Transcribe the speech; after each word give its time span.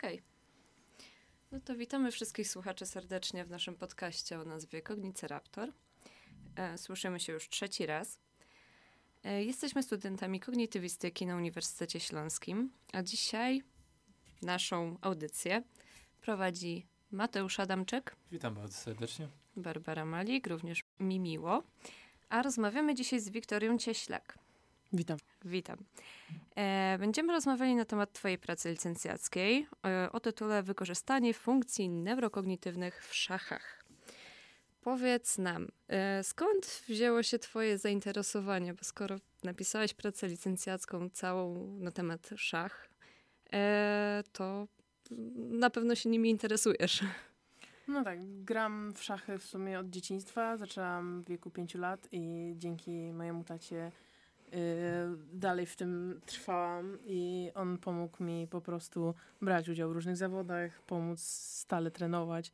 Okej. 0.00 0.22
No 1.52 1.60
to 1.60 1.76
witamy 1.76 2.10
wszystkich 2.10 2.48
słuchaczy 2.48 2.86
serdecznie 2.86 3.44
w 3.44 3.50
naszym 3.50 3.74
podcaście 3.76 4.40
o 4.40 4.44
nazwie 4.44 4.82
Kogniceraptor. 4.82 5.72
E, 6.56 6.78
Słyszymy 6.78 7.20
się 7.20 7.32
już 7.32 7.48
trzeci 7.48 7.86
raz. 7.86 8.20
E, 9.24 9.44
Jesteśmy 9.44 9.82
studentami 9.82 10.40
kognitywistyki 10.40 11.26
na 11.26 11.36
Uniwersytecie 11.36 12.00
Śląskim, 12.00 12.72
a 12.92 13.02
dzisiaj 13.02 13.62
naszą 14.42 14.96
audycję 15.00 15.62
prowadzi 16.20 16.86
Mateusz 17.10 17.60
Adamczyk, 17.60 18.16
Witam 18.32 18.54
bardzo 18.54 18.74
serdecznie. 18.74 19.28
Barbara 19.56 20.04
Malik, 20.04 20.46
również 20.46 20.84
mi 21.00 21.20
miło, 21.20 21.62
a 22.28 22.42
rozmawiamy 22.42 22.94
dzisiaj 22.94 23.20
z 23.20 23.28
Wiktorią 23.30 23.78
Cieślak. 23.78 24.38
Witam. 24.92 25.18
Witam. 25.44 25.76
E, 26.56 26.96
będziemy 26.98 27.32
rozmawiali 27.32 27.74
na 27.74 27.84
temat 27.84 28.12
Twojej 28.12 28.38
pracy 28.38 28.70
licencjackiej 28.70 29.66
e, 29.86 30.12
o 30.12 30.20
tytule 30.20 30.62
Wykorzystanie 30.62 31.34
funkcji 31.34 31.88
neurokognitywnych 31.88 33.06
w 33.06 33.14
szachach. 33.14 33.84
Powiedz 34.80 35.38
nam, 35.38 35.68
e, 35.88 36.24
skąd 36.24 36.82
wzięło 36.88 37.22
się 37.22 37.38
Twoje 37.38 37.78
zainteresowanie? 37.78 38.74
Bo 38.74 38.84
skoro 38.84 39.16
napisałeś 39.44 39.94
pracę 39.94 40.28
licencjacką 40.28 41.10
całą 41.10 41.76
na 41.78 41.90
temat 41.90 42.30
szach, 42.36 42.88
e, 43.52 44.22
to 44.32 44.68
na 45.36 45.70
pewno 45.70 45.94
się 45.94 46.08
nimi 46.08 46.30
interesujesz. 46.30 47.04
No 47.88 48.04
tak, 48.04 48.44
gram 48.44 48.92
w 48.94 49.02
szachy 49.02 49.38
w 49.38 49.44
sumie 49.44 49.78
od 49.78 49.90
dzieciństwa. 49.90 50.56
Zaczęłam 50.56 51.22
w 51.22 51.28
wieku 51.28 51.50
5 51.50 51.74
lat 51.74 52.08
i 52.12 52.54
dzięki 52.56 52.90
mojemu 52.90 53.44
tacie 53.44 53.92
dalej 55.32 55.66
w 55.66 55.76
tym 55.76 56.20
trwałam 56.26 56.98
i 57.06 57.50
on 57.54 57.78
pomógł 57.78 58.24
mi 58.24 58.46
po 58.46 58.60
prostu 58.60 59.14
brać 59.42 59.68
udział 59.68 59.90
w 59.90 59.92
różnych 59.92 60.16
zawodach, 60.16 60.82
pomóc 60.82 61.20
stale 61.20 61.90
trenować. 61.90 62.52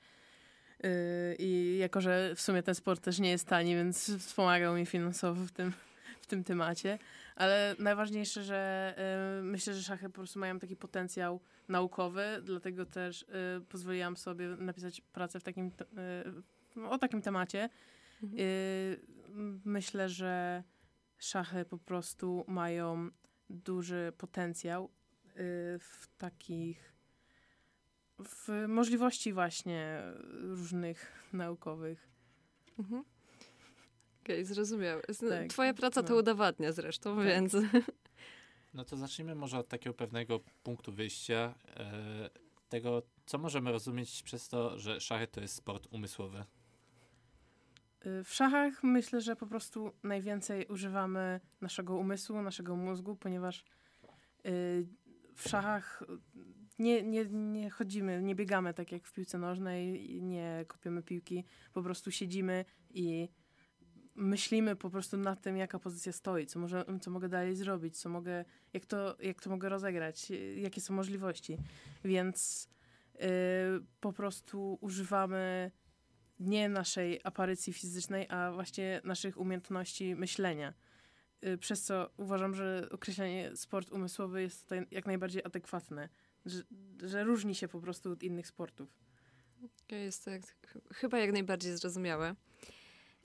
Y, 0.85 1.37
I 1.39 1.79
jako, 1.81 2.01
że 2.01 2.35
w 2.35 2.41
sumie 2.41 2.63
ten 2.63 2.75
sport 2.75 3.03
też 3.03 3.19
nie 3.19 3.31
jest 3.31 3.47
tani, 3.47 3.75
więc 3.75 4.17
wspomagał 4.19 4.75
mi 4.75 4.87
finansowo 4.87 5.45
w 5.45 5.53
tym, 5.53 5.73
w 6.23 6.27
tym 6.27 6.45
temacie. 6.45 6.99
Ale 7.37 7.77
najważniejsze, 7.79 8.43
że 8.43 8.95
y, 9.41 9.43
myślę, 9.43 9.75
że 9.75 9.83
szachy 9.83 10.07
po 10.07 10.15
prostu 10.15 10.39
mają 10.39 10.59
taki 10.59 10.77
potencjał 10.77 11.41
naukowy, 11.69 12.25
dlatego 12.43 12.87
też 12.87 13.23
y, 13.23 13.27
pozwoliłam 13.69 14.17
sobie 14.17 14.49
napisać 14.49 15.01
pracę 15.01 15.41
w 15.41 15.43
takim, 15.43 15.71
y, 16.77 16.89
o 16.89 16.99
takim 16.99 17.23
temacie. 17.23 17.69
Mhm. 18.23 18.41
Y, 18.41 19.01
myślę, 19.65 20.09
że 20.09 20.63
szachy 21.19 21.65
po 21.65 21.79
prostu 21.79 22.45
mają 22.49 23.11
duży 23.51 24.13
potencjał 24.19 24.85
y, 24.85 24.89
w 25.79 26.09
takich 26.19 26.93
w 28.19 28.65
możliwości 28.69 29.33
właśnie 29.33 30.03
różnych 30.31 31.13
naukowych. 31.33 32.09
Mhm. 32.79 33.05
Okej, 34.23 34.45
zrozumiałe. 34.45 35.03
Z- 35.09 35.29
Tak, 35.31 35.49
Twoja 35.51 35.75
praca 35.75 36.03
to 36.03 36.13
no. 36.15 36.19
udowadnia 36.21 36.73
zresztą, 36.73 37.17
Tak. 37.17 37.27
więc... 37.27 37.57
No 38.75 38.85
to 38.85 38.97
zacznijmy 38.97 39.35
może 39.35 39.59
od 39.59 39.69
takiego 39.69 39.95
pewnego 39.95 40.41
punktu 40.63 40.93
wyjścia. 40.93 41.55
E, 41.77 42.31
tego, 42.69 43.03
co 43.27 43.39
możemy 43.39 43.73
rozumieć 43.73 44.23
przez 44.23 44.49
to, 44.49 44.79
że 44.79 45.01
szachy 45.01 45.27
to 45.27 45.41
jest 45.41 45.55
sport 45.55 45.87
umysłowy. 45.91 46.45
Y, 48.07 48.25
W 48.25 48.35
szachach 48.35 48.83
myślę, 48.83 49.21
że 49.21 49.37
po 49.37 49.47
prostu 49.47 49.93
najwięcej 50.03 50.67
używamy 50.67 51.41
naszego 51.61 51.97
umysłu, 51.97 52.43
naszego 52.43 52.77
mózgu, 52.77 53.17
ponieważ 53.17 53.65
y, 54.47 54.87
w 55.35 55.49
szachach 55.49 56.03
nie, 56.79 57.03
nie, 57.03 57.25
nie 57.31 57.71
chodzimy, 57.71 58.23
nie 58.23 58.35
biegamy 58.35 58.75
tak 58.75 58.93
jak 58.93 59.07
w 59.07 59.13
piłce 59.13 59.39
nożnej, 59.39 60.09
nie 60.23 60.65
kopiemy 60.69 61.03
piłki, 61.03 61.45
po 61.73 61.83
prostu 61.83 62.11
siedzimy 62.11 62.65
i 62.91 63.29
myślimy 64.15 64.77
po 64.77 64.91
prostu 64.91 65.17
nad 65.17 65.43
tym, 65.43 65.57
jaka 65.57 65.79
pozycja 65.79 66.13
stoi, 66.13 66.47
co, 66.47 66.59
może, 66.59 66.85
co 67.01 67.11
mogę 67.11 67.29
dalej 67.29 67.57
zrobić, 67.57 67.99
co 67.99 68.09
mogę, 68.09 68.45
jak, 68.73 68.87
to, 68.87 69.17
jak 69.21 69.43
to 69.43 69.51
mogę 69.51 69.69
rozegrać, 69.69 70.31
y, 70.31 70.55
jakie 70.61 70.81
są 70.81 70.95
możliwości. 70.95 71.59
Więc 72.05 72.69
y, 73.15 73.19
po 74.01 74.13
prostu 74.13 74.79
używamy 74.81 75.71
nie 76.41 76.69
naszej 76.69 77.21
aparycji 77.25 77.73
fizycznej, 77.73 78.27
a 78.29 78.53
właśnie 78.53 79.01
naszych 79.05 79.37
umiejętności 79.39 80.15
myślenia. 80.15 80.75
Y, 81.47 81.59
Przez 81.59 81.83
co 81.83 82.11
uważam, 82.17 82.55
że 82.55 82.89
określenie 82.91 83.57
sport 83.57 83.93
umysłowy 83.93 84.43
jest 84.43 84.63
tutaj 84.63 84.87
jak 84.91 85.07
najbardziej 85.07 85.45
adekwatne, 85.45 86.09
że, 86.47 86.63
że 87.03 87.25
różni 87.25 87.55
się 87.55 87.69
po 87.69 87.81
prostu 87.81 88.13
od 88.13 88.23
innych 88.23 88.47
sportów. 88.47 88.89
Jest 89.91 90.25
to 90.25 90.31
chyba 90.95 91.19
jak 91.19 91.33
najbardziej 91.33 91.77
zrozumiałe. 91.77 92.35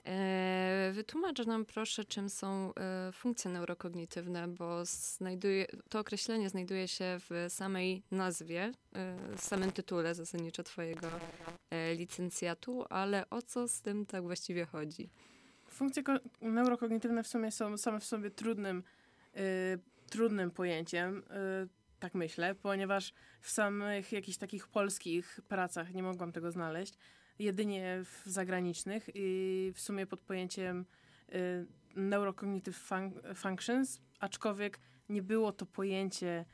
E, 0.06 0.90
wytłumacz 0.94 1.46
nam 1.46 1.64
proszę, 1.64 2.04
czym 2.04 2.28
są 2.28 2.72
e, 2.74 3.12
funkcje 3.12 3.50
neurokognitywne, 3.50 4.48
bo 4.48 4.84
znajduje, 4.84 5.66
to 5.88 5.98
określenie 5.98 6.48
znajduje 6.48 6.88
się 6.88 7.04
w 7.30 7.46
samej 7.48 8.02
nazwie, 8.10 8.72
e, 8.92 9.36
w 9.36 9.40
samym 9.40 9.72
tytule 9.72 10.14
zasadniczo 10.14 10.62
twojego 10.62 11.08
licencjatu, 11.96 12.84
ale 12.90 13.30
o 13.30 13.42
co 13.42 13.68
z 13.68 13.80
tym 13.80 14.06
tak 14.06 14.22
właściwie 14.22 14.66
chodzi? 14.66 15.10
Funkcje 15.72 16.02
ko- 16.02 16.20
neurokognitywne 16.40 17.22
w 17.22 17.26
sumie 17.26 17.50
są 17.50 17.78
same 17.78 18.00
w 18.00 18.04
sobie 18.04 18.30
trudnym, 18.30 18.82
y, 19.36 19.78
trudnym 20.10 20.50
pojęciem, 20.50 21.18
y, 21.18 21.68
tak 22.00 22.14
myślę, 22.14 22.54
ponieważ 22.54 23.12
w 23.40 23.50
samych 23.50 24.12
jakichś 24.12 24.38
takich 24.38 24.68
polskich 24.68 25.40
pracach 25.48 25.94
nie 25.94 26.02
mogłam 26.02 26.32
tego 26.32 26.50
znaleźć, 26.50 26.94
jedynie 27.42 27.98
w 28.04 28.22
zagranicznych 28.26 29.08
i 29.14 29.72
w 29.74 29.80
sumie 29.80 30.06
pod 30.06 30.20
pojęciem 30.20 30.84
y, 31.34 31.66
neurocognitive 31.96 32.88
fun- 32.90 33.34
functions, 33.34 34.00
aczkolwiek 34.20 34.78
nie 35.08 35.22
było 35.22 35.52
to 35.52 35.66
pojęcie 35.66 36.44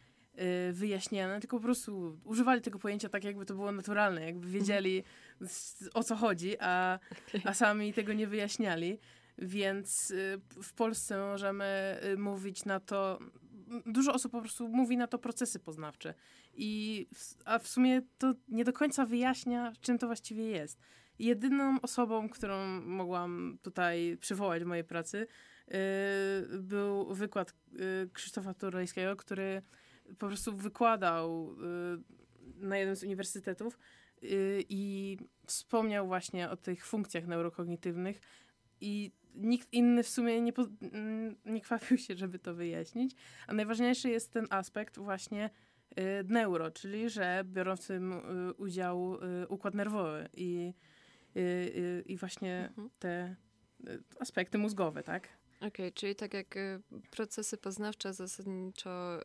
y, 0.69 0.73
wyjaśniane, 0.73 1.41
tylko 1.41 1.57
po 1.57 1.63
prostu 1.63 2.19
używali 2.25 2.61
tego 2.63 2.79
pojęcia 2.79 3.09
tak, 3.09 3.25
jakby 3.25 3.47
to 3.47 3.55
było 3.55 3.73
naturalne, 3.73 4.25
jakby 4.27 4.49
wiedzieli 4.49 5.05
s- 5.43 5.91
o 5.95 6.03
co 6.05 6.17
chodzi, 6.17 6.57
a 6.61 6.99
a 7.45 7.55
sami 7.55 7.93
tego 7.93 8.13
nie 8.13 8.27
wyjaśniali. 8.27 8.99
Więc 9.39 10.11
y, 10.11 10.41
w 10.63 10.73
Polsce 10.73 11.19
możemy 11.19 12.01
y, 12.05 12.17
mówić 12.17 12.65
na 12.65 12.81
to. 12.81 13.19
Dużo 13.87 14.13
osób 14.13 14.33
po 14.33 14.41
prostu 14.41 14.69
mówi 14.69 14.97
na 14.97 15.07
to 15.07 15.19
procesy 15.19 15.59
poznawcze. 15.59 16.15
I 16.55 17.07
w, 17.15 17.35
a 17.45 17.59
w 17.59 17.69
sumie 17.69 18.03
to 18.19 18.35
nie 18.49 18.65
do 18.65 18.73
końca 18.73 19.07
wyjaśnia, 19.07 19.73
czym 19.81 19.99
to 19.99 20.07
właściwie 20.07 20.45
jest. 20.45 20.79
Jedyną 21.19 21.81
osobą, 21.81 22.29
którą 22.29 22.81
mogłam 22.81 23.59
tutaj 23.63 24.17
przywołać 24.21 24.63
w 24.63 24.67
mojej 24.67 24.85
pracy, 24.85 25.27
y, 25.69 25.75
był 26.59 27.15
wykład 27.15 27.55
y, 27.73 28.11
Krzysztofa 28.13 28.55
Turejskiego, 28.55 29.17
który 29.17 29.63
po 30.19 30.27
prostu 30.27 30.57
wykładał 30.57 31.53
y, 31.53 32.67
na 32.67 32.79
jednym 32.79 32.97
z 32.97 33.03
uniwersytetów 33.03 33.79
y, 34.23 34.65
i 34.69 35.17
wspomniał 35.47 36.07
właśnie 36.07 36.51
o 36.51 36.57
tych 36.57 36.87
funkcjach 36.87 37.27
neurokognitywnych 37.27 38.21
i 38.81 39.13
nikt 39.35 39.73
inny 39.73 40.03
w 40.03 40.09
sumie 40.09 40.41
nie, 40.41 40.53
mm, 40.93 41.37
nie 41.45 41.61
kwapił 41.61 41.99
się, 41.99 42.17
żeby 42.17 42.39
to 42.39 42.55
wyjaśnić. 42.55 43.15
A 43.47 43.53
najważniejszy 43.53 44.09
jest 44.11 44.33
ten 44.33 44.47
aspekt 44.51 44.99
właśnie 44.99 45.51
y, 45.91 46.25
neuro, 46.29 46.71
czyli 46.71 47.11
że 47.11 47.43
biorą 47.45 47.77
w 47.77 47.87
tym 47.87 48.13
y, 48.13 48.53
udział 48.55 49.15
y, 49.43 49.49
układ 49.49 49.75
nerwowy 49.75 50.29
i, 50.35 50.75
y, 51.37 51.41
y, 51.41 52.03
i 52.07 52.17
właśnie 52.17 52.67
Mhm. 52.69 52.91
te 52.99 53.37
y, 53.89 54.03
aspekty 54.21 54.59
mózgowe, 54.59 55.03
tak? 55.03 55.29
Okej, 55.61 55.93
czyli 55.93 56.15
tak 56.15 56.35
jak 56.35 56.57
y, 56.57 56.81
procesy 57.11 57.57
poznawcze 57.57 58.13
zasadniczo, 58.13 59.21
y, 59.21 59.23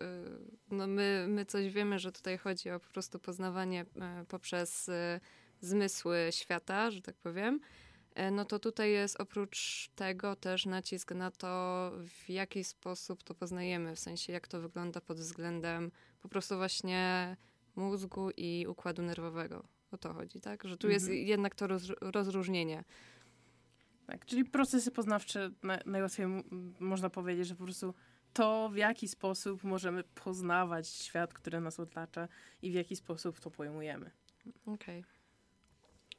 no 0.71 0.87
my, 0.87 1.25
my 1.29 1.45
coś 1.45 1.69
wiemy, 1.73 1.99
że 1.99 2.11
tutaj 2.11 2.37
chodzi 2.37 2.69
o 2.69 2.79
po 2.79 2.87
prostu 2.89 3.19
poznawanie 3.19 3.81
y, 3.81 4.25
poprzez 4.27 4.89
zmysły 5.61 6.17
świata, 6.31 6.91
że 6.91 7.01
tak 7.01 7.15
powiem, 7.15 7.59
no 8.31 8.45
to 8.45 8.59
tutaj 8.59 8.91
jest 8.91 9.21
oprócz 9.21 9.89
tego 9.95 10.35
też 10.35 10.65
nacisk 10.65 11.11
na 11.11 11.31
to, 11.31 11.91
w 12.07 12.29
jaki 12.29 12.63
sposób 12.63 13.23
to 13.23 13.35
poznajemy, 13.35 13.95
w 13.95 13.99
sensie 13.99 14.33
jak 14.33 14.47
to 14.47 14.61
wygląda 14.61 15.01
pod 15.01 15.17
względem 15.17 15.91
po 16.21 16.29
prostu 16.29 16.57
właśnie 16.57 17.37
mózgu 17.75 18.29
i 18.37 18.65
układu 18.69 19.01
nerwowego. 19.01 19.63
O 19.91 19.97
to 19.97 20.13
chodzi, 20.13 20.41
tak? 20.41 20.63
Że 20.63 20.77
tu 20.77 20.89
jest 20.89 21.05
Mhm. 21.05 21.27
jednak 21.27 21.55
to 21.55 21.67
roz, 21.67 21.83
rozróżnienie. 22.01 22.83
Tak, 24.07 24.25
czyli 24.25 24.45
procesy 24.45 24.91
poznawcze, 24.91 25.51
na, 25.63 25.79
najłatwiej 25.85 26.27
można 26.79 27.09
powiedzieć, 27.09 27.47
że 27.47 27.55
po 27.55 27.63
prostu 27.63 27.93
to, 28.33 28.69
w 28.69 28.75
jaki 28.75 29.07
sposób 29.07 29.63
możemy 29.63 30.03
poznawać 30.03 30.87
świat, 30.87 31.33
który 31.33 31.61
nas 31.61 31.79
otacza 31.79 32.27
i 32.61 32.71
w 32.71 32.73
jaki 32.73 32.95
sposób 32.95 33.39
to 33.39 33.51
pojmujemy. 33.51 34.11
Okej. 34.65 35.03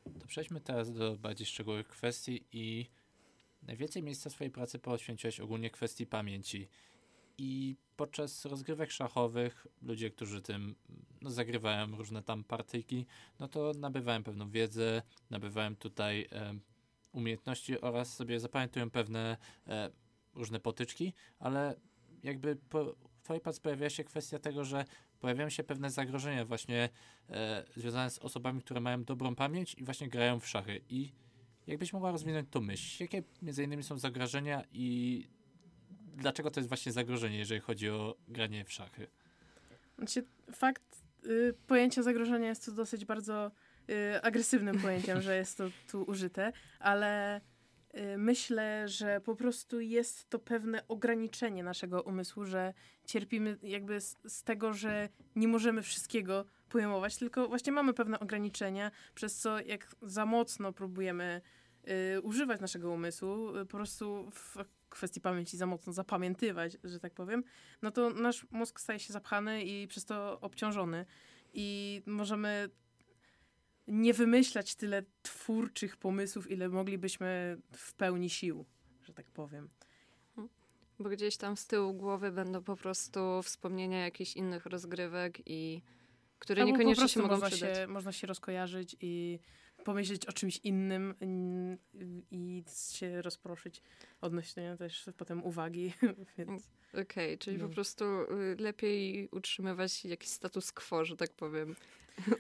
To 0.05 0.27
przejdźmy 0.27 0.61
teraz 0.61 0.93
do 0.93 1.17
bardziej 1.17 1.47
szczegółowych 1.47 1.89
kwestii 1.89 2.45
i 2.53 2.91
najwięcej 3.63 4.03
miejsca 4.03 4.31
swojej 4.31 4.51
pracy 4.51 4.79
poświęciłeś 4.79 5.41
ogólnie 5.41 5.71
kwestii 5.71 6.07
pamięci. 6.07 6.69
I 7.39 7.77
podczas 7.97 8.45
rozgrywek 8.45 8.91
szachowych 8.91 9.67
ludzie, 9.83 10.11
którzy 10.11 10.43
tym 10.43 10.75
no, 11.23 11.31
zagrywają 11.31 11.97
różne 11.97 12.23
tam 12.23 12.45
partyjki, 12.45 13.07
no 13.41 13.49
to 13.49 13.73
nabywają 13.79 14.23
pewną 14.23 14.51
wiedzę, 14.51 15.03
nabywają 15.31 15.77
tutaj 15.77 16.29
e, 16.33 16.55
umiejętności 17.13 17.81
oraz 17.81 18.15
sobie 18.15 18.41
zapamiętują 18.41 18.91
pewne 18.91 19.37
e, 19.67 19.91
różne 20.35 20.61
potyczki, 20.61 21.13
ale 21.39 21.75
jakby 22.23 22.57
po 22.57 22.95
Firepads 23.27 23.61
pojawia 23.61 23.91
się 23.91 24.05
kwestia 24.05 24.39
tego, 24.39 24.65
że 24.65 24.85
pojawiają 25.25 25.51
się 25.51 25.65
pewne 25.65 25.91
zagrożenia 25.91 26.45
właśnie 26.45 26.89
e, 27.31 27.65
związane 27.77 28.11
z 28.11 28.19
osobami, 28.19 28.61
które 28.61 28.81
mają 28.81 29.05
dobrą 29.05 29.35
pamięć 29.35 29.75
i 29.75 29.85
właśnie 29.85 30.09
grają 30.09 30.41
w 30.41 30.47
szachy. 30.47 30.81
I 30.89 31.13
jakbyś 31.67 31.93
mogła 31.93 32.11
rozwinąć 32.11 32.49
to 32.51 32.61
myśl, 32.61 33.03
jakie 33.03 33.23
między 33.43 33.65
innymi 33.65 33.83
są 33.83 33.99
zagrożenia 33.99 34.65
i 34.73 35.29
dlaczego 36.17 36.51
to 36.51 36.61
jest 36.61 36.69
właśnie 36.69 36.93
zagrożenie, 36.93 37.39
jeżeli 37.39 37.61
chodzi 37.61 37.91
o 37.91 38.17
granie 38.29 38.65
w 38.65 38.73
szachy? 38.73 39.07
Znaczy, 39.99 40.25
fakt 40.53 40.83
y, 41.27 41.55
pojęcia 41.67 42.03
zagrożenia 42.03 42.49
jest 42.49 42.65
tu 42.65 42.73
dosyć 42.73 43.05
bardzo 43.05 43.51
y, 43.91 44.23
agresywnym 44.23 44.81
pojęciem, 44.81 45.23
że 45.23 45.37
jest 45.37 45.59
to 45.59 45.65
tu 45.91 46.03
użyte, 46.03 46.53
ale 46.79 47.41
myślę, 48.19 48.89
że 48.89 49.21
po 49.21 49.37
prostu 49.37 49.81
jest 49.81 50.31
to 50.31 50.39
pewne 50.39 50.89
ograniczenie 50.89 51.63
naszego 51.63 52.03
umysłu, 52.03 52.45
że 52.45 52.75
cierpimy 53.05 53.59
jakby 53.63 54.01
z, 54.01 54.17
z 54.29 54.43
tego, 54.43 54.73
że 54.73 55.09
nie 55.37 55.49
możemy 55.49 55.83
wszystkiego 55.83 56.45
pojmować, 56.69 57.17
tylko 57.17 57.49
właśnie 57.49 57.73
mamy 57.73 57.93
pewne 57.93 58.21
ograniczenia, 58.21 58.91
przez 59.15 59.39
co 59.39 59.61
jak 59.61 59.97
za 60.03 60.27
mocno 60.27 60.73
próbujemy 60.73 61.41
y, 62.17 62.21
używać 62.21 62.61
naszego 62.61 62.91
umysłu, 62.91 63.57
y, 63.57 63.67
po 63.67 63.77
prostu 63.77 64.31
w 64.31 64.57
kwestii 64.89 65.21
pamięci 65.21 65.57
za 65.57 65.67
mocno 65.67 65.93
zapamiętywać, 65.93 66.77
że 66.85 67.01
tak 67.01 67.15
powiem, 67.15 67.45
no 67.83 67.91
to 67.91 68.11
nasz 68.11 68.47
mózg 68.51 68.81
staje 68.81 68.99
się 68.99 69.13
zapchany 69.13 69.65
i 69.65 69.89
przez 69.89 70.05
to 70.05 70.41
obciążony. 70.41 71.07
I 71.55 72.03
możemy 72.07 72.69
nie 73.87 74.15
wymyślać 74.15 74.75
tyle 74.75 75.03
twórczych 75.23 75.97
pomysłów, 75.97 76.51
ile 76.51 76.69
moglibyśmy 76.69 77.59
w 77.73 77.95
pełni 77.95 78.31
sił, 78.31 78.65
że 79.03 79.13
tak 79.15 79.27
powiem. 79.27 79.69
Bo 80.99 81.09
gdzieś 81.09 81.37
tam 81.37 81.57
z 81.57 81.67
tyłu 81.67 81.95
głowy 81.95 82.33
będą 82.33 82.63
po 82.63 82.77
prostu 82.77 83.43
wspomnienia 83.43 84.05
jakichś 84.05 84.37
innych 84.37 84.67
rozgrywek 84.67 85.39
i 85.47 85.83
które 86.39 86.63
Albo 86.63 86.73
niekoniecznie 86.73 87.09
się 87.09 87.21
mogą 87.21 87.35
można 87.35 87.51
przydać. 87.51 87.77
Się, 87.77 87.87
można 87.87 88.13
się 88.13 88.27
rozkojarzyć 88.27 88.97
i 89.01 89.39
pomyśleć 89.85 90.27
o 90.27 90.33
czymś 90.33 90.61
innym 90.65 91.15
i 92.31 92.65
się 92.93 93.23
rozproszyć 93.23 93.83
odnośnie 94.21 94.77
też 94.79 95.11
potem 95.17 95.45
uwagi. 95.45 95.93
Więc 96.39 96.71
Okej, 97.03 97.39
czyli 97.39 97.59
No. 97.59 97.69
po 97.69 97.75
prostu 97.75 98.05
y, 98.05 98.57
lepiej 98.59 99.29
utrzymywać 99.33 100.05
jakiś 100.05 100.31
status 100.31 100.73
quo, 100.73 101.05
że 101.05 101.17
tak 101.17 101.31
powiem. 101.31 101.77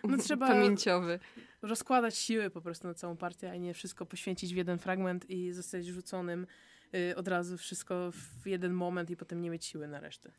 No 0.04 0.16
trzeba- 0.24 0.48
Pamięciowy. 0.48 1.18
rozkładać 1.62 2.16
siły 2.18 2.50
po 2.50 2.60
prostu 2.60 2.86
na 2.88 2.94
całą 2.94 3.16
partię, 3.16 3.50
a 3.50 3.56
nie 3.56 3.74
wszystko 3.74 4.06
poświęcić 4.06 4.54
w 4.54 4.56
jeden 4.56 4.78
fragment 4.78 5.30
i 5.30 5.52
zostać 5.52 5.86
rzuconym 5.86 6.46
y, 6.94 7.16
od 7.16 7.28
razu 7.28 7.58
wszystko 7.58 8.10
w 8.12 8.46
jeden 8.46 8.72
moment 8.72 9.10
i 9.10 9.16
potem 9.16 9.40
nie 9.40 9.50
mieć 9.50 9.64
siły 9.64 9.88
na 9.88 10.00
resztę. 10.00 10.30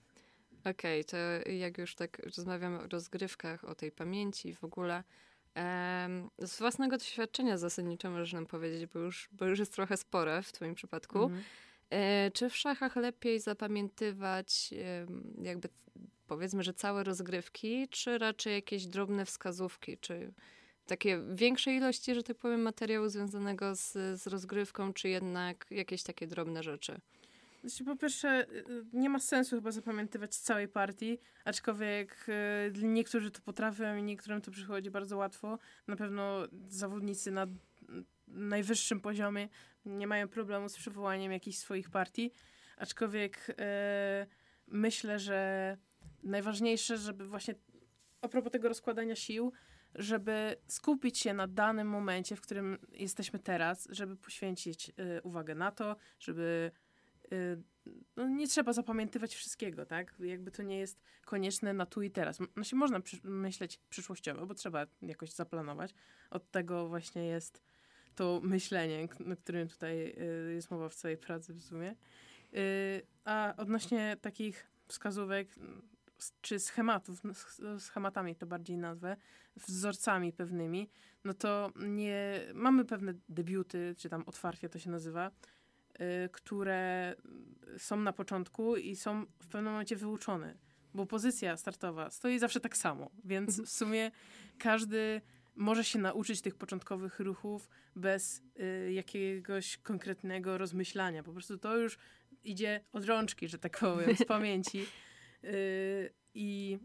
Okej, 0.65 1.05
to 1.05 1.17
jak 1.51 1.77
już 1.77 1.95
tak 1.95 2.19
rozmawiamy 2.25 2.79
o 2.79 2.87
rozgrywkach, 2.87 3.63
o 3.63 3.75
tej 3.75 3.91
pamięci 3.91 4.55
w 4.55 4.63
ogóle, 4.63 5.03
z 6.39 6.59
własnego 6.59 6.97
doświadczenia 6.97 7.57
zasadniczo 7.57 8.11
możesz 8.11 8.33
nam 8.33 8.45
powiedzieć, 8.45 8.85
bo 8.85 8.99
już, 8.99 9.29
bo 9.31 9.45
już 9.45 9.59
jest 9.59 9.73
trochę 9.73 9.97
spore 9.97 10.41
w 10.41 10.51
twoim 10.51 10.75
przypadku. 10.75 11.23
Mhm. 11.23 11.41
E, 11.41 11.43
czy 12.33 12.49
w 12.49 12.57
szachach 12.57 12.95
lepiej 12.95 13.39
zapamiętywać 13.39 14.73
jakby 15.41 15.69
powiedzmy, 16.27 16.63
że 16.63 16.73
całe 16.73 17.03
rozgrywki, 17.03 17.87
czy 17.89 18.17
raczej 18.17 18.53
jakieś 18.53 18.85
drobne 18.85 19.25
wskazówki, 19.25 19.97
czy 19.97 20.33
takie 20.85 21.21
większe 21.33 21.73
ilości, 21.73 22.15
że 22.15 22.23
tak 22.23 22.37
powiem, 22.37 22.61
materiału 22.61 23.09
związanego 23.09 23.75
z, 23.75 23.91
z 24.21 24.27
rozgrywką, 24.27 24.93
czy 24.93 25.09
jednak 25.09 25.65
jakieś 25.71 26.03
takie 26.03 26.27
drobne 26.27 26.63
rzeczy? 26.63 26.99
Znaczy, 27.63 27.83
po 27.83 27.95
pierwsze, 27.95 28.45
y, 28.49 28.57
y, 28.57 28.85
nie 28.93 29.09
ma 29.09 29.19
sensu 29.19 29.55
chyba 29.55 29.71
zapamiętywać 29.71 30.35
całej 30.35 30.67
partii, 30.67 31.17
aczkolwiek 31.45 32.25
y, 32.77 32.87
niektórzy 32.87 33.31
to 33.31 33.41
potrafią 33.41 33.95
i 33.95 34.03
niektórym 34.03 34.41
to 34.41 34.51
przychodzi 34.51 34.91
bardzo 34.91 35.17
łatwo. 35.17 35.59
Na 35.87 35.95
pewno 35.95 36.47
zawodnicy 36.67 37.31
na 37.31 37.47
najwyższym 38.27 39.01
poziomie 39.01 39.49
nie 39.85 40.07
mają 40.07 40.27
problemu 40.27 40.69
z 40.69 40.77
przywołaniem 40.77 41.31
jakichś 41.31 41.57
swoich 41.57 41.89
partii, 41.89 42.31
aczkolwiek 42.77 43.49
y, 43.49 43.53
myślę, 44.67 45.19
że 45.19 45.77
najważniejsze, 46.23 46.97
żeby 46.97 47.27
właśnie 47.27 47.55
a 48.21 48.27
propos 48.27 48.51
tego 48.51 48.67
rozkładania 48.67 49.15
sił, 49.15 49.51
żeby 49.95 50.55
skupić 50.67 51.17
się 51.17 51.33
na 51.33 51.47
danym 51.47 51.87
momencie, 51.87 52.35
w 52.35 52.41
którym 52.41 52.77
jesteśmy 52.91 53.39
teraz, 53.39 53.87
żeby 53.91 54.15
poświęcić 54.15 54.89
y, 54.89 55.21
uwagę 55.23 55.55
na 55.55 55.71
to, 55.71 55.95
żeby 56.19 56.71
y, 57.33 57.63
no 58.15 58.27
nie 58.27 58.47
trzeba 58.47 58.73
zapamiętywać 58.73 59.35
wszystkiego, 59.35 59.85
tak? 59.85 60.15
Jakby 60.19 60.51
to 60.51 60.63
nie 60.63 60.79
jest 60.79 61.01
konieczne 61.25 61.73
na 61.73 61.85
tu 61.85 62.01
i 62.01 62.11
teraz. 62.11 62.39
Się 62.63 62.75
można 62.75 62.99
przy- 62.99 63.27
myśleć 63.27 63.79
przyszłościowo, 63.89 64.45
bo 64.45 64.53
trzeba 64.53 64.85
jakoś 65.01 65.31
zaplanować. 65.31 65.93
Od 66.29 66.51
tego 66.51 66.87
właśnie 66.87 67.25
jest 67.25 67.61
to 68.15 68.41
myślenie, 68.43 69.07
o 69.33 69.35
którym 69.35 69.67
tutaj 69.67 70.15
y, 70.49 70.53
jest 70.53 70.71
mowa 70.71 70.89
w 70.89 70.95
całej 70.95 71.17
pracy 71.17 71.53
w 71.53 71.61
sumie. 71.61 71.95
Y, 72.53 73.01
a 73.25 73.53
odnośnie 73.57 74.17
takich 74.21 74.67
wskazówek 74.87 75.47
czy 76.41 76.59
schematów, 76.59 77.23
no, 77.23 77.33
sch- 77.33 77.79
schematami 77.79 78.35
to 78.35 78.45
bardziej 78.45 78.77
nazwę, 78.77 79.17
wzorcami 79.55 80.33
pewnymi, 80.33 80.89
no 81.23 81.33
to 81.33 81.71
nie 81.87 82.41
mamy 82.53 82.85
pewne 82.85 83.13
debiuty, 83.29 83.95
czy 83.97 84.09
tam 84.09 84.23
otwarcie 84.25 84.69
to 84.69 84.79
się 84.79 84.89
nazywa, 84.89 85.31
y, 85.31 86.29
które 86.29 87.15
są 87.77 87.97
na 87.97 88.13
początku 88.13 88.75
i 88.75 88.95
są 88.95 89.25
w 89.25 89.47
pewnym 89.47 89.71
momencie 89.71 89.95
wyuczone, 89.95 90.55
bo 90.93 91.05
pozycja 91.05 91.57
startowa 91.57 92.09
stoi 92.09 92.39
zawsze 92.39 92.59
tak 92.59 92.77
samo, 92.77 93.09
więc 93.23 93.61
w 93.61 93.69
sumie 93.69 94.11
każdy 94.57 95.21
może 95.55 95.83
się 95.83 95.99
nauczyć 95.99 96.41
tych 96.41 96.55
początkowych 96.55 97.19
ruchów 97.19 97.69
bez 97.95 98.43
y, 98.59 98.91
jakiegoś 98.93 99.77
konkretnego 99.77 100.57
rozmyślania. 100.57 101.23
Po 101.23 101.31
prostu 101.31 101.57
to 101.57 101.77
już 101.77 101.97
idzie 102.43 102.81
od 102.93 103.05
rączki, 103.05 103.47
że 103.47 103.57
tak 103.59 103.79
powiem, 103.79 104.15
z 104.15 104.25
pamięci. 104.35 104.85
Y, 105.43 106.13
I 106.33 106.79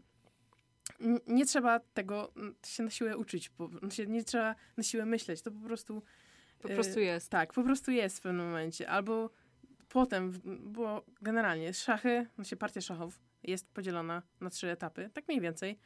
nie 1.27 1.45
trzeba 1.45 1.79
tego 1.79 2.33
się 2.65 2.83
na 2.83 2.89
siłę 2.89 3.17
uczyć, 3.17 3.49
po, 3.49 3.67
znaczy 3.79 4.07
nie 4.07 4.23
trzeba 4.23 4.55
na 4.77 4.83
siłę 4.83 5.05
myśleć. 5.05 5.41
To 5.41 5.51
po 5.51 5.59
prostu 5.59 6.03
Po 6.59 6.69
Y, 6.69 6.73
prostu 6.73 6.99
jest. 6.99 7.29
tak, 7.29 7.53
po 7.53 7.63
prostu 7.63 7.91
jest 7.91 8.17
w 8.19 8.21
pewnym 8.21 8.45
momencie. 8.45 8.89
Albo 8.89 9.29
potem, 9.89 10.33
bo 10.63 11.05
generalnie 11.21 11.73
szachy, 11.73 12.27
znaczy 12.35 12.57
partia 12.57 12.81
szachów 12.81 13.19
jest 13.43 13.71
podzielona 13.73 14.21
na 14.41 14.49
trzy 14.49 14.69
etapy, 14.69 15.09
tak 15.13 15.27
mniej 15.27 15.41
więcej. 15.41 15.79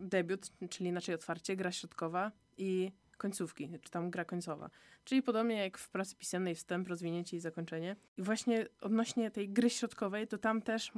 Debiut, 0.00 0.50
czyli 0.70 0.90
inaczej 0.90 1.14
otwarcie, 1.14 1.56
gra 1.56 1.72
środkowa 1.72 2.32
i 2.58 2.92
końcówki, 3.20 3.70
czy 3.82 3.90
tam 3.90 4.10
gra 4.10 4.24
końcowa. 4.24 4.70
Czyli 5.04 5.22
podobnie 5.22 5.56
jak 5.56 5.78
w 5.78 5.88
pracy 5.88 6.16
pisemnej 6.16 6.54
wstęp, 6.54 6.88
rozwinięcie 6.88 7.36
i 7.36 7.40
zakończenie. 7.40 7.96
I 8.16 8.22
właśnie 8.22 8.66
odnośnie 8.80 9.30
tej 9.30 9.48
gry 9.48 9.70
środkowej, 9.70 10.28
to 10.28 10.38
tam 10.38 10.62
też 10.62 10.92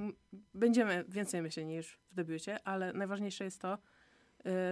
będziemy 0.55 1.05
więcej 1.09 1.43
myśleć 1.43 1.67
niż 1.67 1.99
w 2.11 2.15
debiucie, 2.15 2.69
ale 2.69 2.93
najważniejsze 2.93 3.45
jest 3.45 3.61
to, 3.61 3.79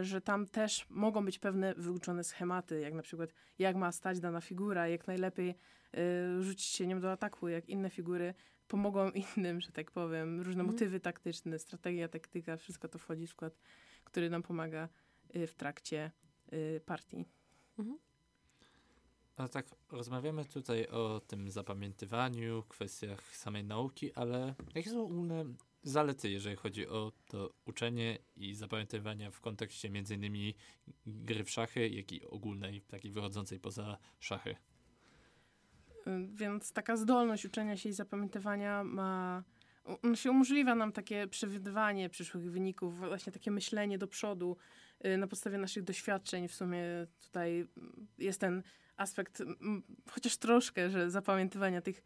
y, 0.01 0.05
że 0.05 0.21
tam 0.21 0.47
też 0.47 0.87
mogą 0.91 1.25
być 1.25 1.39
pewne 1.39 1.75
wyuczone 1.75 2.25
schematy, 2.25 2.81
jak 2.81 2.95
na 2.95 3.03
przykład 3.03 3.31
jak 3.59 3.77
ma 3.77 3.93
stać 3.93 4.21
dana 4.21 4.41
figura, 4.41 4.89
jak 4.89 5.07
najlepiej 5.07 5.51
y, 5.51 6.43
rzucić 6.43 6.67
się 6.67 6.87
nią 6.87 7.01
do 7.01 7.13
ataku, 7.13 7.49
jak 7.49 7.69
inne 7.69 7.91
figury 7.91 8.35
pomogą 8.71 9.11
innym, 9.37 9.61
że 9.61 9.73
tak 9.73 9.91
powiem. 9.91 10.39
Różne 10.39 10.61
Mhm. 10.61 10.67
motywy 10.67 11.01
taktyczne, 11.01 11.59
strategia, 11.59 12.09
taktyka, 12.09 12.57
wszystko 12.57 12.89
to 12.89 12.99
wchodzi 12.99 13.27
w 13.27 13.31
skład, 13.31 13.59
który 14.05 14.31
nam 14.31 14.43
pomaga 14.43 14.89
y, 15.37 15.47
w 15.47 15.55
trakcie 15.55 16.11
y, 16.53 16.81
partii. 16.87 17.25
No 19.39 19.49
tak, 19.49 19.67
rozmawiamy 19.91 20.45
tutaj 20.45 20.87
o 20.87 21.21
tym 21.27 21.51
zapamiętywaniu, 21.51 22.63
kwestiach 22.69 23.37
samej 23.37 23.65
nauki, 23.65 24.13
ale 24.13 24.55
jakie 24.75 24.91
są 24.91 25.05
ogólne 25.05 25.45
zalety, 25.83 26.31
jeżeli 26.31 26.57
chodzi 26.57 26.89
o 26.89 27.13
to 27.29 27.51
uczenie 27.65 28.19
i 28.37 28.55
zapamiętywania 28.55 29.31
w 29.31 29.41
kontekście 29.41 29.91
między 29.91 30.15
innymi 30.15 30.55
gry 31.07 31.45
w 31.45 31.51
szachy, 31.51 31.89
jak 31.89 32.13
i 32.13 32.27
ogólnej, 32.27 32.81
takiej 32.81 33.13
wychodzącej 33.13 33.61
poza 33.61 33.99
szachy? 34.21 34.57
Y, 36.07 36.29
Więc 36.35 36.73
taka 36.73 36.97
zdolność 36.97 37.45
uczenia 37.45 37.77
się 37.77 37.89
i 37.89 37.93
zapamiętywania 37.93 38.85
ma. 38.85 39.43
On 40.03 40.17
się 40.17 40.31
umożliwia 40.31 40.75
nam 40.75 40.93
takie 40.93 41.27
przewidywanie 41.27 42.09
przyszłych 42.09 42.51
wyników, 42.51 42.99
właśnie 42.99 43.33
takie 43.33 43.51
myślenie 43.51 43.99
do 43.99 44.07
przodu 44.07 44.57
y, 45.07 45.17
na 45.17 45.27
podstawie 45.27 45.59
naszych 45.59 45.83
doświadczeń. 45.83 46.49
W 46.49 46.55
sumie 46.55 46.85
tutaj 47.21 47.67
jest 48.19 48.41
ten 48.41 48.63
aspekt, 48.97 49.43
chociaż 50.11 50.37
troszkę, 50.37 50.91
że 50.91 51.11
zapamiętywania 51.11 51.81
tych 51.81 52.03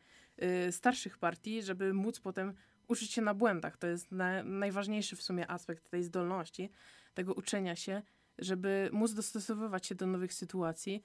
y, 0.69 0.73
starszych 0.73 1.19
partii, 1.19 1.63
żeby 1.63 1.95
móc 1.95 2.21
potem 2.21 2.55
uczyć 2.89 3.13
się 3.13 3.23
na 3.23 3.35
błędach. 3.35 3.77
To 3.77 3.87
jest 3.87 4.13
na, 4.13 4.43
najważniejszy 4.43 5.17
w 5.17 5.23
sumie 5.23 5.51
aspekt 5.51 5.91
tej 5.91 6.03
zdolności, 6.03 6.71
tego 7.15 7.35
uczenia 7.35 7.77
się, 7.77 8.03
żeby 8.39 8.91
móc 8.93 9.13
dostosowywać 9.13 9.87
się 9.87 9.95
do 9.95 10.07
nowych 10.07 10.35
sytuacji. 10.35 11.05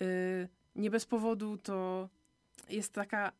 Y, 0.00 0.48
nie 0.76 0.90
bez 0.90 1.06
powodu 1.06 1.56
to 1.56 2.08
jest 2.68 2.92
taka 2.92 3.32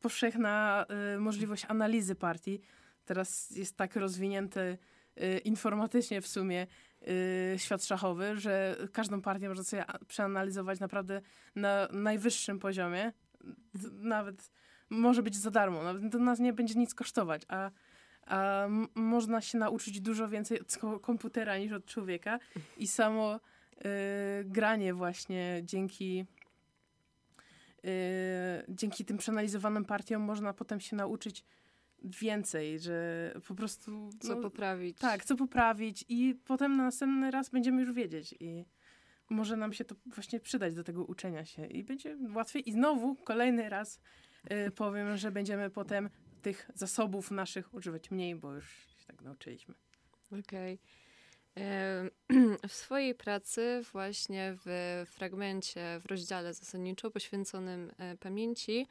powszechna 0.00 0.86
y, 1.14 1.18
możliwość 1.18 1.64
analizy 1.68 2.14
partii. 2.14 2.60
Teraz 3.04 3.50
jest 3.50 3.76
tak 3.76 3.96
rozwinięty 3.96 4.78
y, 5.22 5.38
informatycznie 5.38 6.20
w 6.20 6.26
sumie 6.26 6.66
y, 7.02 7.54
świat 7.58 7.84
szachowy, 7.84 8.36
że 8.36 8.76
każdą 8.92 9.22
partię 9.22 9.48
można 9.48 9.64
sobie 9.64 9.84
przeanalizować 10.06 10.80
naprawdę 10.80 11.20
na 11.54 11.88
najwyższym 11.92 12.58
poziomie. 12.58 13.12
Nawet 13.92 14.50
może 14.90 15.22
być 15.22 15.36
za 15.36 15.50
darmo, 15.50 15.82
nawet 15.82 16.12
to 16.12 16.18
nas 16.18 16.38
nie 16.38 16.52
będzie 16.52 16.74
nic 16.74 16.94
kosztować, 16.94 17.42
a, 17.48 17.70
a 18.26 18.68
można 18.94 19.40
się 19.40 19.58
nauczyć 19.58 20.00
dużo 20.00 20.28
więcej 20.28 20.60
od 20.60 20.78
komputera 21.02 21.58
niż 21.58 21.72
od 21.72 21.86
człowieka 21.86 22.38
i 22.76 22.86
samo 22.86 23.36
y, 23.36 23.80
granie 24.44 24.94
właśnie 24.94 25.60
dzięki 25.64 26.26
dzięki 28.68 29.04
tym 29.04 29.18
przeanalizowanym 29.18 29.84
partiom 29.84 30.22
można 30.22 30.52
potem 30.52 30.80
się 30.80 30.96
nauczyć 30.96 31.44
więcej, 32.04 32.78
że 32.78 33.34
po 33.48 33.54
prostu... 33.54 34.10
Co 34.20 34.34
no, 34.34 34.42
poprawić. 34.42 34.98
Tak, 34.98 35.24
co 35.24 35.36
poprawić 35.36 36.04
i 36.08 36.34
potem 36.44 36.76
na 36.76 36.82
następny 36.82 37.30
raz 37.30 37.50
będziemy 37.50 37.80
już 37.80 37.92
wiedzieć 37.92 38.34
i 38.40 38.64
może 39.30 39.56
nam 39.56 39.72
się 39.72 39.84
to 39.84 39.94
właśnie 40.06 40.40
przydać 40.40 40.74
do 40.74 40.84
tego 40.84 41.04
uczenia 41.04 41.44
się 41.44 41.66
i 41.66 41.84
będzie 41.84 42.18
łatwiej. 42.34 42.68
I 42.68 42.72
znowu 42.72 43.14
kolejny 43.14 43.68
raz 43.68 44.00
y, 44.66 44.70
powiem, 44.70 45.16
że 45.16 45.30
będziemy 45.30 45.70
potem 45.70 46.10
tych 46.42 46.70
zasobów 46.74 47.30
naszych 47.30 47.74
używać 47.74 48.10
mniej, 48.10 48.36
bo 48.36 48.54
już 48.54 48.86
się 48.98 49.06
tak 49.06 49.22
nauczyliśmy. 49.22 49.74
Okej. 50.26 50.74
Okay. 50.74 51.01
W 52.68 52.72
swojej 52.72 53.14
pracy, 53.14 53.80
właśnie 53.92 54.56
w 54.64 55.02
fragmencie, 55.06 56.00
w 56.00 56.06
rozdziale 56.06 56.54
zasadniczo 56.54 57.10
poświęconym 57.10 57.92
e, 57.98 58.16
pamięci, 58.16 58.86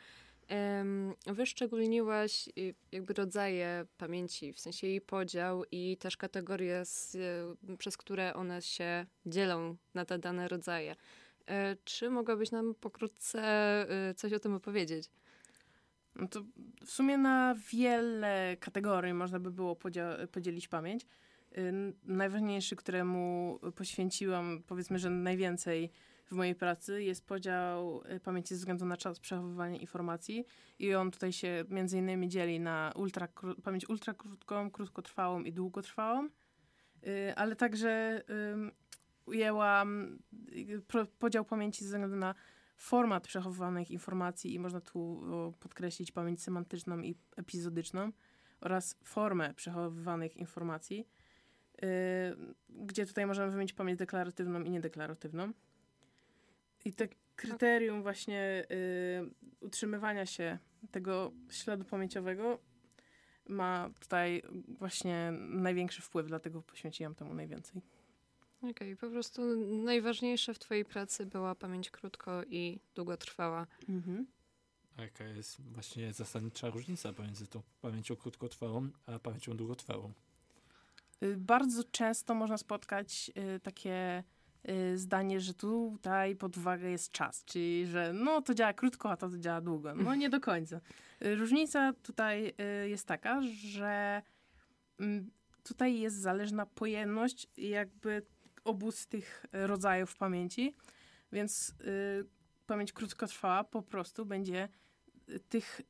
wyszczególniłaś 1.28 2.50
y, 2.58 2.76
jakby 2.92 3.14
rodzaje 3.14 3.86
pamięci, 3.98 4.54
w 4.54 4.60
sensie 4.60 4.88
jej 4.88 5.02
podział 5.02 5.64
i 5.72 5.98
też 5.98 6.18
kategorie, 6.18 6.86
z, 6.86 7.16
y, 7.16 7.78
przez 7.78 7.98
które 7.98 8.34
one 8.34 8.62
się 8.62 9.06
dzielą 9.26 9.76
na 9.94 10.06
te 10.06 10.20
dane 10.20 10.48
rodzaje. 10.48 10.96
E, 11.48 11.76
czy 11.84 12.10
mogłabyś 12.10 12.52
nam 12.52 12.76
pokrótce 12.76 13.42
coś 14.18 14.34
o 14.34 14.40
tym 14.40 14.54
opowiedzieć? 14.54 15.10
No 16.16 16.28
to 16.28 16.42
w 16.86 16.92
sumie 16.92 17.18
na 17.18 17.56
wiele 17.72 18.58
kategorii 18.60 19.14
można 19.14 19.40
by 19.40 19.52
było 19.52 19.78
podzielić 20.32 20.68
pamięć. 20.68 21.06
Najważniejszy, 22.04 22.76
któremu 22.76 23.60
poświęciłam, 23.76 24.64
powiedzmy, 24.68 25.00
że 25.00 25.10
najwięcej 25.10 25.92
w 26.32 26.36
mojej 26.36 26.56
pracy 26.56 27.04
jest 27.04 27.26
podział 27.28 28.04
y, 28.16 28.20
pamięci 28.20 28.56
ze 28.56 28.60
względu 28.60 28.86
na 28.86 28.98
czas 28.98 29.20
przechowywania 29.20 29.78
informacji 29.78 30.46
i 30.80 30.96
on 30.96 31.12
tutaj 31.12 31.34
się 31.34 31.66
między 31.70 31.98
innymi 31.98 32.30
dzieli 32.30 32.60
na 32.60 32.92
ultra, 32.96 33.28
pamięć 33.64 33.90
ultrakrótką, 33.90 34.72
krótkotrwałą 34.72 35.44
i 35.44 35.54
długotrwałą, 35.54 36.30
y, 37.08 37.36
ale 37.36 37.56
także 37.56 38.22
ujęłam 39.26 40.20
y, 40.56 41.06
podział 41.20 41.46
pamięci 41.46 41.86
ze 41.86 41.88
względu 41.88 42.16
na 42.16 42.36
format 42.78 43.28
przechowywanych 43.28 43.92
informacji 43.92 44.54
i 44.54 44.60
można 44.60 44.82
tu 44.82 45.24
podkreślić 45.60 46.12
pamięć 46.12 46.44
semantyczną 46.44 47.00
i 47.00 47.16
epizodyczną 47.38 48.12
oraz 48.62 48.98
formę 49.04 49.54
przechowywanych 49.54 50.38
informacji, 50.38 51.08
gdzie 52.70 53.06
tutaj 53.06 53.26
możemy 53.26 53.52
wymienić 53.52 53.74
pamięć 53.74 54.00
deklaratywną 54.00 54.64
i 54.64 54.70
niedeklaratywną. 54.70 55.54
I 56.86 56.94
te 56.94 57.08
kryterium 57.36 58.02
właśnie 58.02 58.66
y, 58.72 59.66
utrzymywania 59.66 60.26
się 60.26 60.58
tego 60.92 61.32
śladu 61.50 61.86
pamięciowego 61.86 62.60
ma 63.50 63.90
tutaj 64.00 64.44
właśnie 64.68 65.34
największy 65.50 66.02
wpływ, 66.02 66.28
dlatego 66.28 66.62
poświęciłam 66.62 67.16
temu 67.16 67.34
najwięcej. 67.34 67.82
Okej, 68.58 68.72
okay, 68.72 68.96
po 68.96 69.10
prostu 69.10 69.42
najważniejsze 69.84 70.54
w 70.54 70.60
twojej 70.60 70.86
pracy 70.86 71.26
była 71.26 71.56
pamięć 71.56 71.90
krótko 71.90 72.44
i 72.44 72.80
długotrwała. 72.96 73.68
Mhm. 73.90 74.26
A 74.98 75.02
jaka 75.02 75.24
jest 75.24 75.62
właśnie 75.62 76.14
zasadnicza 76.14 76.70
różnica 76.70 77.14
pomiędzy 77.14 77.48
tą 77.48 77.62
pamięcią 77.82 78.16
krótkotrwałą, 78.16 78.90
a 79.06 79.20
pamięcią 79.20 79.58
długotrwałą? 79.58 80.14
Y, 81.24 81.38
bardzo 81.38 81.84
często 81.84 82.36
można 82.36 82.58
spotkać 82.58 83.32
y, 83.56 83.60
takie 83.60 84.24
Y, 84.70 84.98
zdanie, 84.98 85.40
że 85.40 85.54
tutaj 85.54 86.36
pod 86.36 86.58
uwagę 86.58 86.90
jest 86.90 87.12
czas, 87.12 87.46
czyli 87.46 87.88
że 87.88 88.14
no 88.14 88.42
to 88.42 88.54
działa 88.54 88.74
krótko, 88.74 89.12
a 89.12 89.18
to 89.18 89.38
działa 89.38 89.62
długo. 89.62 89.96
No 89.96 90.16
nie 90.16 90.30
do 90.30 90.40
końca. 90.40 90.82
Różnica 91.22 91.94
tutaj 91.94 92.54
jest 92.88 93.08
taka, 93.08 93.42
że 93.42 94.22
mm, 95.00 95.32
tutaj 95.64 96.00
jest 96.00 96.16
zależna 96.16 96.66
pojemność 96.66 97.48
jakby 97.58 98.22
obu 98.64 98.92
z 98.92 99.08
tych 99.08 99.46
rodzajów 99.52 100.16
pamięci, 100.16 100.76
więc 101.32 101.76
pamięć 102.68 102.94
krótkotrwała 102.94 103.64
po 103.64 103.82
prostu 103.82 104.26
będzie 104.26 104.70
tych, 105.50 105.82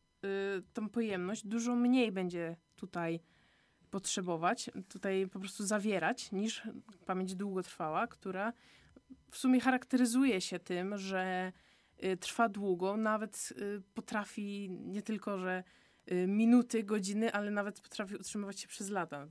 tą 0.73 0.89
pojemność 0.89 1.47
dużo 1.47 1.75
mniej 1.75 2.11
będzie 2.11 2.55
tutaj 2.75 3.19
potrzebować, 3.91 4.69
tutaj 4.89 5.27
po 5.27 5.39
prostu 5.39 5.65
zawierać, 5.65 6.31
niż 6.31 6.61
pamięć 7.05 7.35
długotrwała, 7.35 8.07
która 8.07 8.53
w 9.31 9.37
sumie 9.37 9.59
charakteryzuje 9.59 10.41
się 10.41 10.59
tym, 10.59 10.97
że 10.97 11.51
y, 12.03 12.17
trwa 12.17 12.49
długo, 12.49 12.97
nawet 12.97 13.53
y, 13.57 13.81
potrafi 13.93 14.69
nie 14.69 15.01
tylko, 15.01 15.37
że 15.37 15.63
y, 16.11 16.27
minuty, 16.27 16.83
godziny, 16.83 17.33
ale 17.33 17.51
nawet 17.51 17.81
potrafi 17.81 18.15
utrzymywać 18.15 18.59
się 18.59 18.67
przez 18.67 18.89
lata. 18.89 19.27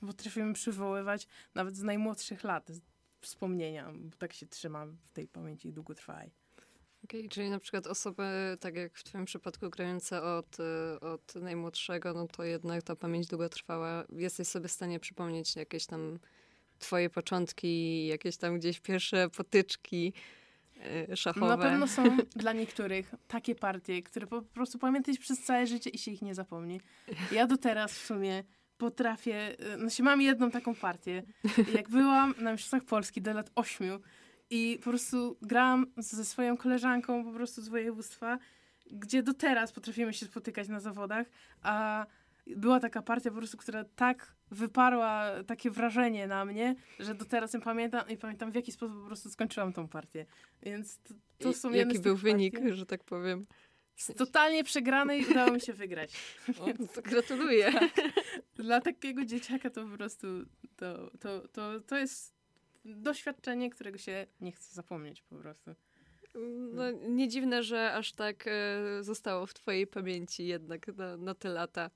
Potrafimy 0.00 0.52
przywoływać 0.52 1.26
nawet 1.54 1.76
z 1.76 1.82
najmłodszych 1.82 2.44
lat 2.44 2.70
wspomnienia, 3.20 3.92
bo 3.94 4.16
tak 4.16 4.32
się 4.32 4.46
trzyma 4.46 4.86
w 4.86 5.12
tej 5.12 5.28
pamięci 5.28 5.72
długotrwałej. 5.72 6.30
Okay, 7.10 7.28
czyli 7.28 7.50
na 7.50 7.58
przykład 7.58 7.86
osoby, 7.86 8.22
tak 8.60 8.76
jak 8.76 8.98
w 8.98 9.04
twoim 9.04 9.24
przypadku, 9.24 9.70
grające 9.70 10.22
od, 10.22 10.56
y, 10.60 11.00
od 11.00 11.34
najmłodszego, 11.34 12.14
no 12.14 12.26
to 12.26 12.44
jednak 12.44 12.82
ta 12.82 12.96
pamięć 12.96 13.26
długotrwała. 13.26 14.04
Jesteś 14.12 14.48
sobie 14.48 14.68
w 14.68 14.72
stanie 14.72 15.00
przypomnieć 15.00 15.56
jakieś 15.56 15.86
tam 15.86 16.18
twoje 16.78 17.10
początki, 17.10 18.06
jakieś 18.06 18.36
tam 18.36 18.58
gdzieś 18.58 18.80
pierwsze 18.80 19.30
potyczki 19.30 20.12
y, 21.10 21.16
szachowe. 21.16 21.56
Na 21.56 21.58
pewno 21.58 21.88
są 21.88 22.16
dla 22.42 22.52
niektórych 22.52 23.14
takie 23.28 23.54
partie, 23.54 24.02
które 24.02 24.26
po 24.26 24.42
prostu 24.42 24.78
pamiętać 24.78 25.18
przez 25.18 25.42
całe 25.42 25.66
życie 25.66 25.90
i 25.90 25.98
się 25.98 26.10
ich 26.10 26.22
nie 26.22 26.34
zapomni. 26.34 26.80
Ja 27.32 27.46
do 27.46 27.56
teraz 27.56 27.92
w 27.92 28.06
sumie 28.06 28.44
potrafię, 28.78 29.56
no 29.78 29.90
się 29.90 30.02
mam 30.02 30.22
jedną 30.22 30.50
taką 30.50 30.74
partię. 30.74 31.22
Jak 31.74 31.88
byłam 31.88 32.34
na 32.38 32.52
Mistrzostwach 32.52 32.84
Polski 32.84 33.22
do 33.22 33.32
lat 33.32 33.50
ośmiu, 33.54 34.00
i 34.50 34.78
po 34.78 34.90
prostu 34.90 35.36
grałam 35.42 35.86
ze 35.96 36.24
swoją 36.24 36.56
koleżanką 36.56 37.24
po 37.24 37.32
prostu 37.32 37.62
z 37.62 37.68
województwa, 37.68 38.38
gdzie 38.90 39.22
do 39.22 39.34
teraz 39.34 39.72
potrafimy 39.72 40.12
się 40.12 40.26
spotykać 40.26 40.68
na 40.68 40.80
zawodach, 40.80 41.26
a 41.62 42.06
była 42.46 42.80
taka 42.80 43.02
partia 43.02 43.30
po 43.30 43.36
prostu, 43.36 43.56
która 43.56 43.84
tak 43.84 44.34
wyparła 44.50 45.30
takie 45.46 45.70
wrażenie 45.70 46.26
na 46.26 46.44
mnie, 46.44 46.74
że 46.98 47.14
do 47.14 47.24
teraz 47.24 47.54
ją 47.54 47.60
pamiętam 47.60 48.08
i 48.08 48.16
pamiętam 48.16 48.52
w 48.52 48.54
jaki 48.54 48.72
sposób 48.72 49.00
po 49.00 49.06
prostu 49.06 49.30
skończyłam 49.30 49.72
tą 49.72 49.88
partię. 49.88 50.26
Więc 50.62 50.98
to, 50.98 51.14
to 51.38 51.52
są 51.52 51.70
I, 51.70 51.76
Jaki 51.76 51.98
był 51.98 52.16
wynik, 52.16 52.54
partii. 52.54 52.74
że 52.74 52.86
tak 52.86 53.04
powiem? 53.04 53.46
Z 53.96 54.14
totalnie 54.14 54.64
przegranej 54.64 55.26
udało 55.30 55.52
mi 55.52 55.60
się 55.60 55.72
wygrać. 55.72 56.12
O, 56.60 56.66
gratuluję. 57.02 57.72
Dla 58.54 58.80
takiego 58.80 59.24
dzieciaka 59.24 59.70
to 59.70 59.86
po 59.86 59.96
prostu 59.96 60.26
to, 60.76 61.10
to, 61.20 61.48
to, 61.48 61.80
to 61.80 61.98
jest 61.98 62.39
doświadczenie, 62.84 63.70
którego 63.70 63.98
się 63.98 64.26
nie 64.40 64.52
chce 64.52 64.74
zapomnieć 64.74 65.22
po 65.22 65.36
prostu. 65.36 65.74
No, 66.72 66.90
nie 66.90 67.28
dziwne, 67.28 67.62
że 67.62 67.92
aż 67.92 68.12
tak 68.12 68.44
e, 68.46 69.02
zostało 69.02 69.46
w 69.46 69.54
twojej 69.54 69.86
pamięci 69.86 70.46
jednak 70.46 70.88
na, 70.88 71.16
na 71.16 71.34
te 71.34 71.48
lata. 71.48 71.90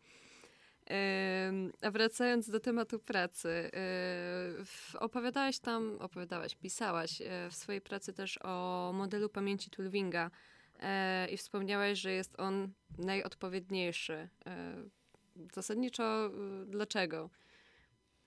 A 1.83 1.91
wracając 1.91 2.51
do 2.51 2.61
tematu 2.61 2.99
pracy, 2.99 3.49
e, 3.49 5.01
opowiadałaś 5.01 5.59
tam, 5.59 5.97
opowiadałaś, 6.01 6.55
pisałaś 6.55 7.21
e, 7.21 7.51
w 7.51 7.55
swojej 7.55 7.81
pracy 7.81 8.13
też 8.13 8.39
o 8.43 8.93
modelu 8.95 9.29
pamięci 9.29 9.71
Tulwinga 9.71 10.31
i 11.31 11.37
wspomniałaś, 11.37 11.99
że 11.99 12.13
jest 12.13 12.41
on 12.41 12.73
najodpowiedniejszy. 12.99 14.29
Zasadniczo 15.55 16.31
dlaczego? 16.67 17.31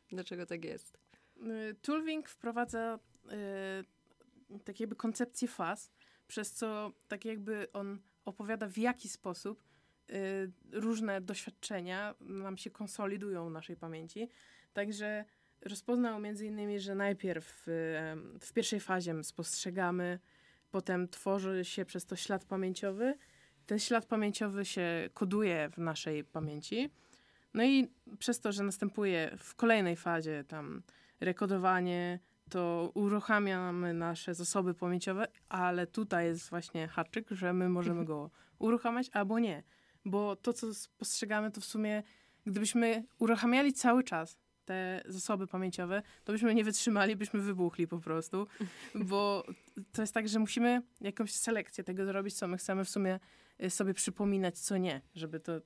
Dlaczego 0.09 0.45
tak 0.45 0.65
jest? 0.65 0.97
Y, 1.41 1.75
Tulwing 1.81 2.29
wprowadza 2.29 2.99
y, 4.51 4.59
tak 4.63 4.79
jakby 4.79 4.95
koncepcję 4.95 5.47
faz, 5.47 5.91
przez 6.27 6.51
co 6.51 6.91
tak 7.07 7.25
jakby 7.25 7.71
on 7.73 7.99
opowiada 8.25 8.67
w 8.67 8.77
jaki 8.77 9.09
sposób 9.09 9.63
y, 10.09 10.51
różne 10.71 11.21
doświadczenia 11.21 12.15
nam 12.19 12.57
się 12.57 12.69
konsolidują 12.69 13.49
w 13.49 13.51
naszej 13.51 13.75
pamięci. 13.75 14.29
Także 14.73 15.25
rozpoznał 15.61 16.19
między 16.19 16.45
innymi, 16.45 16.79
że 16.79 16.95
najpierw 16.95 17.67
y, 17.67 17.71
w 18.39 18.53
pierwszej 18.53 18.79
fazie 18.79 19.23
spostrzegamy, 19.23 20.19
potem 20.71 21.07
tworzy 21.07 21.65
się 21.65 21.85
przez 21.85 22.05
to 22.05 22.15
ślad 22.15 22.45
pamięciowy. 22.45 23.17
Ten 23.65 23.79
ślad 23.79 24.05
pamięciowy 24.05 24.65
się 24.65 25.09
koduje 25.13 25.69
w 25.69 25.77
naszej 25.77 26.23
pamięci. 26.23 26.89
No 27.53 27.63
i 27.63 27.87
przez 28.19 28.39
to, 28.39 28.51
że 28.51 28.63
następuje 28.63 29.37
w 29.37 29.55
kolejnej 29.55 29.95
fazie 29.95 30.43
tam 30.43 30.83
rekodowanie, 31.19 32.19
to 32.49 32.91
uruchamiamy 32.93 33.93
nasze 33.93 34.33
zasoby 34.33 34.73
pamięciowe, 34.73 35.27
ale 35.49 35.87
tutaj 35.87 36.25
jest 36.25 36.49
właśnie 36.49 36.87
haczyk, 36.87 37.27
że 37.31 37.53
my 37.53 37.69
możemy 37.69 38.05
go 38.05 38.31
uruchamiać 38.59 39.09
albo 39.13 39.39
nie. 39.39 39.63
Bo 40.05 40.35
to, 40.35 40.53
co 40.53 40.73
spostrzegamy, 40.73 41.51
to 41.51 41.61
w 41.61 41.65
sumie, 41.65 42.03
gdybyśmy 42.45 43.03
uruchamiali 43.19 43.73
cały 43.73 44.03
czas 44.03 44.37
te 44.65 45.03
zasoby 45.05 45.47
pamięciowe, 45.47 46.01
to 46.23 46.33
byśmy 46.33 46.55
nie 46.55 46.63
wytrzymali, 46.63 47.15
byśmy 47.15 47.39
wybuchli 47.39 47.87
po 47.87 47.99
prostu. 47.99 48.47
Bo 49.09 49.43
to 49.91 50.01
jest 50.01 50.13
tak, 50.13 50.27
że 50.27 50.39
musimy 50.39 50.81
jakąś 51.01 51.33
selekcję 51.33 51.83
tego 51.83 52.05
zrobić, 52.05 52.33
co 52.33 52.47
my 52.47 52.57
chcemy 52.57 52.85
w 52.85 52.89
sumie 52.89 53.19
y, 53.63 53.69
sobie 53.69 53.93
przypominać, 53.93 54.59
co 54.59 54.77
nie, 54.77 55.01
żeby 55.15 55.39
to 55.39 55.61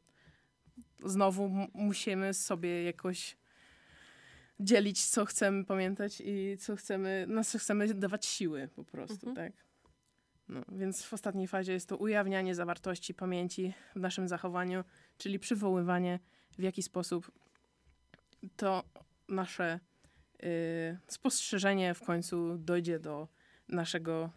znowu 1.05 1.67
musimy 1.73 2.33
sobie 2.33 2.83
jakoś 2.83 3.37
dzielić, 4.61 5.05
co 5.05 5.25
chcemy 5.25 5.65
pamiętać 5.65 6.21
i 6.25 6.57
co 6.59 6.75
chcemy, 6.75 7.25
na 7.27 7.43
co 7.43 7.57
chcemy 7.59 7.93
dawać 7.93 8.25
siły 8.25 8.67
po 8.75 8.83
prostu, 8.83 9.29
mhm. 9.29 9.35
tak? 9.35 9.63
No, 10.49 10.61
więc 10.71 11.03
w 11.03 11.13
ostatniej 11.13 11.47
fazie 11.47 11.73
jest 11.73 11.89
to 11.89 11.97
ujawnianie 11.97 12.55
zawartości 12.55 13.13
pamięci 13.13 13.73
w 13.95 13.99
naszym 13.99 14.27
zachowaniu, 14.27 14.83
czyli 15.17 15.39
przywoływanie, 15.39 16.19
w 16.57 16.63
jaki 16.63 16.83
sposób 16.83 17.31
to 18.55 18.83
nasze 19.27 19.79
y, 20.43 20.97
spostrzeżenie 21.07 21.93
w 21.93 22.01
końcu 22.01 22.57
dojdzie 22.57 22.99
do 22.99 23.27
naszego 23.67 24.29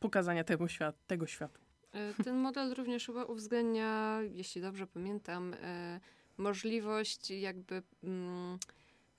pokazania 0.00 0.44
tego, 0.44 0.68
świat, 0.68 1.06
tego 1.06 1.26
światu. 1.26 1.60
E, 1.92 2.24
ten 2.24 2.36
model 2.36 2.74
również 2.74 3.06
chyba 3.06 3.24
uwzględnia, 3.24 4.20
jeśli 4.32 4.62
dobrze 4.62 4.86
pamiętam, 4.86 5.54
e, 5.54 6.00
możliwość 6.36 7.30
jakby 7.30 7.82
mm, 8.04 8.58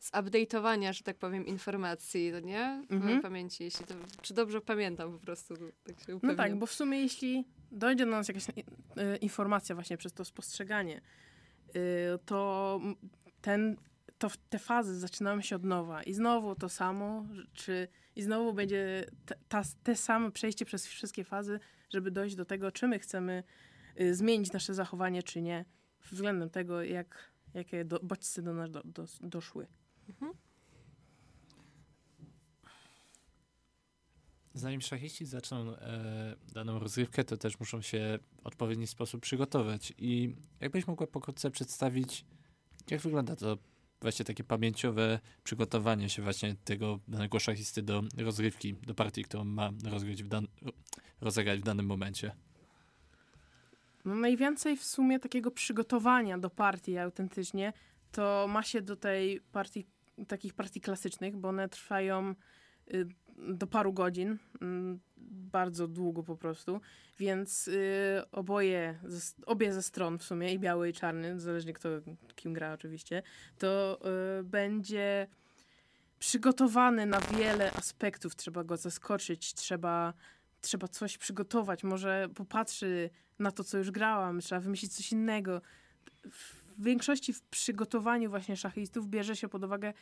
zupdate'owania, 0.01 0.93
że 0.93 1.03
tak 1.03 1.17
powiem, 1.17 1.45
informacji, 1.45 2.31
no 2.31 2.39
nie? 2.39 2.85
W 2.89 2.93
mhm. 2.93 3.21
pamięci, 3.21 3.63
jeśli 3.63 3.85
to, 3.85 3.93
czy 4.21 4.33
dobrze 4.33 4.61
pamiętam 4.61 5.11
po 5.13 5.19
prostu. 5.19 5.53
Tak 5.83 5.99
się 5.99 6.19
no 6.23 6.35
tak, 6.35 6.55
bo 6.55 6.65
w 6.65 6.73
sumie 6.73 7.01
jeśli 7.01 7.45
dojdzie 7.71 8.05
do 8.05 8.11
nas 8.11 8.27
jakaś 8.27 8.49
y, 8.49 8.53
informacja 9.21 9.75
właśnie 9.75 9.97
przez 9.97 10.13
to 10.13 10.25
spostrzeganie, 10.25 11.01
y, 11.75 11.79
to 12.25 12.79
ten, 13.41 13.77
to 14.17 14.27
te 14.49 14.59
fazy 14.59 14.99
zaczynamy 14.99 15.43
się 15.43 15.55
od 15.55 15.63
nowa 15.63 16.03
i 16.03 16.13
znowu 16.13 16.55
to 16.55 16.69
samo, 16.69 17.25
czy 17.53 17.87
i 18.15 18.21
znowu 18.21 18.53
będzie 18.53 19.05
te, 19.25 19.35
ta, 19.47 19.61
te 19.83 19.95
same 19.95 20.31
przejście 20.31 20.65
przez 20.65 20.87
wszystkie 20.87 21.23
fazy, 21.23 21.59
żeby 21.89 22.11
dojść 22.11 22.35
do 22.35 22.45
tego, 22.45 22.71
czy 22.71 22.87
my 22.87 22.99
chcemy 22.99 23.43
y, 23.99 24.15
zmienić 24.15 24.51
nasze 24.51 24.73
zachowanie, 24.73 25.23
czy 25.23 25.41
nie, 25.41 25.65
względem 26.11 26.49
tego, 26.49 26.83
jak, 26.83 27.31
jakie 27.53 27.85
do, 27.85 27.99
bodźce 28.03 28.41
do 28.41 28.53
nas 28.53 28.71
do, 28.71 28.81
do, 28.85 29.05
doszły. 29.21 29.67
Mhm. 30.09 30.33
Zanim 34.53 34.81
szachiści 34.81 35.25
zaczną 35.25 35.75
e, 35.75 36.35
daną 36.53 36.79
rozgrywkę, 36.79 37.23
to 37.23 37.37
też 37.37 37.59
muszą 37.59 37.81
się 37.81 38.19
w 38.41 38.47
odpowiedni 38.47 38.87
sposób 38.87 39.21
przygotować. 39.21 39.93
I 39.97 40.35
jakbyś 40.59 40.87
mogła 40.87 41.07
pokrótce 41.07 41.51
przedstawić, 41.51 42.25
jak 42.89 43.01
wygląda 43.01 43.35
to 43.35 43.57
właśnie 44.01 44.25
takie 44.25 44.43
pamięciowe 44.43 45.19
przygotowanie 45.43 46.09
się 46.09 46.21
właśnie 46.21 46.55
tego 46.63 46.99
danego 47.07 47.39
szachisty 47.39 47.81
do 47.81 48.03
rozgrywki, 48.17 48.73
do 48.73 48.95
partii, 48.95 49.23
którą 49.23 49.43
ma 49.43 49.71
w 49.71 50.27
dan 50.27 50.47
rozegrać 51.21 51.59
w 51.59 51.63
danym 51.63 51.85
momencie? 51.85 52.31
No 54.05 54.15
najwięcej 54.15 54.77
w 54.77 54.83
sumie 54.83 55.19
takiego 55.19 55.51
przygotowania 55.51 56.37
do 56.37 56.49
partii 56.49 56.97
autentycznie 56.97 57.73
to 58.11 58.45
ma 58.49 58.63
się 58.63 58.81
do 58.81 58.95
tej 58.95 59.41
partii, 59.51 59.87
takich 60.27 60.53
partii 60.53 60.81
klasycznych, 60.81 61.37
bo 61.37 61.49
one 61.49 61.69
trwają 61.69 62.35
y, 62.93 63.07
do 63.37 63.67
paru 63.67 63.93
godzin, 63.93 64.37
mm, 64.61 64.99
bardzo 65.27 65.87
długo 65.87 66.23
po 66.23 66.37
prostu, 66.37 66.81
więc 67.19 67.67
y, 67.67 68.21
oboje, 68.31 68.99
obie 69.45 69.73
ze 69.73 69.83
stron 69.83 70.17
w 70.17 70.23
sumie, 70.23 70.53
i 70.53 70.59
biały 70.59 70.89
i 70.89 70.93
czarny, 70.93 71.39
zależnie 71.39 71.73
kto 71.73 71.89
kim 72.35 72.53
gra 72.53 72.73
oczywiście, 72.73 73.23
to 73.57 73.99
y, 74.39 74.43
będzie 74.43 75.27
przygotowany 76.19 77.05
na 77.05 77.19
wiele 77.19 77.71
aspektów. 77.71 78.35
Trzeba 78.35 78.63
go 78.63 78.77
zaskoczyć, 78.77 79.53
trzeba, 79.53 80.13
trzeba 80.61 80.87
coś 80.87 81.17
przygotować, 81.17 81.83
może 81.83 82.29
popatrzy 82.35 83.09
na 83.39 83.51
to, 83.51 83.63
co 83.63 83.77
już 83.77 83.91
grałam, 83.91 84.39
trzeba 84.39 84.61
wymyślić 84.61 84.95
coś 84.95 85.11
innego 85.11 85.61
w 86.81 86.83
większości 86.83 87.33
w 87.33 87.41
przygotowaniu 87.41 88.29
właśnie 88.29 88.57
szachistów 88.57 89.07
bierze 89.07 89.35
się 89.35 89.47
pod 89.47 89.63
uwagę, 89.63 89.93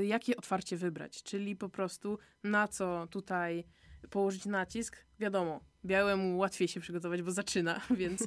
y, 0.00 0.06
jakie 0.06 0.36
otwarcie 0.36 0.76
wybrać, 0.76 1.22
czyli 1.22 1.56
po 1.56 1.68
prostu 1.68 2.18
na 2.44 2.68
co 2.68 3.06
tutaj 3.10 3.64
położyć 4.10 4.46
nacisk. 4.46 4.96
Wiadomo, 5.18 5.60
białemu 5.84 6.38
łatwiej 6.38 6.68
się 6.68 6.80
przygotować, 6.80 7.22
bo 7.22 7.30
zaczyna, 7.30 7.80
więc 8.00 8.22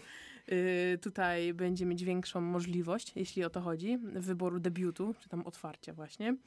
y, 0.51 0.99
tutaj 1.01 1.53
będzie 1.53 1.85
mieć 1.85 2.03
większą 2.03 2.41
możliwość, 2.41 3.11
jeśli 3.15 3.43
o 3.43 3.49
to 3.49 3.61
chodzi, 3.61 3.97
wyboru 3.97 4.59
debiutu, 4.59 5.15
czy 5.19 5.29
tam 5.29 5.47
otwarcia 5.47 5.93
właśnie. 5.93 6.37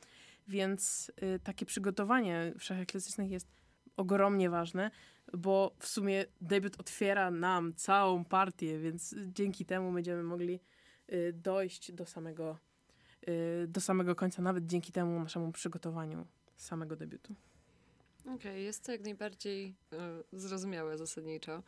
Więc 0.49 1.13
y, 1.23 1.41
takie 1.41 1.67
przygotowanie 1.67 2.53
w 2.59 2.65
szachach 2.65 2.87
klasycznych 2.87 3.31
jest 3.31 3.49
ogromnie 3.97 4.51
ważne, 4.51 4.91
bo 5.35 5.75
w 5.79 5.87
sumie 5.87 6.25
debiut 6.41 6.81
otwiera 6.81 7.31
nam 7.31 7.75
całą 7.75 8.25
partię, 8.25 8.79
więc 8.79 9.15
dzięki 9.27 9.65
temu 9.65 9.93
będziemy 9.93 10.23
mogli 10.23 10.55
Y, 10.55 10.76
dojść 11.33 11.93
do 11.93 12.07
samego, 12.07 12.59
y, 13.29 13.67
do 13.69 13.81
samego 13.81 14.15
końca, 14.15 14.43
nawet 14.43 14.67
dzięki 14.67 14.93
temu 14.93 15.21
naszemu 15.21 15.53
przygotowaniu 15.53 16.27
samego 16.57 16.97
debiutu. 16.97 17.35
Okej, 18.21 18.35
okay, 18.35 18.61
jest 18.61 18.85
to 18.85 18.93
jak 18.93 19.01
najbardziej 19.01 19.75
y, 20.33 20.39
zrozumiałe 20.39 20.99
zasadniczo. 20.99 21.63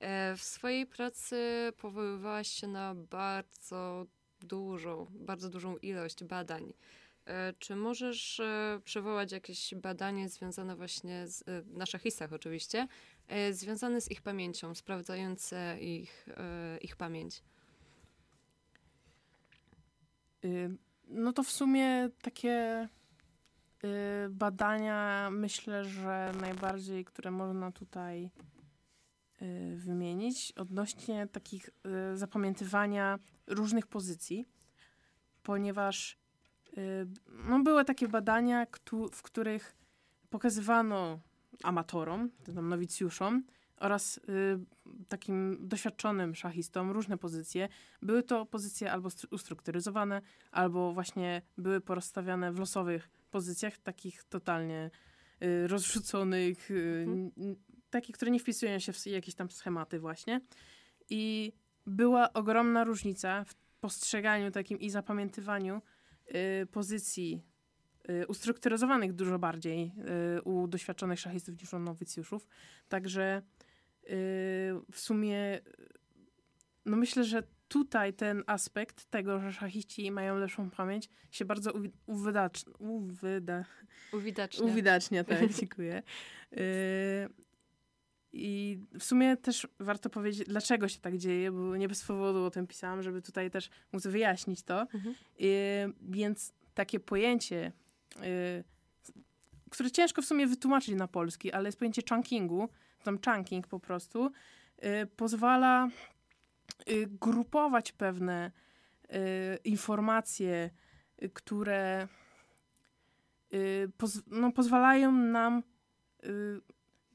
E, 0.00 0.36
w 0.36 0.42
swojej 0.42 0.86
pracy 0.86 1.72
powoływałaś 1.76 2.48
się 2.48 2.66
na 2.66 2.94
bardzo 2.94 4.06
dużą, 4.40 5.06
bardzo 5.10 5.50
dużą 5.50 5.76
ilość 5.76 6.24
badań. 6.24 6.72
E, 7.26 7.52
czy 7.58 7.76
możesz 7.76 8.40
e, 8.40 8.80
przywołać 8.84 9.32
jakieś 9.32 9.74
badanie 9.74 10.28
związane 10.28 10.76
właśnie 10.76 11.28
z, 11.28 11.66
na 11.66 11.86
szachistach 11.86 12.32
oczywiście, 12.32 12.88
związane 13.50 14.00
z 14.00 14.10
ich 14.10 14.22
pamięcią, 14.22 14.74
sprawdzające 14.74 15.76
ich, 15.80 16.26
ich 16.80 16.96
pamięć? 16.96 17.42
No 21.08 21.32
to 21.32 21.42
w 21.42 21.50
sumie 21.50 22.10
takie 22.22 22.88
y, 23.84 23.88
badania, 24.30 25.28
myślę, 25.32 25.84
że 25.84 26.32
najbardziej, 26.40 27.04
które 27.04 27.30
można 27.30 27.72
tutaj 27.72 28.30
y, 29.42 29.76
wymienić, 29.76 30.52
odnośnie 30.56 31.26
takich 31.26 31.70
y, 32.12 32.16
zapamiętywania 32.16 33.18
różnych 33.46 33.86
pozycji, 33.86 34.48
ponieważ 35.42 36.18
no 37.48 37.60
były 37.62 37.84
takie 37.84 38.08
badania, 38.08 38.66
w 39.12 39.22
których 39.22 39.76
pokazywano 40.30 41.20
amatorom, 41.62 42.30
nowicjuszom, 42.62 43.42
oraz 43.80 44.18
y, 44.18 44.20
takim 45.08 45.58
doświadczonym 45.60 46.34
szachistom 46.34 46.90
różne 46.90 47.18
pozycje. 47.18 47.68
Były 48.02 48.22
to 48.22 48.46
pozycje 48.46 48.92
albo 48.92 49.08
ustrukturyzowane, 49.30 50.22
albo 50.50 50.92
właśnie 50.92 51.42
były 51.58 51.80
porozstawiane 51.80 52.52
w 52.52 52.58
losowych 52.58 53.10
pozycjach, 53.30 53.78
takich 53.78 54.24
totalnie 54.24 54.90
y, 55.42 55.66
rozrzuconych, 55.68 56.70
y, 56.70 57.04
mhm. 57.08 57.56
takich, 57.90 58.16
które 58.16 58.30
nie 58.30 58.40
wpisują 58.40 58.78
się 58.78 58.92
w 58.92 59.06
jakieś 59.06 59.34
tam 59.34 59.50
schematy 59.50 60.00
właśnie. 60.00 60.40
I 61.10 61.52
była 61.86 62.32
ogromna 62.32 62.84
różnica 62.84 63.44
w 63.44 63.54
postrzeganiu 63.80 64.50
takim 64.50 64.80
i 64.80 64.90
zapamiętywaniu 64.90 65.82
y, 66.62 66.66
pozycji 66.66 67.42
y, 68.10 68.26
ustrukturyzowanych 68.26 69.12
dużo 69.12 69.38
bardziej 69.38 69.92
y, 70.38 70.42
u 70.42 70.68
doświadczonych 70.68 71.20
szachistów 71.20 71.60
niż 71.60 71.72
u 71.72 71.78
nowicjuszów. 71.78 72.46
Także 72.88 73.42
w 74.92 75.00
sumie 75.00 75.60
no 76.86 76.96
myślę, 76.96 77.24
że 77.24 77.42
tutaj 77.68 78.14
ten 78.14 78.42
aspekt 78.46 79.04
tego, 79.04 79.40
że 79.40 79.52
szachiści 79.52 80.10
mają 80.10 80.38
lepszą 80.38 80.70
pamięć, 80.70 81.08
się 81.30 81.44
bardzo. 81.44 81.72
Uwyda, 82.06 82.50
uwidacznia. 84.12 84.66
Uwidacznia, 84.66 85.24
tak, 85.24 85.52
dziękuję. 85.60 86.02
I 88.32 88.78
w 88.98 89.04
sumie 89.04 89.36
też 89.36 89.68
warto 89.80 90.10
powiedzieć, 90.10 90.48
dlaczego 90.48 90.88
się 90.88 91.00
tak 91.00 91.16
dzieje, 91.16 91.52
bo 91.52 91.76
nie 91.76 91.88
bez 91.88 92.04
powodu 92.04 92.44
o 92.44 92.50
tym 92.50 92.66
pisałam, 92.66 93.02
żeby 93.02 93.22
tutaj 93.22 93.50
też 93.50 93.70
móc 93.92 94.06
wyjaśnić 94.06 94.62
to. 94.62 94.80
Mhm. 94.80 95.14
Y, 95.40 95.92
więc 96.02 96.54
takie 96.74 97.00
pojęcie, 97.00 97.72
y, 98.16 98.64
które 99.70 99.90
ciężko 99.90 100.22
w 100.22 100.24
sumie 100.24 100.46
wytłumaczyć 100.46 100.94
na 100.94 101.08
polski, 101.08 101.52
ale 101.52 101.68
jest 101.68 101.78
pojęcie 101.78 102.02
chunkingu, 102.08 102.68
tam 103.08 103.18
chunking 103.34 103.66
po 103.66 103.80
prostu, 103.80 104.30
y, 104.84 105.06
pozwala 105.06 105.88
y, 106.90 107.08
grupować 107.20 107.92
pewne 107.92 108.52
y, 109.04 109.58
informacje, 109.64 110.70
które 111.32 112.08
poz, 113.98 114.22
no, 114.26 114.52
pozwalają 114.52 115.12
nam 115.12 115.62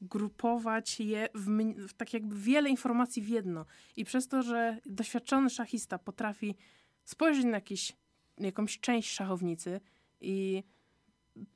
grupować 0.00 1.00
je 1.00 1.28
w, 1.34 1.48
w 1.88 1.94
tak 1.94 2.14
jakby 2.14 2.36
wiele 2.36 2.70
informacji 2.70 3.22
w 3.22 3.28
jedno. 3.28 3.66
I 3.96 4.04
przez 4.04 4.28
to, 4.28 4.42
że 4.42 4.78
doświadczony 4.86 5.50
szachista 5.50 5.98
potrafi 5.98 6.54
spojrzeć 7.04 7.44
na 7.44 7.50
jakiś, 7.50 7.92
jakąś 8.38 8.80
część 8.80 9.10
szachownicy 9.12 9.80
i 10.20 10.62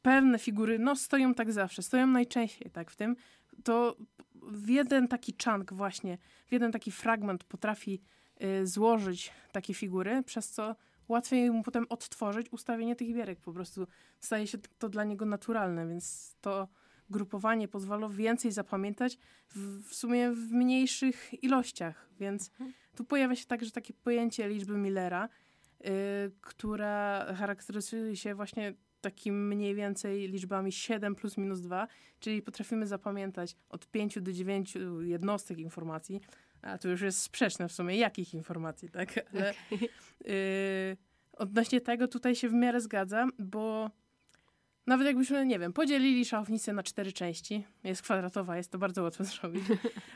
pewne 0.02 0.38
figury, 0.38 0.78
no 0.78 0.96
stoją 0.96 1.34
tak 1.34 1.52
zawsze, 1.52 1.82
stoją 1.82 2.06
najczęściej 2.06 2.70
tak 2.70 2.90
w 2.90 2.96
tym, 2.96 3.16
to 3.64 3.96
w 4.42 4.68
jeden 4.68 5.08
taki 5.08 5.34
chunk 5.44 5.72
właśnie, 5.72 6.18
w 6.46 6.52
jeden 6.52 6.72
taki 6.72 6.90
fragment 6.92 7.44
potrafi 7.44 8.00
y, 8.42 8.66
złożyć 8.66 9.32
takie 9.52 9.74
figury, 9.74 10.22
przez 10.22 10.50
co 10.50 10.76
łatwiej 11.08 11.50
mu 11.50 11.62
potem 11.62 11.86
odtworzyć 11.88 12.52
ustawienie 12.52 12.96
tych 12.96 13.08
gierek. 13.14 13.40
Po 13.40 13.52
prostu 13.52 13.86
staje 14.20 14.46
się 14.46 14.58
to 14.78 14.88
dla 14.88 15.04
niego 15.04 15.24
naturalne, 15.24 15.88
więc 15.88 16.36
to 16.40 16.68
grupowanie 17.10 17.68
pozwala 17.68 18.08
więcej 18.08 18.52
zapamiętać 18.52 19.18
w, 19.48 19.88
w 19.88 19.94
sumie 19.94 20.30
w 20.30 20.52
mniejszych 20.52 21.42
ilościach. 21.44 22.08
Więc 22.20 22.50
Mhm. 22.50 22.72
tu 22.94 23.04
pojawia 23.04 23.36
się 23.36 23.46
także 23.46 23.70
takie 23.70 23.94
pojęcie 23.94 24.48
liczby 24.48 24.78
Millera, 24.78 25.28
y, 25.28 25.88
która 26.40 27.26
charakteryzuje 27.34 28.16
się 28.16 28.34
właśnie 28.34 28.74
takim 29.00 29.48
mniej 29.48 29.74
więcej 29.74 30.28
liczbami 30.28 30.72
7 30.72 31.14
plus 31.14 31.36
minus 31.38 31.60
2, 31.60 31.88
czyli 32.20 32.42
potrafimy 32.42 32.86
zapamiętać 32.86 33.56
od 33.68 33.86
5 33.90 34.20
do 34.20 34.32
9 34.32 34.74
jednostek 35.00 35.58
informacji, 35.58 36.20
a 36.62 36.78
to 36.78 36.88
już 36.88 37.00
jest 37.00 37.22
sprzeczne 37.22 37.68
w 37.68 37.72
sumie, 37.72 37.96
jakich 37.96 38.34
informacji, 38.34 38.88
tak? 38.90 39.14
Ale 39.32 39.54
y, 40.26 40.96
odnośnie 41.32 41.80
tego 41.80 42.08
tutaj 42.08 42.34
się 42.34 42.48
w 42.48 42.52
miarę 42.52 42.80
zgadzam, 42.80 43.32
bo 43.38 43.90
nawet 44.86 45.06
jakbyśmy, 45.06 45.46
nie 45.46 45.58
wiem, 45.58 45.72
podzielili 45.72 46.24
szachownicę 46.24 46.72
na 46.72 46.82
cztery 46.82 47.12
części, 47.12 47.64
jest 47.84 48.02
kwadratowa, 48.02 48.56
jest 48.56 48.70
to 48.72 48.78
bardzo 48.78 49.02
łatwo 49.02 49.24
zrobić, 49.34 49.64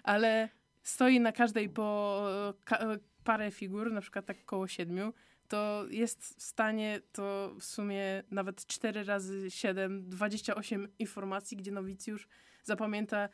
ale 0.03 0.49
stoi 0.83 1.21
na 1.21 1.33
każdej 1.33 1.69
po 1.69 2.19
ka- 2.65 2.87
parę 3.25 3.51
figur, 3.51 3.93
na 3.93 4.01
przykład 4.01 4.27
tak 4.27 4.45
koło 4.45 4.69
siedmiu, 4.69 5.13
to 5.53 5.85
jest 5.91 6.25
w 6.39 6.43
stanie 6.43 7.01
to 7.13 7.55
w 7.61 7.65
sumie 7.65 8.23
nawet 8.31 8.67
4 8.67 9.05
razy 9.05 9.51
7, 9.51 10.09
28 10.11 10.89
informacji, 10.99 11.57
gdzie 11.57 11.73
nowicjusz 11.73 12.29
zapamięta 12.65 13.29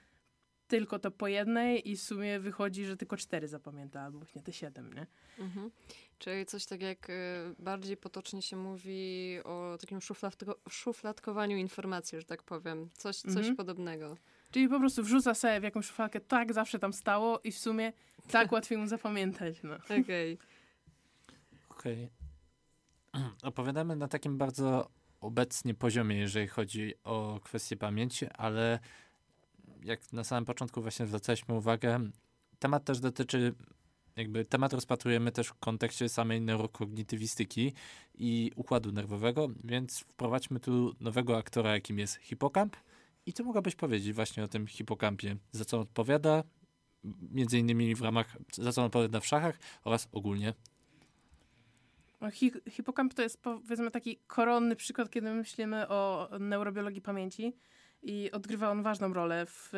tylko 0.69 0.99
to 0.99 1.11
po 1.11 1.29
jednej 1.29 1.91
i 1.91 1.97
w 1.97 2.03
sumie 2.03 2.41
wychodzi, 2.41 2.85
że 2.85 2.97
tylko 2.97 3.17
4 3.17 3.49
zapamięta, 3.49 4.01
albo 4.01 4.19
właśnie 4.19 4.43
te 4.43 4.53
7, 4.53 4.93
nie? 4.93 5.07
Mhm. 5.39 5.71
Czyli 6.19 6.47
coś 6.47 6.67
tak 6.67 6.83
jak 6.83 7.11
y, 7.11 7.15
bardziej 7.59 7.97
potocznie 7.97 8.43
się 8.43 8.57
mówi 8.57 9.39
o 9.45 9.79
takim 9.81 9.99
szufladko- 9.99 10.55
szufladkowaniu 10.71 11.57
informacji, 11.57 12.19
że 12.19 12.25
tak 12.25 12.43
powiem. 12.43 12.89
Coś, 12.97 13.17
coś 13.17 13.37
Mhm. 13.37 13.57
podobnego. 13.57 14.17
Czyli 14.51 14.69
po 14.69 14.79
prostu 14.79 15.03
wrzuca 15.03 15.35
sobie 15.35 15.61
w 15.61 15.63
jakąś 15.63 15.87
szufladkę, 15.87 16.21
tak 16.21 16.53
zawsze 16.53 16.79
tam 16.79 16.93
stało 16.93 17.41
i 17.45 17.53
w 17.53 17.59
sumie 17.59 17.93
tak 18.31 18.53
łatwiej 18.53 18.79
mu 18.79 18.87
zapamiętać, 18.87 19.57
no. 19.63 19.75
Okej. 20.03 20.39
Okej. 21.79 22.11
Opowiadamy 23.43 23.97
na 23.97 24.09
takim 24.09 24.39
bardzo 24.39 24.91
obecnie 25.21 25.75
poziomie, 25.75 26.17
jeżeli 26.17 26.49
chodzi 26.49 26.95
o 27.05 27.41
kwestię 27.45 27.77
pamięci, 27.77 28.27
ale 28.27 28.79
jak 29.83 30.13
na 30.13 30.25
samym 30.25 30.45
początku 30.45 30.83
właśnie 30.83 31.07
zwracaliśmy 31.07 31.55
uwagę, 31.55 32.11
temat 32.59 32.85
też 32.85 33.01
dotyczy, 33.01 33.55
jakby 34.17 34.45
temat 34.45 34.73
rozpatrujemy 34.73 35.33
też 35.33 35.49
w 35.49 35.55
kontekście 35.55 36.09
samej 36.09 36.41
neurokognitywistyki 36.41 37.73
i 38.15 38.53
układu 38.57 38.93
nerwowego, 38.93 39.49
więc 39.65 39.99
wprowadźmy 40.01 40.61
tu 40.61 40.95
nowego 41.01 41.37
aktora, 41.37 41.73
jakim 41.73 41.99
jest 41.99 42.17
hipokamp. 42.17 42.77
I 43.27 43.33
co 43.33 43.45
mogłabyś 43.45 43.75
powiedzieć 43.75 44.13
właśnie 44.13 44.45
o 44.45 44.49
tym 44.49 44.67
hipokampie? 44.67 45.37
Za 45.53 45.65
co 45.65 45.81
odpowiada, 45.81 46.45
między 47.31 47.59
innymi 47.59 47.95
w 47.95 48.01
ramach, 48.01 48.37
za 48.53 48.73
co 48.73 48.85
odpowiada 48.85 49.21
w 49.21 49.27
szachach 49.27 49.59
oraz 49.85 50.09
ogólnie 50.13 50.55
Hi 52.33 52.53
hipokamp 52.71 53.15
to 53.15 53.23
jest 53.23 53.43
powiedzmy 53.43 53.91
taki 53.91 54.17
koronny 54.27 54.77
przykład, 54.77 55.11
kiedy 55.11 55.31
myślimy 55.31 55.89
o 55.89 56.29
neurobiologii 56.41 57.01
pamięci 57.01 57.57
i 58.03 58.31
odgrywa 58.31 58.71
on 58.71 58.83
ważną 58.83 59.13
rolę 59.13 59.47
w, 59.47 59.69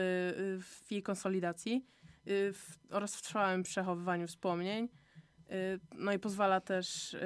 w 0.63 0.93
jej 0.93 1.03
konsolidacji 1.03 1.87
w, 2.27 2.79
oraz 2.91 3.17
w 3.17 3.23
trwałym 3.23 3.63
przechowywaniu 3.63 4.27
wspomnień. 4.27 4.89
Y, 5.51 5.81
No 5.95 6.13
i 6.13 6.19
pozwala 6.19 6.61
też 6.61 7.15
y, 7.15 7.21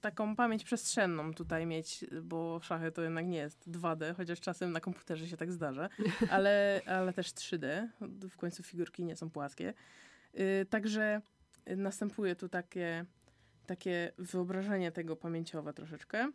taką 0.00 0.36
pamięć 0.36 0.64
przestrzenną 0.64 1.34
tutaj 1.34 1.66
mieć, 1.66 2.04
bo 2.22 2.60
szachy 2.62 2.92
to 2.92 3.02
jednak 3.02 3.26
nie 3.26 3.38
jest 3.38 3.70
2D, 3.70 4.16
chociaż 4.16 4.40
czasem 4.40 4.72
na 4.72 4.80
komputerze 4.80 5.26
się 5.26 5.36
tak 5.36 5.52
zdarza, 5.52 5.88
ale, 6.30 6.80
ale 6.86 7.12
też 7.12 7.26
3D. 7.26 7.88
W 8.30 8.36
końcu 8.36 8.62
figurki 8.62 9.04
nie 9.04 9.16
są 9.16 9.30
płaskie. 9.30 9.74
Y, 10.34 10.66
Także 10.70 11.20
następuje 11.76 12.36
tu 12.36 12.48
takie 12.48 13.04
takie 13.70 14.12
wyobrażenie 14.18 14.92
tego 14.92 15.16
pamięciowe 15.16 15.72
troszeczkę. 15.72 16.32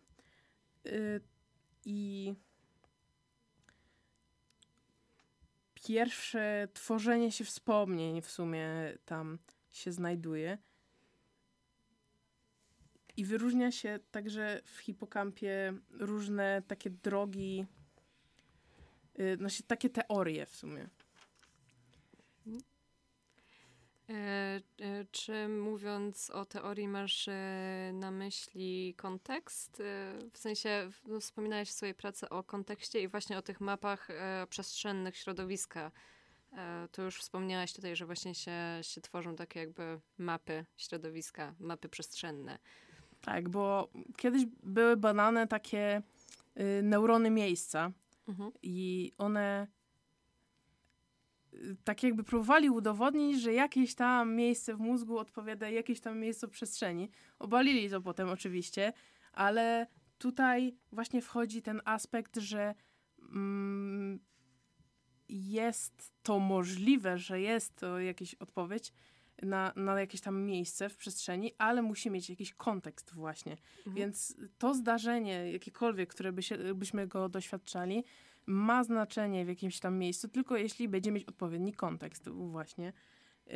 Y, 0.85 1.21
I 1.85 2.33
pierwsze 5.73 6.67
tworzenie 6.73 7.31
się 7.31 7.43
wspomnień 7.43 8.21
w 8.21 8.31
sumie 8.31 8.67
tam 9.05 9.39
się 9.71 9.91
znajduje. 9.91 10.57
I 13.17 13.25
wyróżnia 13.25 13.71
się 13.71 13.99
także 14.11 14.61
w 14.65 14.77
hipokampie 14.79 15.73
różne 15.89 16.61
takie 16.67 16.89
drogi, 16.89 17.65
y, 19.19 19.37
no 19.39 19.49
się 19.49 19.63
takie 19.63 19.89
teorie 19.89 20.45
w 20.45 20.55
sumie. 20.55 20.89
E, 22.47 22.49
e, 22.51 22.75
Czy 25.11 25.47
mówiąc 25.47 26.29
o 26.29 26.45
teorii 26.45 26.87
masz 26.87 27.27
e, 27.27 27.91
na 27.93 28.11
myśli 28.11 28.93
kontekst? 28.97 29.79
E, 29.79 30.13
W 30.33 30.37
sensie 30.37 30.89
no, 31.07 31.19
wspominałeś 31.19 31.69
w 31.69 31.73
swojej 31.73 31.95
pracy 31.95 32.29
o 32.29 32.43
kontekście 32.43 33.01
i 33.01 33.07
właśnie 33.07 33.37
o 33.37 33.41
tych 33.41 33.61
mapach 33.61 34.09
e, 34.09 34.47
przestrzennych 34.49 35.17
środowiska. 35.17 35.91
E, 36.53 36.87
Tu 36.91 37.01
już 37.01 37.17
wspomniałaś 37.19 37.73
tutaj, 37.73 37.95
że 37.95 38.05
właśnie 38.05 38.35
się, 38.35 38.51
się 38.81 39.01
tworzą 39.01 39.35
takie 39.35 39.59
jakby 39.59 39.99
mapy 40.17 40.65
środowiska, 40.77 41.55
mapy 41.59 41.89
przestrzenne. 41.89 42.59
Tak, 43.21 43.49
bo 43.49 43.89
kiedyś 44.17 44.45
były 44.63 44.97
badane 44.97 45.47
takie 45.47 46.01
y, 46.57 46.81
neurony 46.83 47.29
miejsca, 47.29 47.91
Mhm. 48.27 48.51
i 48.63 49.11
one 49.17 49.67
tak 51.83 52.03
jakby 52.03 52.23
próbowali 52.23 52.69
udowodnić, 52.69 53.41
że 53.41 53.53
jakieś 53.53 53.95
tam 53.95 54.35
miejsce 54.35 54.75
w 54.75 54.79
mózgu 54.79 55.17
odpowiada 55.17 55.69
jakieś 55.69 55.99
tam 55.99 56.19
miejscu 56.19 56.47
przestrzeni. 56.47 57.09
Obalili 57.39 57.89
to 57.89 58.01
potem 58.01 58.29
oczywiście, 58.29 58.93
ale 59.33 59.87
tutaj 60.17 60.75
właśnie 60.91 61.21
wchodzi 61.21 61.61
ten 61.61 61.81
aspekt, 61.85 62.37
że 62.37 62.75
mm, 63.19 64.19
jest 65.29 66.13
to 66.23 66.39
możliwe, 66.39 67.17
że 67.17 67.41
jest 67.41 67.75
to 67.75 67.99
jakaś 67.99 68.35
odpowiedź 68.35 68.93
na, 69.41 69.73
na 69.75 69.99
jakieś 69.99 70.21
tam 70.21 70.41
miejsce 70.43 70.89
w 70.89 70.97
przestrzeni, 70.97 71.51
ale 71.57 71.81
musi 71.81 72.11
mieć 72.11 72.29
jakiś 72.29 72.53
kontekst 72.53 73.13
właśnie. 73.13 73.51
Mhm. 73.77 73.95
Więc 73.95 74.35
to 74.57 74.73
zdarzenie, 74.73 75.51
jakiekolwiek, 75.51 76.09
które 76.09 76.31
by 76.31 76.43
się, 76.43 76.57
byśmy 76.75 77.07
go 77.07 77.29
doświadczali, 77.29 78.03
ma 78.45 78.83
znaczenie 78.83 79.45
w 79.45 79.47
jakimś 79.47 79.79
tam 79.79 79.97
miejscu, 79.97 80.27
tylko 80.27 80.57
jeśli 80.57 80.87
będzie 80.87 81.11
mieć 81.11 81.25
odpowiedni 81.25 81.73
kontekst 81.73 82.29
właśnie, 82.29 82.93
yy, 83.47 83.53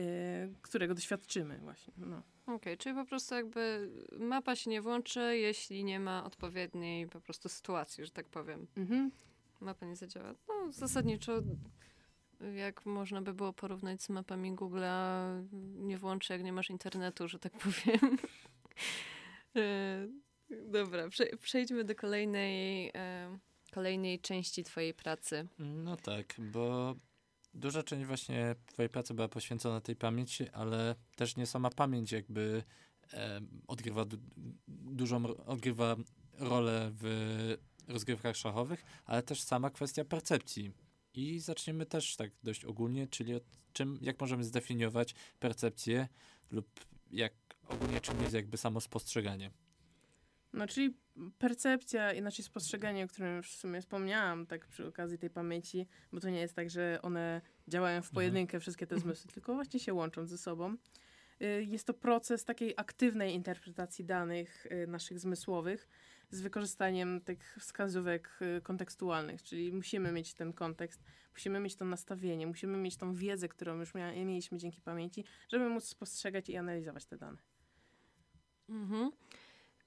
którego 0.62 0.94
doświadczymy 0.94 1.58
właśnie. 1.58 1.94
No. 1.98 2.24
Okej, 2.46 2.78
czyli 2.78 2.96
po 2.96 3.06
prostu 3.06 3.36
jakby 3.36 3.90
mapa 4.20 4.56
się 4.56 4.70
nie 4.70 4.82
włączy, 4.82 5.38
jeśli 5.38 5.84
nie 5.84 6.00
ma 6.00 6.24
odpowiedniej 6.24 7.08
po 7.08 7.22
prostu 7.22 7.50
sytuacji, 7.50 8.06
że 8.06 8.12
tak 8.12 8.30
powiem. 8.30 8.68
Mhm. 8.78 9.12
Mapa 9.60 9.86
nie 9.86 9.96
zadziała. 9.96 10.36
No, 10.48 10.72
zasadniczo, 10.72 11.42
jak 12.56 12.86
można 12.86 13.22
by 13.22 13.34
było 13.34 13.54
porównać 13.54 14.04
z 14.04 14.10
mapami 14.10 14.54
Google'a, 14.54 15.44
nie 15.76 15.98
włączy, 15.98 16.34
jak 16.34 16.44
nie 16.44 16.54
masz 16.54 16.70
internetu, 16.70 17.28
że 17.28 17.40
tak 17.40 17.54
powiem. 17.64 18.18
E, 19.56 20.08
Dobra, 20.50 21.10
prze, 21.10 21.26
przejdźmy 21.26 21.84
do 21.84 21.96
kolejnej, 21.96 22.92
e, 22.96 23.38
kolejnej 23.70 24.20
części 24.20 24.64
twojej 24.64 24.94
pracy. 24.94 25.48
No 25.60 25.98
tak, 25.98 26.36
bo 26.40 26.96
duża 27.54 27.84
część 27.84 28.06
właśnie 28.06 28.56
twojej 28.66 28.90
pracy 28.90 29.14
była 29.14 29.28
poświęcona 29.28 29.82
tej 29.82 29.96
pamięci, 29.96 30.50
ale 30.50 30.96
też 31.16 31.36
nie 31.36 31.46
sama 31.46 31.70
pamięć 31.70 32.12
jakby 32.12 32.64
e, 33.14 33.42
odgrywa 33.68 34.06
du 34.06 34.18
dużą, 34.68 35.24
odgrywa 35.46 35.96
rolę 36.34 36.92
w 36.94 37.58
rozgrywkach 37.88 38.36
szachowych, 38.36 38.84
ale 39.06 39.24
też 39.24 39.42
sama 39.42 39.70
kwestia 39.70 40.06
percepcji. 40.06 40.72
I 41.14 41.40
zaczniemy 41.40 41.86
też 41.86 42.16
tak 42.16 42.32
dość 42.44 42.66
ogólnie, 42.66 43.08
czyli 43.08 43.36
od 43.36 43.44
czym, 43.74 44.00
jak 44.02 44.22
możemy 44.22 44.44
zdefiniować 44.44 45.16
percepcję 45.40 46.08
lub 46.52 46.68
jak 47.12 47.34
ogólnie 47.68 48.02
czym 48.02 48.22
jest 48.22 48.34
jakby 48.34 48.58
samo 48.58 48.82
spostrzeganie. 48.82 49.52
No, 50.54 50.68
czyli 50.68 50.98
percepcja, 51.38 52.14
inaczej 52.14 52.46
spostrzeganie, 52.46 53.04
o 53.04 53.08
którym 53.08 53.38
już 53.38 53.52
w 53.52 53.56
sumie 53.60 53.82
wspomniałam, 53.82 54.46
tak 54.48 54.68
przy 54.68 54.88
okazji 54.88 55.18
tej 55.18 55.30
pamięci, 55.30 55.88
bo 56.12 56.20
to 56.20 56.30
nie 56.30 56.40
jest 56.40 56.54
tak, 56.56 56.70
że 56.70 57.00
one 57.02 57.42
działają 57.68 58.02
w 58.02 58.06
Mhm. 58.06 58.14
pojedynkę, 58.14 58.60
wszystkie 58.60 58.88
te 58.88 59.00
zmysły, 59.00 59.32
tylko 59.34 59.54
właśnie 59.54 59.80
się 59.80 59.94
łączą 59.94 60.26
ze 60.26 60.38
sobą. 60.38 60.76
Y, 61.42 61.64
Jest 61.70 61.88
to 61.88 61.94
proces 61.94 62.46
takiej 62.46 62.74
aktywnej 62.78 63.34
interpretacji 63.34 64.06
danych 64.06 64.66
y, 64.66 64.88
naszych 64.88 65.20
zmysłowych 65.20 65.88
z 66.32 66.42
wykorzystaniem 66.42 67.22
tych 67.22 67.58
wskazówek 67.60 68.40
y, 68.58 68.62
kontekstualnych, 68.62 69.44
czyli 69.44 69.74
musimy 69.74 70.12
mieć 70.12 70.34
ten 70.34 70.54
kontekst, 70.54 71.04
musimy 71.34 71.60
mieć 71.60 71.76
to 71.76 71.86
nastawienie, 71.86 72.48
musimy 72.48 72.78
mieć 72.78 72.98
tą 72.98 73.14
wiedzę, 73.14 73.48
którą 73.50 73.80
już 73.80 73.94
mia- 73.94 74.26
mieliśmy 74.26 74.58
dzięki 74.58 74.82
pamięci, 74.82 75.26
żeby 75.50 75.70
móc 75.70 75.84
spostrzegać 75.84 76.50
i 76.50 76.58
analizować 76.58 77.06
te 77.06 77.18
dane. 77.18 77.38
Mhm. 78.70 79.12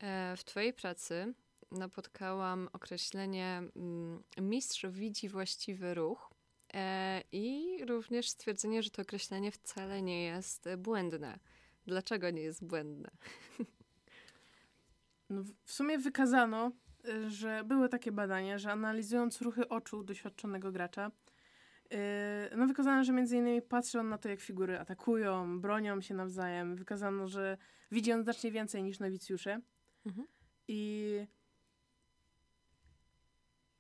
E, 0.02 0.36
W 0.36 0.44
Twojej 0.44 0.72
pracy 0.72 1.34
napotkałam 1.70 2.68
określenie 2.72 3.62
mm, 3.76 4.22
mistrz 4.40 4.86
widzi 4.86 5.28
właściwy 5.28 5.94
ruch 5.94 6.30
e, 6.74 7.22
i 7.32 7.76
również 7.88 8.28
stwierdzenie, 8.28 8.82
że 8.82 8.90
to 8.90 9.02
określenie 9.02 9.50
wcale 9.52 10.02
nie 10.02 10.24
jest 10.24 10.68
błędne. 10.78 11.38
Dlaczego 11.86 12.30
nie 12.30 12.42
jest 12.42 12.64
błędne? 12.64 13.10
No, 15.30 15.42
w- 15.42 15.54
sumie 15.72 15.98
wykazano, 15.98 16.72
y, 17.08 17.30
że 17.30 17.64
były 17.64 17.88
takie 17.88 18.12
badania, 18.12 18.58
że 18.58 18.72
analizując 18.72 19.40
ruchy 19.42 19.68
oczu 19.68 20.04
doświadczonego 20.04 20.72
gracza, 20.72 21.10
yy, 21.90 21.98
no 22.56 22.66
wykazano, 22.66 23.04
że 23.04 23.12
między 23.12 23.36
innymi 23.36 23.62
patrzy 23.62 24.00
on 24.00 24.08
na 24.08 24.18
to, 24.18 24.28
jak 24.28 24.40
figury 24.40 24.78
atakują, 24.78 25.60
bronią 25.60 26.00
się 26.00 26.14
nawzajem. 26.14 26.76
Wykazano, 26.76 27.28
że 27.28 27.58
widzi 27.92 28.12
on 28.12 28.22
znacznie 28.22 28.50
więcej 28.50 28.82
niż 28.82 28.98
nowicjusze. 29.00 29.60
Mhm. 30.06 30.26
I, 30.68 31.26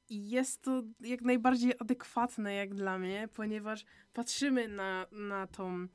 jest 0.08 0.62
to 0.62 0.82
jak 1.00 1.22
najbardziej 1.22 1.74
adekwatne 1.78 2.54
jak 2.54 2.74
dla 2.74 2.98
mnie, 2.98 3.28
ponieważ 3.34 3.84
patrzymy 4.12 4.68
na, 4.68 5.06
na, 5.12 5.46
tą, 5.46 5.88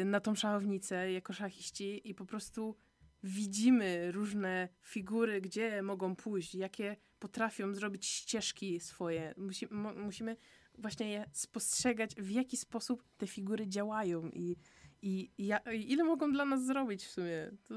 y, 0.00 0.04
na 0.04 0.20
tą 0.20 0.34
szachownicę 0.34 1.12
jako 1.12 1.32
szachiści 1.32 2.08
i 2.10 2.14
po 2.14 2.26
prostu 2.26 2.76
widzimy 3.22 4.12
różne 4.12 4.68
figury, 4.82 5.40
gdzie 5.40 5.82
mogą 5.82 6.16
pójść, 6.16 6.54
jakie 6.54 6.96
potrafią 7.18 7.74
zrobić 7.74 8.06
ścieżki 8.06 8.80
swoje. 8.80 9.34
Musi, 9.36 9.66
mo, 9.70 9.94
musimy 9.94 10.36
właśnie 10.78 11.10
je 11.10 11.30
spostrzegać, 11.32 12.14
w 12.14 12.30
jaki 12.30 12.56
sposób 12.56 13.04
te 13.16 13.26
figury 13.26 13.68
działają 13.68 14.28
i, 14.28 14.56
i, 15.02 15.30
i, 15.38 15.52
ile 15.92 16.04
mogą 16.04 16.32
dla 16.32 16.44
nas 16.44 16.66
zrobić 16.66 17.04
w 17.04 17.10
sumie. 17.10 17.50
To 17.64 17.74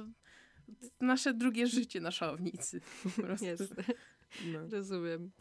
nasze 0.99 1.33
drugie 1.33 1.67
życie 1.67 2.01
na 2.01 2.11
prostu. 3.21 3.45
Jest. 3.45 3.75
No. 4.45 4.59
Rozumiem. 4.71 5.31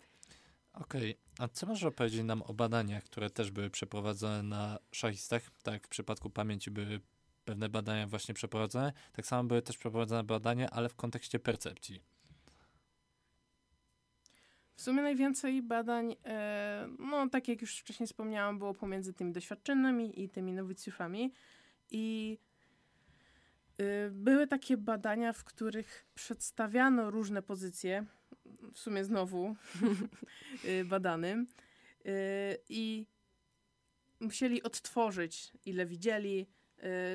Okej, 0.73 1.19
a 1.39 1.49
co 1.49 1.67
możesz 1.67 1.85
opowiedzieć 1.85 2.25
nam 2.25 2.43
o 2.43 2.55
badaniach, 2.55 3.05
które 3.05 3.31
też 3.31 3.51
były 3.51 3.71
przeprowadzone 3.71 4.43
na 4.43 4.79
szachistach? 4.93 5.51
Tak, 5.63 5.75
jak 5.75 5.87
w 5.87 5.91
przypadku 5.91 6.31
pamięci 6.31 6.71
były 6.71 7.01
pewne 7.45 7.69
badania 7.69 8.07
właśnie 8.07 8.35
przeprowadzone, 8.35 8.93
tak 9.13 9.27
samo 9.27 9.45
były 9.49 9.63
też 9.63 9.79
przeprowadzone 9.79 10.25
badania, 10.25 10.71
ale 10.71 10.89
w 10.89 10.95
kontekście 10.95 11.39
percepcji. 11.39 12.03
W 14.75 14.83
sumie 14.83 15.03
najwięcej 15.03 15.63
badań, 15.63 16.17
e, 16.25 16.89
no 16.99 17.29
tak 17.29 17.49
jak 17.49 17.61
już 17.61 17.79
wcześniej 17.79 18.07
wspomniałam, 18.07 18.59
było 18.59 18.75
pomiędzy 18.75 19.13
tymi 19.13 19.33
doświadczonymi 19.33 20.23
i 20.23 20.29
tymi 20.29 20.53
nowicjuszami. 20.53 21.33
I 21.91 22.39
były 24.11 24.47
takie 24.47 24.77
badania, 24.77 25.33
w 25.33 25.45
których 25.45 26.07
przedstawiano 26.15 27.11
różne 27.11 27.43
pozycje, 27.43 28.07
w 28.75 28.79
sumie 28.79 29.05
znowu 29.05 29.57
y, 30.65 30.85
badanym, 30.85 31.47
y, 32.07 32.11
i 32.69 33.07
musieli 34.21 34.63
odtworzyć, 34.63 35.53
ile 35.67 35.87
widzieli, 35.87 36.47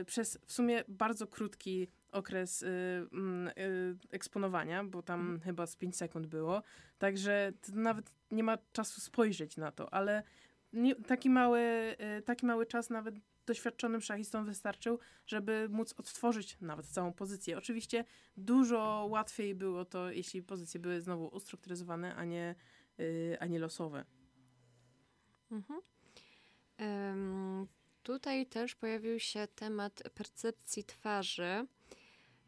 y, 0.01 0.05
przez 0.05 0.39
w 0.45 0.51
sumie 0.51 0.83
bardzo 0.87 1.27
krótki 1.27 1.87
okres 2.11 2.61
y, 2.61 2.67
mm, 3.13 3.47
y, 3.47 3.95
eksponowania, 4.11 4.83
bo 4.83 5.01
tam 5.01 5.39
chyba 5.43 5.65
z 5.65 5.75
5 5.75 5.97
sekund 5.97 6.27
było. 6.27 6.63
Także 6.97 7.53
nawet 7.73 8.11
nie 8.31 8.43
ma 8.43 8.57
czasu 8.71 9.01
spojrzeć 9.01 9.57
na 9.57 9.71
to, 9.71 9.93
ale 9.93 10.23
nie, 10.73 10.95
taki, 10.95 11.29
mały, 11.29 11.59
y, 12.19 12.21
taki 12.21 12.45
mały 12.45 12.65
czas 12.65 12.89
nawet 12.89 13.15
doświadczonym 13.47 14.01
szachistom 14.01 14.45
wystarczył, 14.45 14.99
żeby 15.25 15.67
móc 15.69 15.93
odtworzyć 15.99 16.57
nawet 16.61 16.85
całą 16.85 17.13
pozycję. 17.13 17.57
Oczywiście 17.57 18.05
dużo 18.37 19.07
łatwiej 19.09 19.55
było 19.55 19.85
to, 19.85 20.11
jeśli 20.11 20.43
pozycje 20.43 20.79
były 20.79 21.01
znowu 21.01 21.27
ustrukturyzowane, 21.27 22.15
a 22.15 22.25
nie, 22.25 22.55
y, 22.99 23.37
a 23.39 23.45
nie 23.45 23.59
losowe. 23.59 24.05
Mhm. 25.51 25.81
Tutaj 28.03 28.45
też 28.45 28.75
pojawił 28.75 29.19
się 29.19 29.47
temat 29.55 30.03
percepcji 30.13 30.83
twarzy. 30.83 31.67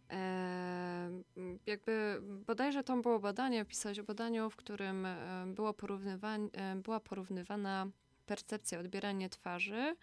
Em, 0.09 1.23
jakby 1.65 2.21
bodajże 2.21 2.83
to 2.83 2.97
było 2.97 3.19
badanie, 3.19 3.65
pisałeś 3.65 3.99
o 3.99 4.03
badaniu, 4.03 4.49
w 4.49 4.55
którym 4.55 5.05
e, 5.05 5.45
było 5.47 5.73
porównywań, 5.73 6.49
e, 6.53 6.75
była 6.75 6.99
porównywana 6.99 7.88
percepcja, 8.25 8.79
odbieranie 8.79 9.29
twarzy 9.29 9.75
e, 9.75 9.95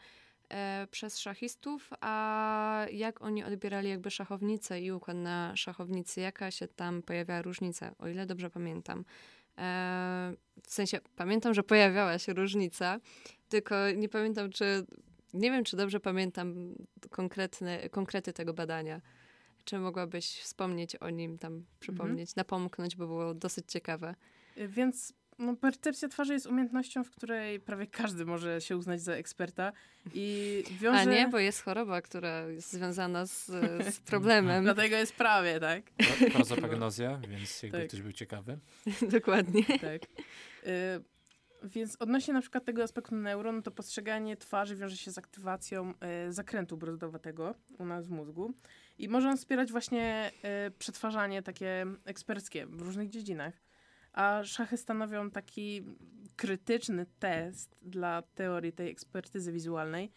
przez 0.91 1.19
szachistów, 1.19 1.91
a 2.01 2.87
jak 2.93 3.23
oni 3.23 3.45
odbierali 3.45 3.89
jakby 3.89 4.11
szachownicę 4.11 4.81
i 4.81 4.93
układ 4.93 5.17
na 5.17 5.57
szachownicy, 5.57 6.21
jaka 6.21 6.51
się 6.51 6.69
tam 6.69 7.03
pojawiała 7.03 7.43
różnica, 7.43 7.95
o 7.99 8.09
ile 8.09 8.27
dobrze 8.27 8.51
pamiętam. 8.51 9.05
E, 9.59 10.35
w 10.63 10.73
sensie, 10.73 11.01
pamiętam, 11.17 11.55
że 11.55 11.63
pojawiała 11.63 12.19
się 12.19 12.33
różnica, 12.33 13.01
tylko 13.49 13.75
nie 13.97 14.09
pamiętam, 14.09 14.51
czy. 14.51 14.87
Nie 15.35 15.51
wiem, 15.51 15.65
czy 15.65 15.77
dobrze 15.77 16.01
pamiętam 16.01 16.75
konkretne, 17.11 17.89
konkrety 17.89 18.33
tego 18.33 18.55
badania. 18.55 19.01
Czy 19.65 19.79
mogłabyś 19.79 20.27
wspomnieć 20.27 20.97
o 20.97 21.11
nim, 21.11 21.39
tam 21.39 21.65
przypomnieć, 21.81 22.35
napomknąć, 22.37 22.97
bo 22.97 23.07
było 23.07 23.35
dosyć 23.35 23.65
ciekawe. 23.73 24.15
Więc 24.57 25.13
no, 25.39 25.57
percepcja 25.57 26.09
twarzy 26.09 26.33
jest 26.33 26.47
umiejętnością, 26.47 27.05
w 27.05 27.11
której 27.11 27.61
prawie 27.61 27.87
każdy 27.87 28.25
może 28.25 28.61
się 28.61 28.77
uznać 28.77 29.03
za 29.03 29.13
eksperta 29.13 29.73
i 30.15 30.63
wiąże... 30.81 31.01
A 31.01 31.05
nie, 31.05 31.29
bo 31.29 31.39
jest 31.39 31.63
choroba, 31.63 32.03
która 32.03 32.47
jest 32.49 32.73
związana 32.73 33.27
z, 33.27 33.47
z 33.95 34.01
problemem. 34.11 34.65
Dlatego 34.65 34.97
jest 34.97 35.15
prawie, 35.15 35.61
tak? 35.61 35.85
Pro- 35.91 36.31
Prozopagnozja, 36.35 37.21
więc 37.29 37.63
jakby 37.63 37.79
Tak. 37.79 37.89
ktoś 37.89 38.03
był 38.03 38.13
ciekawy. 38.13 38.59
Dokładnie. 39.11 39.65
tak. 39.65 40.03
Y, 40.67 41.17
więc 41.65 41.97
odnośnie 42.01 42.35
na 42.35 42.41
przykład 42.41 42.65
tego 42.65 42.83
aspektu 42.83 43.15
neuron, 43.15 43.63
to 43.63 43.71
postrzeganie 43.71 44.37
twarzy 44.37 44.77
wiąże 44.77 44.97
się 44.97 45.11
z 45.11 45.19
aktywacją 45.19 45.95
y, 46.29 46.33
zakrętu 46.33 46.77
brzdowatego 46.77 47.55
u 47.79 47.85
nas 47.87 48.07
w 48.07 48.11
mózgu 48.11 48.55
i 48.99 49.09
może 49.09 49.29
on 49.29 49.37
wspierać 49.37 49.73
właśnie 49.73 50.31
y, 50.67 50.71
przetwarzanie 50.71 51.43
takie 51.43 51.87
eksperckie 52.05 52.67
w 52.67 52.81
różnych 52.83 53.09
dziedzinach. 53.09 53.66
A 54.17 54.45
szachy 54.45 54.77
stanowią 54.77 55.31
taki 55.31 55.85
krytyczny 56.37 57.07
test 57.19 57.77
dla 57.83 58.23
teorii 58.23 58.73
tej 58.73 58.91
ekspertyzy 58.91 59.53
wizualnej, 59.53 60.13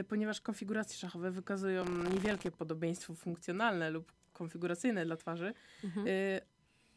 y, 0.00 0.04
ponieważ 0.04 0.40
konfiguracje 0.40 0.96
szachowe 0.96 1.30
wykazują 1.30 1.84
niewielkie 2.14 2.50
podobieństwo 2.50 3.14
funkcjonalne 3.14 3.90
lub 3.90 4.12
konfiguracyjne 4.32 5.04
dla 5.04 5.16
twarzy, 5.16 5.54
Mhm. 5.84 6.06
Y, 6.06 6.40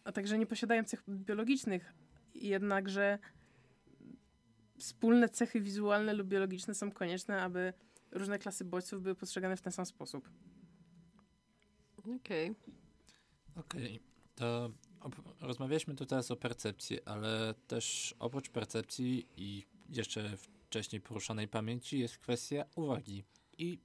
a 0.03 0.11
także 0.11 0.37
nie 0.37 0.45
posiadają 0.45 0.83
cech 0.83 1.03
biologicznych, 1.09 1.93
jednakże 2.35 3.19
wspólne 4.77 5.29
cechy 5.29 5.61
wizualne 5.61 6.13
lub 6.13 6.27
biologiczne 6.27 6.75
są 6.75 6.91
konieczne, 6.91 7.41
aby 7.41 7.73
różne 8.11 8.39
klasy 8.39 8.65
bodźców 8.65 9.01
były 9.01 9.15
postrzegane 9.15 9.57
w 9.57 9.61
ten 9.61 9.71
sam 9.71 9.85
sposób. 9.85 10.29
Okej. 12.15 12.55
Okej, 13.55 13.99
to 14.35 14.45
op- 14.69 14.73
rozmawialiśmy 15.41 15.95
tu 15.95 16.05
teraz 16.05 16.31
o 16.31 16.35
percepcji, 16.35 17.03
ale 17.05 17.53
też 17.67 18.15
oprócz 18.19 18.49
percepcji 18.49 19.27
i 19.37 19.65
jeszcze 19.89 20.37
wcześniej 20.37 21.01
poruszonej 21.01 21.47
pamięci 21.47 21.99
jest 21.99 22.17
kwestia 22.17 22.65
uwagi. 22.75 23.23
I 23.57 23.79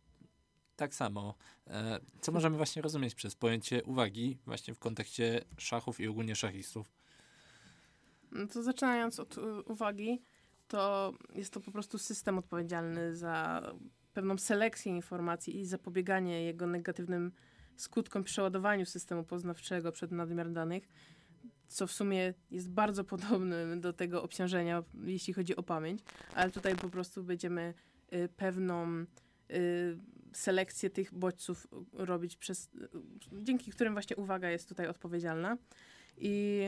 tak 0.76 0.94
samo, 0.94 1.34
e, 1.66 2.00
co 2.20 2.32
możemy 2.32 2.56
właśnie 2.56 2.82
rozumieć 2.82 3.14
przez 3.14 3.34
pojęcie 3.34 3.84
uwagi 3.84 4.38
właśnie 4.46 4.74
w 4.74 4.78
kontekście 4.78 5.44
szachów 5.58 6.00
i 6.00 6.08
ogólnie 6.08 6.36
szachistów? 6.36 6.92
No 8.32 8.46
to 8.46 8.62
zaczynając 8.62 9.20
od 9.20 9.38
y, 9.38 9.62
uwagi, 9.62 10.22
to, 10.68 11.12
jest 11.34 11.52
to 11.52 11.60
po 11.60 11.70
prostu 11.72 11.98
system 11.98 12.38
odpowiedzialny 12.38 13.16
za 13.16 13.62
pewną 14.12 14.38
selekcję 14.38 14.92
informacji 14.92 15.60
i 15.60 15.66
zapobieganie 15.66 16.42
jego 16.42 16.66
negatywnym 16.66 17.32
skutkom 17.80 18.24
przeładowaniu 18.24 18.86
systemu 18.86 19.24
poznawczego 19.24 19.92
przed 19.92 20.12
nadmiar 20.12 20.52
danych, 20.52 20.88
co 21.68 21.86
w 21.86 21.92
sumie 21.92 22.34
jest 22.50 22.70
bardzo 22.70 23.04
podobne 23.04 23.76
do 23.76 23.92
tego 23.92 24.22
obciążenia, 24.22 24.82
jeśli 25.04 25.32
chodzi 25.32 25.56
o 25.56 25.62
pamięć, 25.62 26.02
ale 26.34 26.50
tutaj 26.50 26.76
po 26.76 26.88
prostu 26.88 27.24
będziemy 27.24 27.74
y, 28.12 28.28
pewną 28.36 29.04
y, 29.50 29.98
selekcję 30.32 30.90
tych 30.90 31.14
bodźców 31.14 31.66
robić 31.92 32.36
przez, 32.36 32.64
y, 32.64 32.88
dzięki 33.32 33.70
którym 33.70 33.92
właśnie 33.92 34.16
uwaga 34.16 34.50
jest 34.50 34.68
tutaj 34.68 34.86
odpowiedzialna. 34.86 35.58
I 36.16 36.64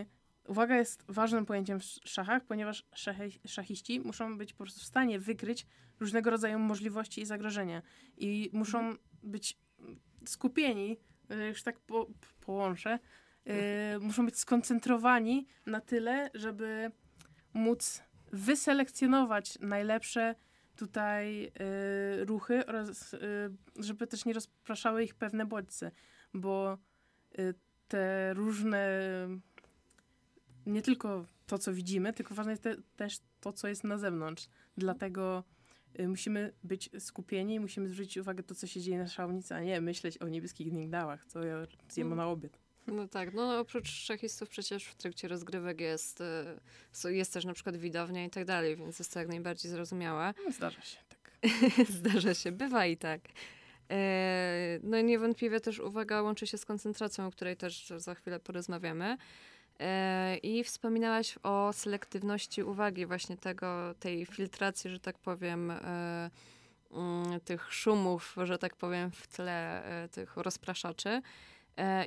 uwaga 0.49 0.77
jest 0.77 1.05
ważnym 1.09 1.47
pojęciem 1.47 1.81
w 1.81 1.85
szachach, 1.85 2.45
ponieważ 2.45 2.87
szachy, 2.95 3.31
szachiści 3.47 4.01
muszą 4.01 4.39
być 4.39 4.53
po 4.53 4.65
prostu 4.65 4.81
w 4.81 4.85
stanie 4.85 5.19
wykryć 5.19 5.67
różnego 6.01 6.31
rodzaju 6.31 6.59
możliwości 6.59 7.21
i 7.21 7.27
zagrożenia. 7.27 7.83
I 8.17 8.51
muszą 8.53 8.79
mhm. 8.79 8.99
być 9.23 9.59
skupieni, 10.27 10.97
już 11.49 11.63
tak 11.63 11.81
po, 11.81 12.07
połączę, 12.41 12.99
yy, 13.45 13.55
muszą 14.01 14.27
być 14.27 14.39
skoncentrowani 14.39 15.47
na 15.67 15.81
tyle, 15.81 16.31
żeby 16.35 16.91
móc 17.55 18.03
wyselekcjonować 18.33 19.59
najlepsze 19.61 20.35
tutaj 20.77 21.45
y, 21.45 22.25
ruchy 22.25 22.67
oraz 22.67 23.17
żeby 23.79 24.07
też 24.07 24.25
nie 24.25 24.33
rozpraszały 24.33 25.05
ich 25.05 25.15
pewne 25.15 25.47
bodźce, 25.47 25.91
bo 26.35 26.79
te 27.89 28.35
różne 28.35 28.89
nie 30.67 30.83
tylko 30.83 31.27
to, 31.47 31.59
co 31.59 31.73
widzimy, 31.73 32.13
tylko 32.13 32.35
ważne 32.35 32.53
jest 32.53 32.63
te, 32.63 32.77
też 32.97 33.19
to, 33.41 33.53
co 33.53 33.69
jest 33.69 33.85
na 33.85 33.99
zewnątrz. 33.99 34.49
Dlatego 34.77 35.45
musimy 36.09 36.53
być 36.65 36.91
skupieni, 36.99 37.61
musimy 37.61 37.89
zwrócić 37.89 38.17
uwagę 38.17 38.43
to, 38.43 38.55
co 38.55 38.67
się 38.67 38.81
dzieje 38.81 38.99
na 38.99 39.09
szałownicy, 39.09 39.55
a 39.55 39.61
nie 39.61 39.81
myśleć 39.81 40.19
o 40.19 40.29
niebieskich 40.29 40.73
migdałach, 40.73 41.25
co 41.25 41.45
ja 41.45 41.67
zjem 41.89 42.09
no. 42.09 42.17
na 42.17 42.29
obiad. 42.29 42.59
No 42.87 43.09
tak, 43.09 43.35
no 43.35 43.61
oprócz 43.61 43.89
szachistów 43.89 44.49
przecież 44.49 44.85
w 44.85 44.95
trakcie 44.95 45.29
rozgrywek 45.29 45.81
jest, 45.81 46.23
y, 47.05 47.15
jest 47.15 47.33
też 47.33 47.45
na 47.45 47.53
przykład 47.53 47.77
widownia 47.77 48.25
i 48.25 48.31
tak 48.31 48.45
dalej, 48.45 48.77
więc 48.77 48.99
jest 48.99 49.13
to 49.13 49.19
jak 49.19 49.29
najbardziej 49.29 49.71
zrozumiałe. 49.71 50.35
No, 50.45 50.53
zdarza 50.53 50.83
się, 50.83 50.99
tak. 51.09 51.33
Zdarza 51.99 52.35
się, 52.35 52.53
bywa 52.53 52.87
i 52.87 52.97
tak. 52.97 53.21
E, 53.91 54.79
no 54.83 54.99
i 54.99 55.05
niewątpliwie 55.05 55.61
też 55.61 55.79
uwaga 55.79 56.23
łączy 56.23 56.47
się 56.47 56.59
z 56.59 56.65
koncentracją, 56.65 57.27
o 57.27 57.31
której 57.31 57.57
też 57.57 57.93
za 57.97 58.15
chwilę 58.15 58.41
porozmawiamy. 58.41 59.17
E, 59.81 60.37
I 60.37 60.65
wspominałaś 60.65 61.39
o 61.43 61.73
selektywności 61.73 62.63
uwagi, 62.63 63.07
właśnie 63.07 63.37
tego, 63.37 63.95
tej 64.01 64.27
filtracji, 64.27 64.91
że 64.91 65.01
tak 65.01 65.19
powiem, 65.19 65.71
e, 65.71 66.31
mm, 66.91 67.41
tych 67.41 67.75
szumów, 67.75 68.37
że 68.45 68.59
tak 68.59 68.77
powiem, 68.77 69.11
w 69.11 69.29
tle 69.29 69.83
tych 70.13 70.37
rozpraszaczy. 70.37 71.23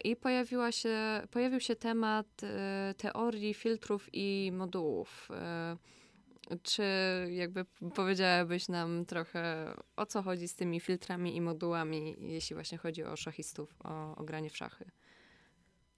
I 0.04 0.16
pojawiła 0.16 0.72
się, 0.72 0.98
pojawił 1.32 1.60
się 1.60 1.76
temat 1.76 2.28
teorii 2.98 3.54
filtrów 3.54 4.10
i 4.14 4.52
modułów. 4.54 5.30
Czy 6.64 6.84
jakby 7.30 7.66
powiedziałabyś 7.96 8.68
nam 8.68 9.06
trochę 9.06 9.74
o 9.96 10.06
co 10.06 10.22
chodzi 10.22 10.48
z 10.48 10.56
tymi 10.56 10.80
filtrami 10.80 11.36
i 11.36 11.42
modułami, 11.42 12.16
jeśli 12.20 12.54
właśnie 12.54 12.78
chodzi 12.78 13.04
o 13.04 13.16
szachistów, 13.16 13.76
o, 13.84 14.16
o 14.16 14.24
granie 14.24 14.50
w 14.50 14.58
szachy? 14.58 14.86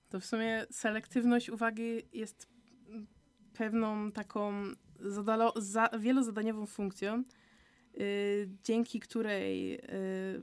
To 0.10 0.20
w 0.20 0.26
sumie 0.26 0.65
selektywność 0.72 1.50
uwagi 1.50 2.02
jest 2.13 2.48
pewną 3.54 4.12
taką 4.12 4.54
zadalo, 5.00 5.54
za, 5.56 5.89
wielozadaniową 6.00 6.65
funkcją, 6.65 7.24
yy, 7.93 8.50
dzięki 8.63 9.00
której 9.00 9.70
yy, 9.70 9.78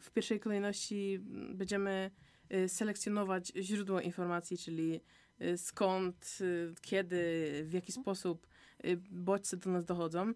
w 0.00 0.10
pierwszej 0.14 0.40
kolejności 0.40 1.20
będziemy 1.54 2.10
yy, 2.50 2.68
selekcjonować 2.68 3.52
źródło 3.56 4.00
informacji, 4.00 4.58
czyli 4.58 5.00
y, 5.40 5.58
skąd, 5.58 6.38
y, 6.40 6.74
kiedy, 6.82 7.24
w 7.64 7.72
jaki 7.72 7.92
sposób 7.92 8.46
Y, 8.86 8.96
bodźce 9.10 9.56
do 9.56 9.70
nas 9.70 9.84
dochodzą. 9.84 10.32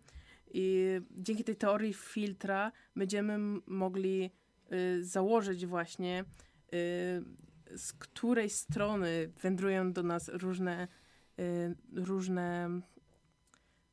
I 0.54 0.86
dzięki 1.10 1.44
tej 1.44 1.56
teorii 1.56 1.94
filtra 1.94 2.72
będziemy 2.96 3.60
mogli 3.66 4.30
y, 4.72 5.04
założyć 5.04 5.66
właśnie, 5.66 6.24
y, 6.74 7.22
z 7.76 7.92
której 7.92 8.50
strony 8.50 9.32
wędrują 9.42 9.92
do 9.92 10.02
nas 10.02 10.28
różne, 10.28 10.88
różne 11.94 12.80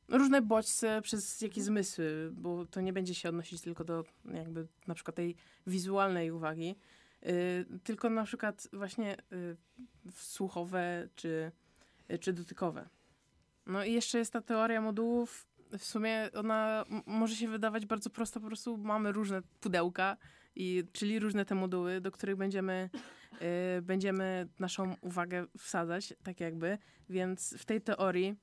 różne 0.08 0.42
bodźce 0.42 1.02
przez 1.02 1.40
jakie 1.40 1.62
zmysły, 1.62 2.30
bo 2.32 2.66
to 2.66 2.80
nie 2.80 2.92
będzie 2.92 3.14
się 3.14 3.28
odnosić 3.28 3.60
tylko 3.60 3.84
do 3.84 4.04
jakby 4.34 4.66
na 4.86 4.94
przykład 4.94 5.16
tej 5.16 5.36
wizualnej 5.66 6.30
uwagi, 6.30 6.76
tylko 7.84 8.10
na 8.10 8.24
przykład 8.24 8.68
właśnie 8.72 9.16
słuchowe 10.14 11.08
czy, 11.16 11.52
czy 12.20 12.32
dotykowe. 12.32 12.88
No 13.66 13.84
i 13.84 13.92
jeszcze 13.92 14.18
jest 14.18 14.32
ta 14.32 14.40
teoria 14.40 14.80
modułów. 14.80 15.46
W 15.78 15.84
sumie 15.84 16.30
ona 16.34 16.84
może 17.06 17.36
się 17.36 17.48
wydawać 17.48 17.86
bardzo 17.86 18.10
prosta, 18.10 18.40
po 18.40 18.46
prostu 18.46 18.78
mamy 18.78 19.12
różne 19.12 19.42
pudełka, 19.60 20.16
i, 20.56 20.84
czyli 20.92 21.18
różne 21.18 21.44
te 21.44 21.54
moduły, 21.54 22.00
do 22.00 22.10
których 22.10 22.36
będziemy, 22.36 22.90
y, 23.78 23.82
będziemy 23.82 24.48
naszą 24.58 24.96
uwagę 25.00 25.46
wsadzać, 25.58 26.14
tak 26.22 26.40
jakby. 26.40 26.78
Więc 27.08 27.54
w 27.58 27.64
tej 27.64 27.80
teorii 27.80 28.36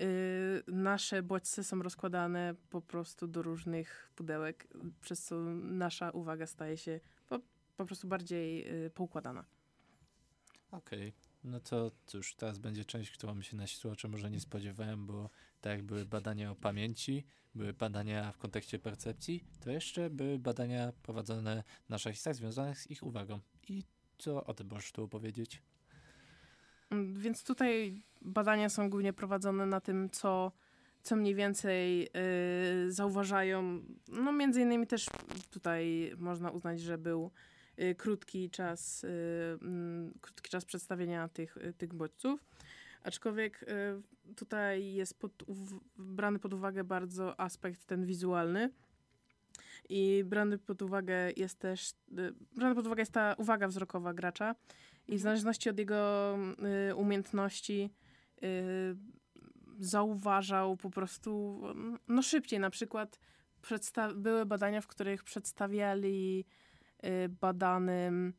y, 0.00 0.62
nasze 0.66 1.22
bodźce 1.22 1.64
są 1.64 1.82
rozkładane 1.82 2.54
po 2.70 2.80
prostu 2.80 3.26
do 3.26 3.42
różnych 3.42 4.10
pudełek, 4.16 4.66
przez 5.00 5.24
co 5.24 5.36
nasza 5.62 6.10
uwaga 6.10 6.46
staje 6.46 6.76
się 6.76 7.00
po, 7.28 7.40
po 7.76 7.86
prostu 7.86 8.08
bardziej 8.08 8.74
y, 8.86 8.90
poukładana. 8.90 9.44
Okej. 10.70 11.08
Okay. 11.08 11.30
No 11.44 11.60
to 11.60 11.90
cóż, 12.06 12.34
teraz 12.34 12.58
będzie 12.58 12.84
część, 12.84 13.10
którą 13.10 13.42
się 13.42 13.56
nasi 13.56 13.76
słuchacze 13.76 14.08
może 14.08 14.30
nie 14.30 14.40
spodziewałem, 14.40 15.06
bo 15.06 15.30
tak 15.60 15.72
jak 15.72 15.82
były 15.82 16.06
badania 16.06 16.50
o 16.50 16.54
pamięci, 16.54 17.26
były 17.54 17.72
badania 17.72 18.32
w 18.32 18.38
kontekście 18.38 18.78
percepcji, 18.78 19.44
to 19.60 19.70
jeszcze 19.70 20.10
były 20.10 20.38
badania 20.38 20.92
prowadzone 21.02 21.64
na 21.88 21.98
szachistach 21.98 22.34
związane 22.34 22.74
z 22.74 22.90
ich 22.90 23.02
uwagą. 23.02 23.40
I 23.68 23.84
co 24.18 24.44
o 24.44 24.54
tym 24.54 24.68
możesz 24.68 24.92
tu 24.92 25.04
opowiedzieć? 25.04 25.62
Mm, 26.90 27.14
więc 27.14 27.44
tutaj 27.44 28.02
badania 28.22 28.68
są 28.68 28.90
głównie 28.90 29.12
prowadzone 29.12 29.66
na 29.66 29.80
tym, 29.80 30.10
co, 30.10 30.52
co 31.02 31.16
mniej 31.16 31.34
więcej 31.34 32.00
yy, 32.00 32.92
zauważają. 32.92 33.82
No 34.08 34.32
między 34.32 34.60
innymi 34.60 34.86
też 34.86 35.06
tutaj 35.50 36.12
można 36.18 36.50
uznać, 36.50 36.80
że 36.80 36.98
był 36.98 37.30
Y, 37.80 37.94
krótki 37.94 38.50
czas, 38.50 39.04
y, 39.04 39.08
mm, 39.62 40.12
krótki 40.20 40.50
czas 40.50 40.64
przedstawienia 40.64 41.28
tych, 41.28 41.58
tych 41.78 41.94
bodźców. 41.94 42.44
Aczkolwiek 43.02 43.64
tutaj 44.36 44.92
jest 44.92 45.18
pod, 45.18 45.44
brany 45.96 46.38
pod 46.38 46.54
uwagę 46.54 46.84
bardzo 46.84 47.40
aspekt 47.40 47.84
ten 47.84 48.06
wizualny. 48.06 48.70
I 49.88 50.24
brany 50.26 50.58
pod 50.58 50.82
uwagę 50.82 51.30
jest 51.36 51.58
też, 51.58 51.92
brany 52.56 52.74
pod 52.74 52.86
uwagę 52.86 53.02
jest 53.02 53.12
ta 53.12 53.34
uwaga 53.38 53.68
wzrokowa 53.68 54.14
gracza 54.14 54.54
i 55.08 55.12
w 55.12 55.14
mhm. 55.14 55.20
zależności 55.20 55.70
od 55.70 55.78
jego 55.78 56.38
umiejętności 56.96 57.90
zauważał 59.78 60.76
po 60.76 60.90
prostu 60.90 61.62
no 62.08 62.22
szybciej. 62.22 62.60
Na 62.60 62.70
przykład 62.70 63.20
były 64.14 64.46
badania, 64.46 64.80
w 64.80 64.86
których 64.86 65.24
przedstawiali 65.24 66.46
Y, 67.04 67.28
badanym 67.28 68.32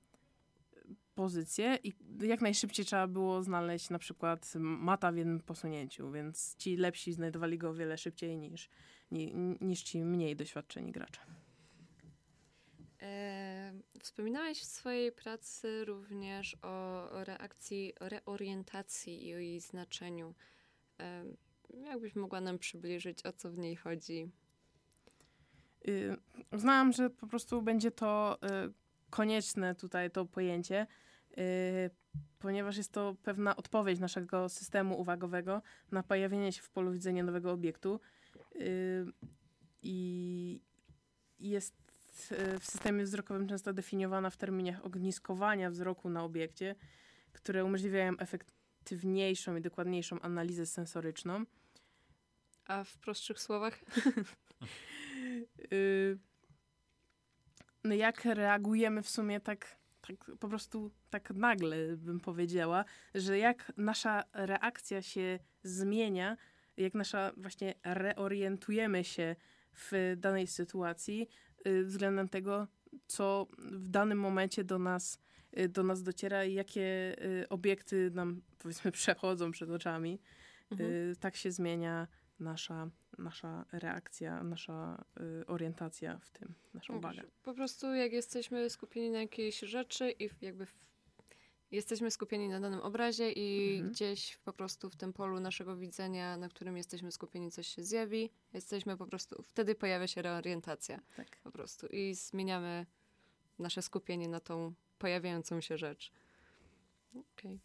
pozycję 1.21 1.77
i 1.84 1.93
jak 2.21 2.41
najszybciej 2.41 2.86
trzeba 2.86 3.07
było 3.07 3.43
znaleźć 3.43 3.89
na 3.89 3.99
przykład 3.99 4.53
mata 4.60 5.12
w 5.12 5.17
jednym 5.17 5.39
posunięciu, 5.39 6.12
więc 6.12 6.55
ci 6.57 6.77
lepsi 6.77 7.13
znajdowali 7.13 7.57
go 7.57 7.69
o 7.69 7.73
wiele 7.73 7.97
szybciej 7.97 8.38
niż, 8.38 8.69
niż 9.62 9.84
ci 9.84 10.03
mniej 10.03 10.36
doświadczeni 10.36 10.91
gracze. 10.91 11.21
E, 13.01 13.73
wspominałeś 13.99 14.60
w 14.62 14.65
swojej 14.65 15.12
pracy 15.12 15.85
również 15.85 16.58
o, 16.62 17.10
o 17.12 17.23
reakcji, 17.23 17.93
o 18.00 18.10
reorientacji 18.10 19.27
i 19.27 19.35
o 19.35 19.37
jej 19.37 19.60
znaczeniu. 19.60 20.35
E, 21.00 21.23
jakbyś 21.73 22.15
mogła 22.15 22.41
nam 22.41 22.60
przybliżyć, 22.60 23.25
o 23.25 23.33
co 23.33 23.52
w 23.52 23.58
niej 23.58 23.75
chodzi? 23.75 24.29
Y, 25.87 26.17
uznałam, 26.52 26.93
że 26.93 27.10
po 27.10 27.27
prostu 27.27 27.62
będzie 27.62 27.91
to 27.91 28.37
y, 28.67 28.73
konieczne 29.10 29.75
tutaj 29.75 30.12
to 30.12 30.25
pojęcie, 30.25 30.87
ponieważ 32.40 32.77
jest 32.77 32.92
to 32.92 33.15
pewna 33.23 33.56
odpowiedź 33.56 34.00
naszego 34.00 34.50
systemu 34.50 35.00
uwagowego 35.00 35.62
na 35.92 36.04
pojawienie 36.04 36.52
się 36.52 36.62
w 36.62 36.69
polu 36.69 36.92
widzenia 36.92 37.23
nowego 37.23 37.52
obiektu. 37.52 38.00
I 39.82 40.62
jest 41.40 41.75
w 42.60 42.65
systemie 42.65 43.04
wzrokowym 43.04 43.48
często 43.48 43.73
definiowana 43.73 44.29
w 44.29 44.38
terminach 44.38 44.86
ogniskowania 44.86 45.69
wzroku 45.69 46.10
na 46.10 46.23
obiekcie, 46.23 46.75
które 47.32 47.65
umożliwiają 47.65 48.13
efektywniejszą 48.17 49.56
i 49.56 49.62
dokładniejszą 49.62 50.19
analizę 50.19 50.65
sensoryczną. 50.65 51.46
A 52.65 52.84
w 52.84 52.98
prostszych 52.98 53.40
słowach? 53.40 53.79
Y, 55.73 56.17
no 57.84 57.96
jak 57.96 58.25
reagujemy 58.25 59.04
w 59.04 59.10
sumie 59.10 59.40
tak, 59.40 59.77
tak 60.02 60.31
po 60.39 60.49
prostu 60.49 60.91
tak 61.10 61.29
nagle, 61.29 61.97
bym 61.97 62.19
powiedziała, 62.19 62.85
że 63.15 63.37
jak 63.37 63.71
nasza 63.77 64.23
reakcja 64.33 65.02
się 65.02 65.39
zmienia, 65.63 66.37
jak 66.77 66.93
nasza 66.93 67.31
właśnie 67.37 67.73
reorientujemy 67.83 69.04
się 69.04 69.35
w 69.73 70.15
danej 70.17 70.47
sytuacji 70.47 71.27
y, 71.67 71.85
względem 71.85 72.29
tego, 72.29 72.67
co 73.08 73.47
w 73.58 73.87
danym 73.87 74.19
momencie 74.19 74.63
do 74.63 74.79
nas, 74.79 75.19
y, 75.60 75.69
do 75.69 75.83
nas 75.83 76.04
dociera 76.04 76.45
i 76.45 76.54
jakie 76.54 77.15
y, 77.41 77.49
obiekty 77.49 78.12
nam 78.13 78.41
powiedzmy 78.58 78.91
przechodzą 79.02 79.52
przed 79.52 79.69
oczami. 79.69 80.19
Mhm. 80.71 81.15
Tak 81.19 81.35
się 81.35 81.52
zmienia 81.52 82.08
nasza, 82.39 82.89
nasza 83.17 83.65
reakcja, 83.71 84.43
nasza 84.43 85.03
y, 85.41 85.45
orientacja 85.47 86.19
w 86.19 86.29
tym, 86.29 86.53
nasza 86.73 86.93
uwaga. 86.93 87.23
Po 87.43 87.53
prostu 87.53 87.93
jak 87.93 88.12
jesteśmy 88.13 88.69
skupieni 88.69 89.09
na 89.12 89.19
jakiejś 89.21 89.59
rzeczy 89.59 90.12
i 90.19 90.29
jakby 90.41 90.65
w, 90.65 90.73
jesteśmy 91.71 92.12
skupieni 92.12 92.49
na 92.49 92.59
danym 92.59 92.79
obrazie 92.79 93.31
i 93.31 93.73
Mhm. 93.75 93.91
gdzieś 93.91 94.37
po 94.37 94.53
prostu 94.53 94.89
w 94.89 94.95
tym 94.95 95.13
polu 95.13 95.39
naszego 95.39 95.77
widzenia, 95.77 96.37
na 96.37 96.49
którym 96.49 96.77
jesteśmy 96.77 97.12
skupieni, 97.12 97.51
coś 97.51 97.67
się 97.67 97.83
zjawi, 97.83 98.29
jesteśmy 98.53 98.97
po 98.97 99.05
prostu, 99.07 99.43
wtedy 99.43 99.75
pojawia 99.75 100.07
się 100.07 100.21
reorientacja 100.21 100.99
Tak. 101.15 101.37
po 101.43 101.51
prostu 101.51 101.87
i 101.87 102.15
zmieniamy 102.15 102.85
nasze 103.59 103.81
skupienie 103.81 104.27
na 104.27 104.39
tą 104.39 104.73
pojawiającą 104.99 105.62
się 105.62 105.77
rzecz. 105.77 106.12
Okej. 107.15 107.59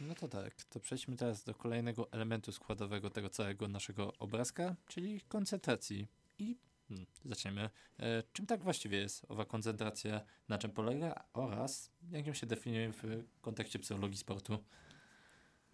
No 0.00 0.14
to 0.14 0.28
tak, 0.28 0.64
to 0.64 0.80
przejdźmy 0.80 1.16
teraz 1.16 1.44
do 1.44 1.54
kolejnego 1.54 2.12
elementu 2.12 2.52
składowego 2.52 3.10
tego 3.10 3.28
całego 3.28 3.68
naszego 3.68 4.12
obrazka, 4.18 4.76
czyli 4.86 5.20
koncentracji. 5.20 6.08
I 6.38 6.56
hmm, 6.88 7.06
zaczniemy. 7.24 7.70
E, 7.98 8.22
czym 8.32 8.46
tak 8.46 8.62
właściwie 8.62 8.98
jest 8.98 9.26
owa 9.28 9.44
koncentracja, 9.44 10.20
na 10.48 10.58
czym 10.58 10.70
polega 10.70 11.24
oraz 11.32 11.90
jak 12.10 12.26
ją 12.26 12.34
się 12.34 12.46
definiuje 12.46 12.92
w 12.92 13.24
kontekście 13.40 13.78
psychologii 13.78 14.16
sportu? 14.18 14.58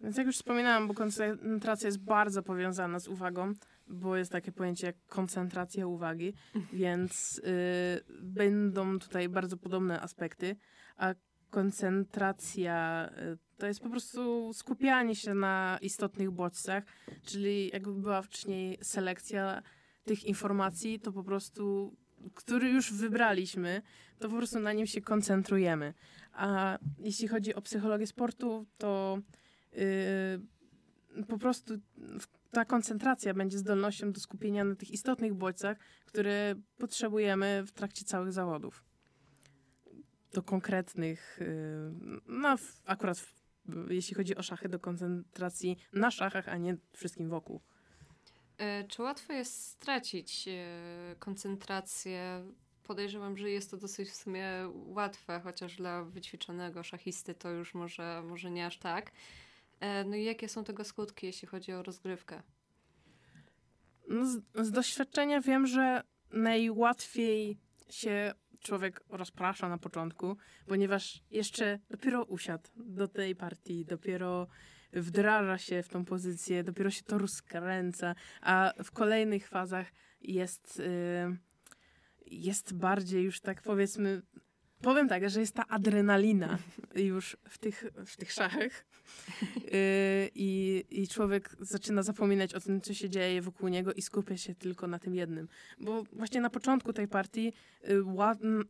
Więc 0.01 0.17
jak 0.17 0.27
już 0.27 0.35
wspominałam, 0.35 0.87
bo 0.87 0.93
koncentracja 0.93 1.87
jest 1.87 1.99
bardzo 1.99 2.43
powiązana 2.43 2.99
z 2.99 3.07
uwagą, 3.07 3.53
bo 3.87 4.17
jest 4.17 4.31
takie 4.31 4.51
pojęcie 4.51 4.87
jak 4.87 4.95
koncentracja 5.07 5.87
uwagi, 5.87 6.33
więc 6.73 7.37
y, 7.37 8.21
będą 8.21 8.99
tutaj 8.99 9.29
bardzo 9.29 9.57
podobne 9.57 10.01
aspekty, 10.01 10.55
a 10.97 11.13
koncentracja 11.51 13.09
y, 13.33 13.37
to 13.57 13.67
jest 13.67 13.79
po 13.79 13.89
prostu 13.89 14.51
skupianie 14.53 15.15
się 15.15 15.33
na 15.33 15.79
istotnych 15.81 16.31
bodźcach, 16.31 16.83
czyli 17.25 17.69
jakby 17.73 17.93
była 17.93 18.21
wcześniej 18.21 18.77
selekcja 18.81 19.61
tych 20.05 20.23
informacji, 20.23 20.99
to 20.99 21.11
po 21.11 21.23
prostu, 21.23 21.95
który 22.35 22.69
już 22.69 22.93
wybraliśmy, 22.93 23.81
to 24.19 24.29
po 24.29 24.37
prostu 24.37 24.59
na 24.59 24.73
nim 24.73 24.87
się 24.87 25.01
koncentrujemy. 25.01 25.93
A 26.33 26.77
jeśli 26.99 27.27
chodzi 27.27 27.55
o 27.55 27.61
psychologię 27.61 28.07
sportu, 28.07 28.65
to 28.77 29.17
Yy, 29.71 31.25
po 31.27 31.37
prostu 31.37 31.73
ta 32.51 32.65
koncentracja 32.65 33.33
będzie 33.33 33.57
zdolnością 33.57 34.11
do 34.11 34.19
skupienia 34.19 34.63
na 34.63 34.75
tych 34.75 34.91
istotnych 34.91 35.33
bodźcach, 35.33 35.77
które 36.05 36.55
potrzebujemy 36.77 37.63
w 37.67 37.71
trakcie 37.71 38.05
całych 38.05 38.33
zawodów. 38.33 38.83
Do 40.33 40.43
konkretnych, 40.43 41.39
no 42.27 42.55
akurat 42.85 43.19
w, 43.19 43.33
jeśli 43.89 44.15
chodzi 44.15 44.35
o 44.35 44.43
szachy, 44.43 44.69
do 44.69 44.79
koncentracji 44.79 45.77
na 45.93 46.11
szachach, 46.11 46.49
a 46.49 46.57
nie 46.57 46.77
wszystkim 46.93 47.29
wokół. 47.29 47.61
E, 48.57 48.83
Czy 48.83 49.01
łatwo 49.01 49.33
jest 49.33 49.65
stracić 49.65 50.47
e, 50.47 51.15
koncentrację? 51.19 52.43
Podejrzewam, 52.83 53.37
że 53.37 53.49
jest 53.49 53.71
to 53.71 53.77
dosyć 53.77 54.09
w 54.09 54.15
sumie 54.15 54.49
łatwe, 54.73 55.41
chociaż 55.43 55.75
dla 55.75 56.03
wyćwiczonego 56.03 56.83
szachisty 56.83 57.33
to 57.35 57.49
już 57.49 57.73
może, 57.73 58.23
może 58.25 58.51
nie 58.51 58.65
aż 58.65 58.77
tak. 58.77 59.11
E, 59.79 60.03
No 60.03 60.15
i 60.15 60.23
jakie 60.23 60.49
są 60.49 60.63
tego 60.63 60.83
skutki, 60.83 61.25
jeśli 61.27 61.47
chodzi 61.47 61.73
o 61.73 61.83
rozgrywkę? 61.83 62.41
No 64.07 64.25
z, 64.25 64.41
z 64.55 64.71
doświadczenia 64.71 65.41
wiem, 65.41 65.67
że 65.67 66.03
najłatwiej 66.31 67.57
się 67.89 68.33
człowiek 68.61 69.03
rozprasza 69.09 69.69
na 69.69 69.77
początku, 69.77 70.37
ponieważ 70.65 71.23
jeszcze 71.31 71.79
dopiero 71.89 72.23
usiadł 72.23 72.69
do 72.75 73.07
tej 73.07 73.35
partii, 73.35 73.85
dopiero 73.85 74.47
wdraża 74.93 75.57
się 75.57 75.83
w 75.83 75.89
tą 75.89 76.05
pozycję, 76.05 76.63
dopiero 76.63 76.89
się 76.89 77.03
to 77.03 77.17
rozkręca, 77.17 78.15
a 78.41 78.73
w 78.83 78.91
kolejnych 78.91 79.47
fazach 79.47 79.87
jest, 80.21 80.79
y, 80.79 81.37
jest 82.25 82.73
bardziej 82.73 83.23
już 83.23 83.41
tak 83.41 83.61
powiedzmy, 83.61 84.21
powiem 84.81 85.07
tak, 85.09 85.29
że 85.29 85.39
jest 85.39 85.55
ta 85.55 85.67
adrenalina 85.67 86.57
już 86.95 87.37
w 87.49 87.57
tych, 87.57 87.85
w 88.05 88.17
tych 88.17 88.31
szachach 88.31 88.85
y, 89.57 90.29
i, 90.35 90.83
i 90.89 91.07
człowiek 91.07 91.55
zaczyna 91.59 92.03
zapominać 92.03 92.53
o 92.53 92.59
tym, 92.59 92.81
co 92.81 92.93
się 92.93 93.09
dzieje 93.09 93.41
wokół 93.41 93.69
niego 93.69 93.93
i 93.93 94.01
skupia 94.01 94.37
się 94.37 94.55
tylko 94.55 94.87
na 94.87 94.99
tym 94.99 95.15
jednym. 95.15 95.47
Bo 95.79 96.03
właśnie 96.13 96.41
na 96.41 96.49
początku 96.49 96.93
tej 96.93 97.07
partii 97.07 97.53
y, 97.89 98.03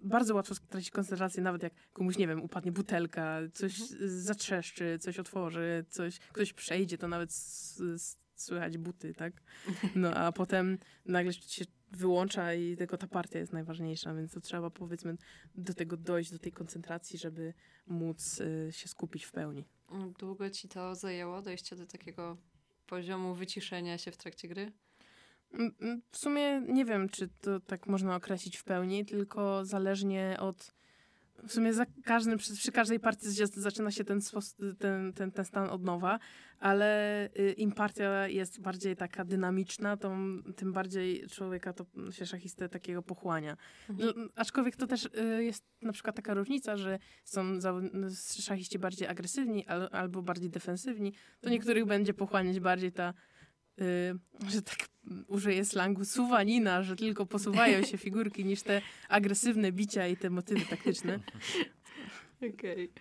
bardzo 0.01 0.35
łatwo 0.35 0.55
stracić 0.55 0.91
koncentrację, 0.91 1.43
nawet 1.43 1.63
jak 1.63 1.73
komuś, 1.93 2.17
nie 2.17 2.27
wiem, 2.27 2.41
upadnie 2.41 2.71
butelka, 2.71 3.39
coś 3.53 3.77
z- 3.77 4.11
zatrzeszczy, 4.11 4.97
coś 4.99 5.19
otworzy, 5.19 5.85
coś, 5.89 6.19
ktoś 6.19 6.53
przejdzie, 6.53 6.97
to 6.97 7.07
nawet 7.07 7.29
s, 7.29 7.81
s, 7.95 8.17
słychać 8.35 8.77
buty, 8.77 9.13
tak? 9.13 9.33
No 9.95 10.13
a 10.13 10.31
potem 10.31 10.77
nagle 11.05 11.33
się 11.33 11.65
wyłącza 11.91 12.53
i 12.53 12.77
tylko 12.77 12.97
ta 12.97 13.07
partia 13.07 13.39
jest 13.39 13.53
najważniejsza, 13.53 14.13
więc 14.13 14.31
to 14.31 14.41
trzeba 14.41 14.69
powiedzmy 14.69 15.17
do 15.55 15.73
tego 15.73 15.97
dojść, 15.97 16.31
do 16.31 16.39
tej 16.39 16.51
koncentracji, 16.51 17.19
żeby 17.19 17.53
móc 17.87 18.39
y, 18.39 18.69
się 18.71 18.87
skupić 18.87 19.25
w 19.25 19.31
pełni. 19.31 19.65
Długo 20.19 20.49
ci 20.49 20.67
to 20.69 20.95
zajęło 20.95 21.41
dojście 21.41 21.75
do 21.75 21.85
takiego 21.85 22.37
poziomu 22.87 23.35
wyciszenia 23.35 23.97
się 23.97 24.11
w 24.11 24.17
trakcie 24.17 24.47
gry? 24.47 24.71
Mm, 25.53 25.71
mm, 25.81 26.01
W 26.11 26.17
sumie 26.17 26.61
nie 26.67 26.85
wiem, 26.85 27.09
czy 27.09 27.27
to 27.27 27.59
tak 27.59 27.87
można 27.87 28.15
określić 28.15 28.57
w 28.57 28.63
pełni, 28.63 29.05
tylko 29.05 29.65
zależnie 29.65 30.37
od. 30.39 30.73
W 31.47 31.51
sumie 31.51 31.73
za 31.73 31.85
każdym, 32.03 32.37
przy, 32.37 32.53
przy 32.53 32.71
każdej 32.71 32.99
partii 32.99 33.27
zaczyna 33.55 33.91
się 33.91 34.03
ten, 34.03 34.19
ten, 34.79 35.13
ten, 35.13 35.31
ten 35.31 35.45
stan 35.45 35.69
od 35.69 35.83
nowa, 35.83 36.19
ale 36.59 37.29
y, 37.39 37.51
im 37.51 37.71
partia 37.71 38.27
jest 38.27 38.61
bardziej 38.61 38.95
taka 38.95 39.25
dynamiczna, 39.25 39.97
to 39.97 40.15
tym 40.55 40.73
bardziej 40.73 41.27
człowieka 41.29 41.73
to 41.73 41.85
się 42.11 42.25
szachistę 42.25 42.69
takiego 42.69 43.01
pochłania. 43.01 43.57
Mhm. 43.89 44.13
No, 44.15 44.27
aczkolwiek 44.35 44.75
to 44.75 44.87
też 44.87 45.05
y, 45.05 45.43
jest 45.43 45.65
na 45.81 45.93
przykład 45.93 46.15
taka 46.15 46.33
różnica, 46.33 46.77
że 46.77 46.99
są 47.25 47.59
szachiści 48.41 48.79
bardziej 48.79 49.07
agresywni 49.07 49.67
al, 49.67 49.89
albo 49.91 50.21
bardziej 50.21 50.49
defensywni, 50.49 51.13
to 51.41 51.49
niektórych 51.49 51.85
będzie 51.85 52.13
pochłaniać 52.13 52.59
bardziej 52.59 52.91
ta, 52.91 53.13
y, 53.81 54.15
że 54.49 54.61
tak 54.61 54.90
użyję 55.27 55.65
slangu, 55.65 56.05
suwanina, 56.05 56.83
że 56.83 56.95
tylko 56.95 57.25
posuwają 57.25 57.83
się 57.83 57.97
figurki 58.07 58.45
niż 58.45 58.61
te 58.61 58.81
agresywne 59.09 59.71
bicia 59.71 60.07
i 60.07 60.17
te 60.17 60.29
motywy 60.29 60.65
taktyczne. 60.65 61.19
Okej. 62.53 62.91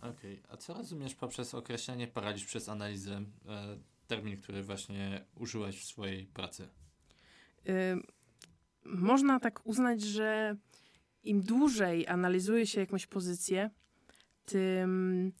Okej, 0.00 0.42
a 0.48 0.56
co 0.56 0.74
rozumiesz 0.74 1.14
poprzez 1.14 1.54
określenie 1.54 2.06
paraliż 2.06 2.44
przez 2.44 2.68
analizę? 2.68 3.22
E, 3.48 3.78
termin, 4.06 4.36
który 4.36 4.62
właśnie 4.62 5.24
użyłeś 5.34 5.80
w 5.80 5.84
swojej 5.84 6.26
pracy. 6.26 6.68
Y, 7.68 7.72
można 8.84 9.40
tak 9.40 9.66
uznać, 9.66 10.02
że 10.02 10.56
im 11.24 11.40
dłużej 11.42 12.06
analizuje 12.06 12.66
się 12.66 12.80
jakąś 12.80 13.06
pozycję, 13.06 13.70
tym 14.44 15.32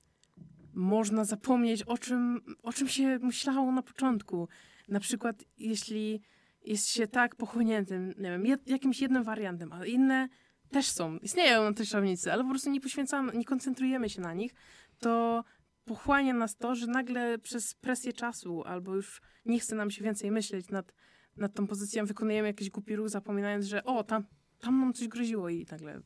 można 0.74 1.24
zapomnieć 1.24 1.82
o 1.82 1.98
czym, 1.98 2.40
o 2.62 2.72
czym 2.72 2.88
się 2.88 3.18
myślało 3.18 3.72
na 3.72 3.82
początku. 3.82 4.48
Na 4.88 5.00
przykład, 5.00 5.44
jeśli 5.58 6.22
jest 6.64 6.88
się 6.88 7.06
tak 7.06 7.36
pochłoniętym, 7.36 8.08
nie 8.08 8.30
wiem, 8.30 8.46
jed, 8.46 8.68
jakimś 8.68 9.00
jednym 9.00 9.22
wariantem, 9.24 9.72
a 9.72 9.86
inne 9.86 10.28
też 10.70 10.86
są, 10.86 11.16
istnieją 11.18 11.64
na 11.64 11.72
tej 11.72 11.86
szawnicy, 11.86 12.32
ale 12.32 12.42
po 12.44 12.50
prostu 12.50 12.70
nie 12.70 12.80
poświęcamy, 12.80 13.32
nie 13.32 13.44
koncentrujemy 13.44 14.08
się 14.10 14.20
na 14.20 14.34
nich, 14.34 14.54
to 14.98 15.44
pochłania 15.84 16.34
nas 16.34 16.56
to, 16.56 16.74
że 16.74 16.86
nagle 16.86 17.38
przez 17.38 17.74
presję 17.74 18.12
czasu 18.12 18.64
albo 18.64 18.94
już 18.94 19.20
nie 19.46 19.60
chce 19.60 19.76
nam 19.76 19.90
się 19.90 20.04
więcej 20.04 20.30
myśleć 20.30 20.68
nad, 20.70 20.94
nad 21.36 21.54
tą 21.54 21.66
pozycją, 21.66 22.06
wykonujemy 22.06 22.48
jakiś 22.48 22.70
głupi 22.70 22.96
ruch, 22.96 23.08
zapominając, 23.08 23.64
że 23.66 23.84
o, 23.84 24.04
tam, 24.04 24.24
tam 24.60 24.80
nam 24.80 24.92
coś 24.92 25.08
groziło 25.08 25.48
i 25.48 25.66
nagle 25.70 26.00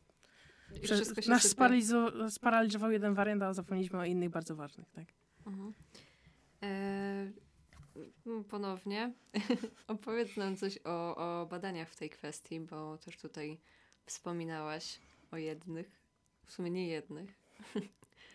Prze- 0.82 1.04
sypie. 1.04 1.22
sparalizo- 1.22 2.30
sparaliżował 2.30 2.90
jeden 2.90 3.14
wariant, 3.14 3.42
a 3.42 3.54
zapomnieliśmy 3.54 3.98
o 3.98 4.04
innych 4.04 4.30
bardzo 4.30 4.56
ważnych, 4.56 4.90
tak? 4.90 5.06
Mhm. 5.46 5.72
E, 6.62 6.66
mm, 6.66 7.32
ponownie 8.48 9.12
opowiedz 9.88 10.36
nam 10.36 10.56
coś 10.56 10.78
o, 10.84 11.16
o 11.16 11.46
badaniach 11.46 11.90
w 11.90 11.96
tej 11.96 12.10
kwestii, 12.10 12.60
bo 12.60 12.98
też 12.98 13.16
tutaj 13.16 13.58
wspominałaś 14.06 15.00
o 15.30 15.36
jednych, 15.36 16.00
w 16.46 16.52
sumie 16.52 16.70
nie 16.70 16.86
jednych. 16.86 17.30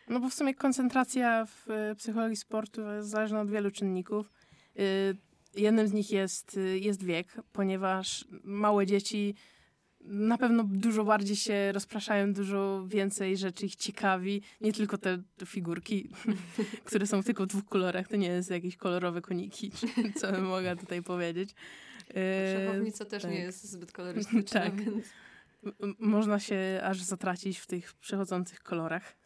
No 0.10 0.20
bo 0.20 0.30
w 0.30 0.34
sumie 0.34 0.55
koncentracja 0.55 1.45
w 1.45 1.72
e, 1.72 1.95
psychologii 1.95 2.36
sportu 2.36 2.82
jest 2.82 3.10
zależna 3.10 3.41
od 3.41 3.51
wielu 3.51 3.72
czynników. 3.72 4.34
Y, 4.80 5.18
jednym 5.55 5.88
z 5.88 5.93
nich 5.93 6.12
jest, 6.12 6.58
y, 6.58 6.80
jest 6.80 7.03
wiek, 7.03 7.41
ponieważ 7.53 8.26
małe 8.43 8.86
dzieci 8.86 9.36
na 10.08 10.38
pewno 10.38 10.64
dużo 10.64 11.03
bardziej 11.03 11.36
się 11.36 11.72
rozpraszają, 11.72 12.34
dużo 12.34 12.86
więcej 12.88 13.38
rzeczy 13.38 13.66
ich 13.66 13.76
ciekawi. 13.76 14.41
Nie 14.62 14.74
tylko 14.74 14.97
te 14.97 15.18
figurki, 15.45 16.10
które 16.86 17.08
są 17.08 17.24
tylko 17.24 17.43
w 17.43 17.47
dwóch 17.47 17.66
kolorach. 17.66 18.08
To 18.08 18.16
nie 18.16 18.28
jest 18.28 18.51
jakieś 18.51 18.78
kolorowe 18.78 19.22
koniki, 19.22 19.72
co 20.20 20.32
bym 20.32 20.45
mogła 20.45 20.76
tutaj 20.76 21.03
powiedzieć. 21.03 21.55
Szachownica 22.55 23.05
też 23.05 23.22
tak. 23.22 23.32
nie 23.32 23.39
jest 23.39 23.72
zbyt 23.72 23.91
kolorystyczna, 23.97 24.62
tak. 24.62 24.76
więc... 24.76 25.05
można 25.99 26.39
się 26.39 26.82
aż 26.84 27.01
zatracić 27.01 27.60
w 27.60 27.68
tych 27.68 27.93
przechodzących 27.93 28.64
kolorach. 28.64 29.18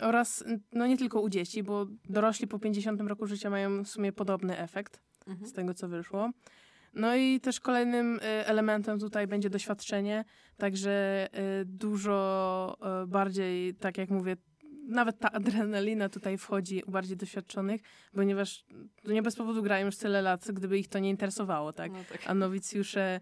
oraz 0.00 0.44
no 0.72 0.86
nie 0.86 0.96
tylko 0.96 1.20
u 1.20 1.28
dzieci, 1.28 1.62
bo 1.62 1.86
dorośli 2.08 2.46
po 2.46 2.58
50 2.58 3.00
roku 3.00 3.26
życia 3.26 3.50
mają 3.50 3.84
w 3.84 3.88
sumie 3.88 4.12
podobny 4.12 4.58
efekt 4.58 5.00
mhm. 5.26 5.50
z 5.50 5.52
tego, 5.52 5.74
co 5.74 5.88
wyszło. 5.88 6.30
No 6.94 7.16
i 7.16 7.40
też 7.40 7.60
kolejnym 7.60 8.16
y, 8.16 8.20
elementem 8.22 8.98
tutaj 8.98 9.26
będzie 9.26 9.50
doświadczenie, 9.50 10.24
także 10.56 11.28
y, 11.60 11.64
dużo 11.64 12.78
y, 13.04 13.06
bardziej, 13.06 13.74
tak 13.74 13.98
jak 13.98 14.10
mówię, 14.10 14.36
nawet 14.88 15.18
ta 15.18 15.32
adrenalina 15.32 16.08
tutaj 16.08 16.38
wchodzi 16.38 16.82
u 16.82 16.90
bardziej 16.90 17.16
doświadczonych, 17.16 17.80
ponieważ 18.14 18.64
nie 19.04 19.22
bez 19.22 19.36
powodu 19.36 19.62
grają 19.62 19.86
już 19.86 19.96
tyle 19.96 20.22
lat, 20.22 20.52
gdyby 20.52 20.78
ich 20.78 20.88
to 20.88 20.98
nie 20.98 21.10
interesowało, 21.10 21.72
tak? 21.72 21.92
No 21.92 21.98
tak. 22.12 22.20
A 22.26 22.34
nowicjusze, 22.34 23.20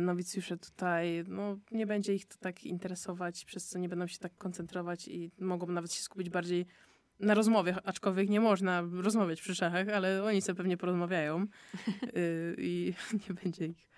nowicjusze 0.00 0.56
tutaj, 0.56 1.24
no 1.28 1.58
nie 1.70 1.86
będzie 1.86 2.14
ich 2.14 2.26
to 2.26 2.36
tak 2.40 2.64
interesować, 2.64 3.44
przez 3.44 3.66
co 3.66 3.78
nie 3.78 3.88
będą 3.88 4.06
się 4.06 4.18
tak 4.18 4.36
koncentrować 4.36 5.08
i 5.08 5.30
mogą 5.40 5.66
nawet 5.66 5.92
się 5.92 6.02
skupić 6.02 6.30
bardziej 6.30 6.66
na 7.20 7.34
rozmowie, 7.34 7.76
aczkolwiek 7.84 8.28
nie 8.28 8.40
można 8.40 8.82
rozmawiać 8.92 9.40
przy 9.40 9.54
szachach, 9.54 9.88
ale 9.88 10.24
oni 10.24 10.42
sobie 10.42 10.56
pewnie 10.56 10.76
porozmawiają 10.76 11.46
y, 12.16 12.56
i 12.58 12.94
nie 13.28 13.34
będzie 13.34 13.66
ich 13.66 13.88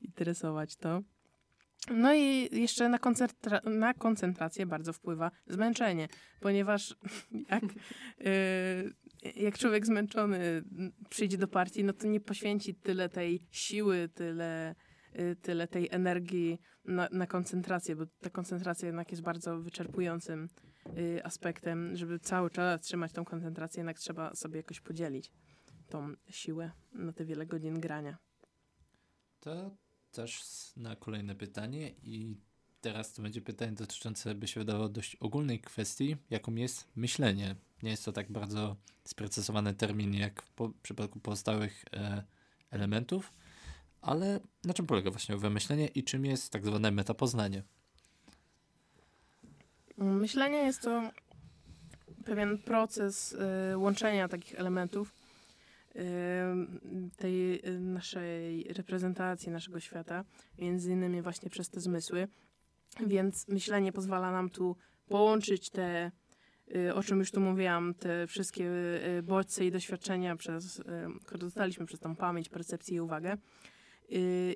interesować 0.00 0.76
to. 0.76 1.02
No 1.90 2.14
i 2.14 2.48
jeszcze 2.60 2.88
na, 2.88 2.98
koncentra- 2.98 3.70
na 3.70 3.94
koncentrację 3.94 4.66
bardzo 4.66 4.92
wpływa 4.92 5.30
zmęczenie, 5.46 6.08
ponieważ 6.40 6.96
jak, 7.50 7.64
y, 7.64 8.94
jak 9.36 9.58
człowiek 9.58 9.86
zmęczony 9.86 10.64
przyjdzie 11.08 11.38
do 11.38 11.48
partii, 11.48 11.84
no 11.84 11.92
to 11.92 12.06
nie 12.06 12.20
poświęci 12.20 12.74
tyle 12.74 13.08
tej 13.08 13.40
siły, 13.50 14.08
tyle, 14.14 14.74
y, 15.18 15.36
tyle 15.42 15.68
tej 15.68 15.88
energii 15.90 16.60
na, 16.84 17.08
na 17.12 17.26
koncentrację, 17.26 17.96
bo 17.96 18.04
ta 18.20 18.30
koncentracja 18.30 18.86
jednak 18.86 19.10
jest 19.10 19.22
bardzo 19.22 19.58
wyczerpującym 19.58 20.48
aspektem, 21.24 21.96
żeby 21.96 22.18
cały 22.18 22.50
czas 22.50 22.80
trzymać 22.80 23.12
tą 23.12 23.24
koncentrację, 23.24 23.80
jednak 23.80 23.98
trzeba 23.98 24.34
sobie 24.34 24.56
jakoś 24.56 24.80
podzielić 24.80 25.32
tą 25.88 26.14
siłę 26.30 26.70
na 26.92 27.12
te 27.12 27.24
wiele 27.24 27.46
godzin 27.46 27.80
grania. 27.80 28.18
To 29.40 29.70
też 30.12 30.42
na 30.76 30.96
kolejne 30.96 31.34
pytanie 31.34 31.90
i 32.02 32.36
teraz 32.80 33.12
to 33.12 33.22
będzie 33.22 33.40
pytanie 33.40 33.72
dotyczące, 33.72 34.34
by 34.34 34.48
się 34.48 34.60
wydawało, 34.60 34.88
dość 34.88 35.16
ogólnej 35.16 35.60
kwestii, 35.60 36.16
jaką 36.30 36.54
jest 36.54 36.88
myślenie. 36.96 37.56
Nie 37.82 37.90
jest 37.90 38.04
to 38.04 38.12
tak 38.12 38.32
bardzo 38.32 38.76
sprecyzowany 39.04 39.74
termin 39.74 40.14
jak 40.14 40.42
w 40.42 40.50
po, 40.50 40.70
przypadku 40.82 41.20
pozostałych 41.20 41.84
e, 41.92 42.24
elementów, 42.70 43.32
ale 44.00 44.40
na 44.64 44.74
czym 44.74 44.86
polega 44.86 45.10
właśnie 45.10 45.34
owe 45.34 45.50
myślenie 45.50 45.86
i 45.86 46.04
czym 46.04 46.24
jest 46.24 46.52
tak 46.52 46.66
zwane 46.66 46.90
metapoznanie? 46.90 47.62
Myślenie 49.98 50.58
jest 50.58 50.82
to 50.82 51.10
pewien 52.24 52.58
proces 52.58 53.36
y, 53.72 53.78
łączenia 53.78 54.28
takich 54.28 54.60
elementów 54.60 55.14
y, 55.96 56.00
tej 57.16 57.68
y, 57.68 57.80
naszej 57.80 58.64
reprezentacji 58.64 59.52
naszego 59.52 59.80
świata, 59.80 60.24
między 60.58 60.92
innymi 60.92 61.22
właśnie 61.22 61.50
przez 61.50 61.68
te 61.68 61.80
zmysły. 61.80 62.28
Więc 63.06 63.48
myślenie 63.48 63.92
pozwala 63.92 64.32
nam 64.32 64.50
tu 64.50 64.76
połączyć 65.08 65.70
te, 65.70 66.10
o 66.94 67.02
czym 67.02 67.18
już 67.18 67.30
tu 67.30 67.40
mówiłam, 67.40 67.94
te 67.94 68.26
wszystkie 68.26 68.70
bodźce 69.22 69.66
i 69.66 69.70
doświadczenia, 69.70 70.36
przez, 70.36 70.82
które 71.24 71.38
dostaliśmy 71.38 71.86
przez 71.86 72.00
tą 72.00 72.16
pamięć, 72.16 72.48
percepcję 72.48 72.96
i 72.96 73.00
uwagę. 73.00 73.36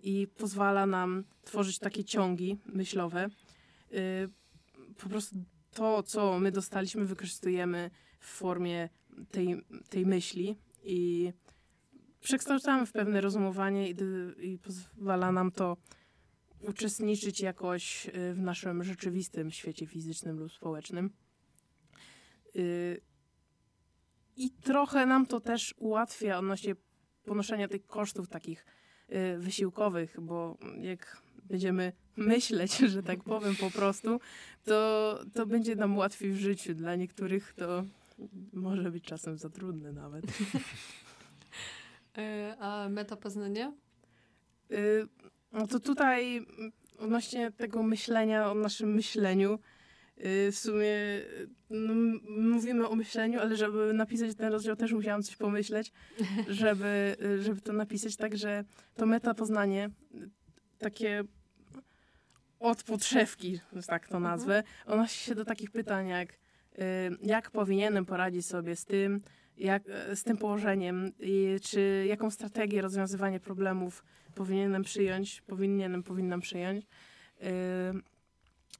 I 0.02 0.28
pozwala 0.36 0.86
nam 0.86 1.24
tworzyć 1.44 1.78
takie 1.78 2.04
ciągi 2.04 2.58
myślowe, 2.66 3.28
po 5.02 5.08
prostu 5.08 5.36
to, 5.70 6.02
co 6.02 6.40
my 6.40 6.52
dostaliśmy, 6.52 7.04
wykorzystujemy 7.04 7.90
w 8.20 8.26
formie 8.26 8.88
tej, 9.30 9.64
tej 9.90 10.06
myśli 10.06 10.58
i 10.82 11.32
przekształcamy 12.20 12.86
w 12.86 12.92
pewne 12.92 13.20
rozumowanie 13.20 13.90
i, 13.90 13.94
i 14.38 14.58
pozwala 14.58 15.32
nam 15.32 15.52
to 15.52 15.76
uczestniczyć 16.60 17.40
jakoś 17.40 18.08
y, 18.08 18.34
w 18.34 18.40
naszym 18.40 18.84
rzeczywistym 18.84 19.50
świecie 19.50 19.86
fizycznym 19.86 20.38
lub 20.38 20.52
społecznym. 20.52 21.10
Y, 22.56 23.00
I 24.36 24.50
trochę 24.50 25.06
nam 25.06 25.26
to 25.26 25.40
też 25.40 25.74
ułatwia 25.78 26.38
odnośnie 26.38 26.74
ponoszenia 27.24 27.68
tych 27.68 27.86
kosztów 27.86 28.28
takich 28.28 28.66
y, 29.10 29.38
wysiłkowych, 29.38 30.20
bo 30.20 30.58
jak 30.80 31.22
będziemy 31.44 31.92
myśleć, 32.18 32.78
że 32.92 33.02
tak 33.02 33.22
powiem 33.22 33.56
po 33.56 33.70
prostu, 33.70 34.20
to, 34.64 35.18
to 35.34 35.46
będzie 35.46 35.76
nam 35.76 35.96
łatwiej 35.96 36.32
w 36.32 36.38
życiu. 36.38 36.74
Dla 36.74 36.96
niektórych 36.96 37.52
to 37.52 37.84
może 38.52 38.90
być 38.90 39.04
czasem 39.04 39.38
za 39.38 39.50
trudne 39.50 39.92
nawet. 39.92 40.24
E, 42.18 42.56
a 42.58 42.88
metapoznanie? 42.88 43.72
Y, 44.72 45.08
no 45.52 45.66
to 45.66 45.80
tutaj 45.80 46.46
odnośnie 46.98 47.50
tego 47.50 47.82
myślenia 47.82 48.50
o 48.50 48.54
naszym 48.54 48.94
myśleniu, 48.94 49.58
y, 50.18 50.52
w 50.52 50.58
sumie 50.58 50.94
no, 51.70 51.94
mówimy 52.28 52.88
o 52.88 52.96
myśleniu, 52.96 53.40
ale 53.40 53.56
żeby 53.56 53.92
napisać 53.92 54.34
ten 54.34 54.52
rozdział 54.52 54.76
też 54.76 54.92
musiałam 54.92 55.22
coś 55.22 55.36
pomyśleć, 55.36 55.92
żeby, 56.48 57.16
żeby 57.40 57.60
to 57.60 57.72
napisać. 57.72 58.16
Także 58.16 58.64
to 58.96 59.06
metapoznanie, 59.06 59.90
takie 60.78 61.24
od 62.60 62.82
podszewki, 62.82 63.60
że 63.72 63.82
tak 63.82 64.08
to 64.08 64.16
mhm. 64.16 64.22
nazwę, 64.22 64.62
odnosi 64.86 65.18
się 65.18 65.34
do 65.34 65.44
takich 65.44 65.70
pytań 65.70 66.08
jak 66.08 66.32
y, 66.32 66.36
jak 67.22 67.50
powinienem 67.50 68.06
poradzić 68.06 68.46
sobie 68.46 68.76
z 68.76 68.84
tym, 68.84 69.20
jak, 69.56 69.82
e, 69.88 70.16
z 70.16 70.22
tym 70.24 70.36
położeniem 70.36 71.12
czy 71.62 72.04
jaką 72.08 72.30
strategię 72.30 72.82
rozwiązywania 72.82 73.40
problemów 73.40 74.04
powinienem 74.34 74.82
przyjąć, 74.82 75.40
powinienem, 75.40 76.02
powinnam 76.02 76.40
przyjąć. 76.40 76.86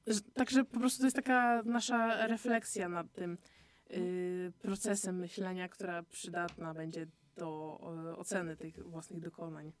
Y, 0.07 0.33
także 0.33 0.65
po 0.65 0.79
prostu 0.79 0.99
to 0.99 1.05
jest 1.05 1.15
taka 1.15 1.63
nasza 1.63 2.27
refleksja 2.27 2.89
nad 2.89 3.11
tym 3.11 3.37
y, 3.91 4.51
procesem 4.61 5.19
myślenia, 5.19 5.69
która 5.69 6.03
przydatna 6.03 6.73
będzie 6.73 7.07
do 7.37 7.79
oceny 8.17 8.57
tych 8.57 8.83
własnych 8.83 9.19
dokonań. 9.19 9.71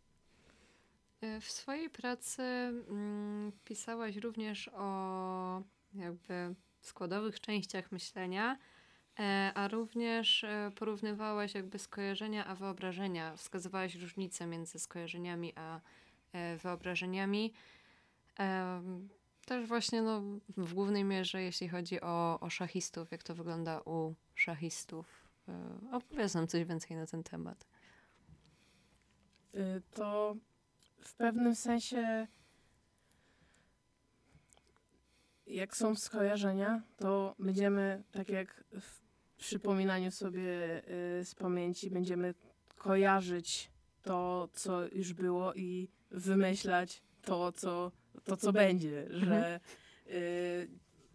E, 1.21 1.41
w 1.41 1.51
swojej 1.51 1.89
pracy 1.89 2.41
mm, 2.41 3.51
pisałaś 3.65 4.15
również 4.15 4.69
o 4.73 5.61
jakby 5.93 6.55
składowych 6.81 7.39
częściach 7.39 7.91
myślenia, 7.91 8.57
e, 9.19 9.51
a 9.55 9.67
również 9.67 10.43
e, 10.43 10.71
porównywałaś 10.75 11.53
jakby 11.53 11.79
skojarzenia 11.79 12.45
a 12.45 12.55
wyobrażenia. 12.55 13.35
Wskazywałaś 13.35 13.95
różnicę 13.95 14.47
między 14.47 14.79
skojarzeniami 14.79 15.53
a 15.55 15.79
e, 16.33 16.57
wyobrażeniami. 16.57 17.53
Też 19.45 19.67
właśnie 19.67 20.01
no, 20.01 20.21
w 20.57 20.73
głównej 20.73 21.03
mierze, 21.03 21.41
jeśli 21.41 21.69
chodzi 21.69 22.01
o, 22.01 22.39
o 22.39 22.49
szachistów, 22.49 23.11
jak 23.11 23.23
to 23.23 23.35
wygląda 23.35 23.81
u 23.81 24.13
szachistów. 24.35 25.29
Opowiedz 25.91 26.33
nam 26.33 26.47
coś 26.47 26.65
więcej 26.65 26.97
na 26.97 27.05
ten 27.05 27.23
temat. 27.23 27.67
Y, 29.55 29.81
to 29.91 30.35
w 31.01 31.13
pewnym 31.13 31.55
sensie 31.55 32.27
jak 35.47 35.77
są 35.77 35.95
skojarzenia, 35.95 36.81
to 36.97 37.35
będziemy, 37.39 38.03
tak 38.11 38.29
jak 38.29 38.63
w 38.81 38.99
przypominaniu 39.37 40.11
sobie 40.11 40.81
y, 41.19 41.25
z 41.25 41.35
pamięci, 41.35 41.91
będziemy 41.91 42.33
kojarzyć 42.75 43.71
to, 44.01 44.49
co 44.53 44.87
już 44.87 45.13
było 45.13 45.53
i 45.53 45.89
wymyślać 46.11 47.01
to, 47.21 47.51
co, 47.51 47.91
to, 48.23 48.37
co 48.37 48.53
będzie, 48.53 49.01
mhm. 49.01 49.25
że 49.25 49.59
y, 50.07 50.69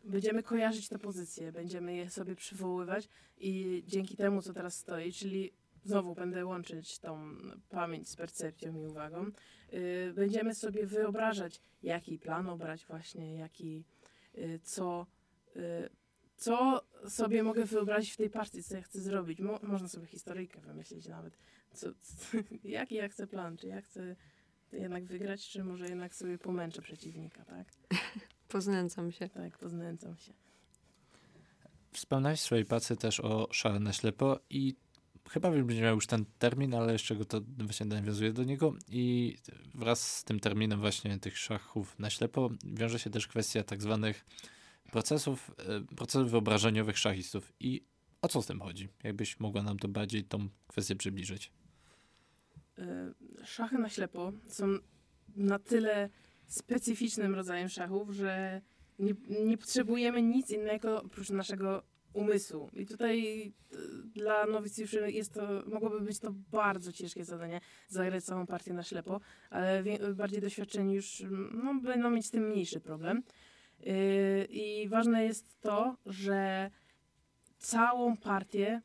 będziemy 0.04 0.42
kojarzyć 0.42 0.88
te 0.88 0.98
pozycje, 0.98 1.52
będziemy 1.52 1.96
je 1.96 2.10
sobie 2.10 2.36
przywoływać 2.36 3.08
i 3.38 3.82
dzięki 3.86 4.16
temu, 4.16 4.42
co 4.42 4.52
teraz 4.52 4.74
stoi, 4.74 5.12
czyli 5.12 5.52
znowu 5.84 6.14
będę 6.14 6.46
łączyć 6.46 6.98
tą 6.98 7.36
pamięć 7.68 8.08
z 8.08 8.16
percepcją 8.16 8.76
i 8.76 8.86
uwagą, 8.86 9.30
będziemy 10.14 10.54
sobie 10.54 10.86
wyobrażać, 10.86 11.60
jaki 11.82 12.18
plan 12.18 12.48
obrać 12.48 12.86
właśnie, 12.86 13.34
jaki, 13.34 13.84
y, 14.38 14.60
co, 14.62 15.06
y, 15.56 15.88
co 16.36 16.84
sobie 17.08 17.42
mogę 17.42 17.64
wyobrazić 17.64 18.12
w 18.12 18.16
tej 18.16 18.30
partii, 18.30 18.62
co 18.62 18.76
ja 18.76 18.82
chcę 18.82 19.00
zrobić. 19.00 19.40
Mo 19.40 19.58
można 19.62 19.88
sobie 19.88 20.06
historyjkę 20.06 20.60
wymyślić 20.60 21.08
nawet. 21.08 21.38
Co, 21.72 21.88
co, 22.02 22.38
jaki 22.64 22.94
ja 22.94 23.08
chcę 23.08 23.26
plan, 23.26 23.56
czy 23.56 23.66
ja 23.66 23.80
chcę 23.80 24.16
jednak 24.72 25.04
wygrać, 25.04 25.48
czy 25.48 25.64
może 25.64 25.88
jednak 25.88 26.14
sobie 26.14 26.38
pomęczę 26.38 26.82
przeciwnika, 26.82 27.44
tak? 27.44 27.66
Poznęcam 28.48 29.12
się. 29.12 29.28
Tak, 29.28 29.58
poznęcam 29.58 30.16
się. 30.16 30.32
Wspomniałeś 31.92 32.40
w 32.40 32.42
swojej 32.42 32.64
pracy 32.64 32.96
też 32.96 33.20
o 33.20 33.48
szale 33.50 33.80
na 33.80 33.92
ślepo 33.92 34.40
i 34.50 34.74
chyba 35.30 35.50
wybrzmiał 35.50 35.94
już 35.94 36.06
ten 36.06 36.24
termin, 36.38 36.74
ale 36.74 36.92
jeszcze 36.92 37.16
go 37.16 37.24
to 37.24 37.40
właśnie 37.58 37.86
nawiązuje 37.86 38.32
do 38.32 38.44
niego 38.44 38.74
i 38.88 39.36
wraz 39.74 40.16
z 40.16 40.24
tym 40.24 40.40
terminem 40.40 40.80
właśnie 40.80 41.18
tych 41.18 41.38
szachów 41.38 41.98
na 41.98 42.10
ślepo 42.10 42.50
wiąże 42.64 42.98
się 42.98 43.10
też 43.10 43.26
kwestia 43.26 43.62
tak 43.62 43.82
zwanych 43.82 44.24
procesów, 44.92 45.50
e, 45.58 45.94
procesów 45.96 46.30
wyobrażeniowych 46.30 46.98
szachistów 46.98 47.52
i 47.60 47.84
o 48.22 48.28
co 48.28 48.42
z 48.42 48.46
tym 48.46 48.60
chodzi? 48.60 48.88
Jakbyś 49.02 49.40
mogła 49.40 49.62
nam 49.62 49.78
to 49.78 49.88
bardziej 49.88 50.24
tą 50.24 50.48
kwestię 50.66 50.96
przybliżyć? 50.96 51.52
E, 52.78 53.14
szachy 53.44 53.78
na 53.78 53.88
ślepo 53.88 54.32
są 54.48 54.78
na 55.36 55.58
tyle 55.58 56.10
specyficznym 56.46 57.34
rodzajem 57.34 57.68
szachów, 57.68 58.10
że 58.10 58.60
nie, 58.98 59.14
nie 59.44 59.58
potrzebujemy 59.58 60.22
nic 60.22 60.50
innego 60.50 61.02
oprócz 61.02 61.30
naszego 61.30 61.82
umysłu. 62.14 62.70
I 62.72 62.86
tutaj 62.86 63.42
e, 63.72 63.76
dla 64.14 64.46
nowicjuszy 64.46 65.12
jest 65.12 65.34
to, 65.34 65.42
mogłoby 65.66 66.00
być 66.00 66.18
to 66.18 66.32
bardzo 66.52 66.92
ciężkie 66.92 67.24
zadanie, 67.24 67.60
zagrać 67.88 68.24
całą 68.24 68.46
partię 68.46 68.72
na 68.72 68.82
ślepo, 68.82 69.20
ale 69.50 69.84
bardziej 70.14 70.40
doświadczeni 70.40 70.94
już 70.94 71.22
no, 71.52 71.74
będą 71.74 72.10
mieć 72.10 72.26
z 72.26 72.30
tym 72.30 72.48
mniejszy 72.48 72.80
problem. 72.80 73.22
Yy, 73.80 74.44
I 74.50 74.88
ważne 74.88 75.24
jest 75.24 75.60
to, 75.60 75.96
że 76.06 76.70
całą 77.58 78.16
partię 78.16 78.82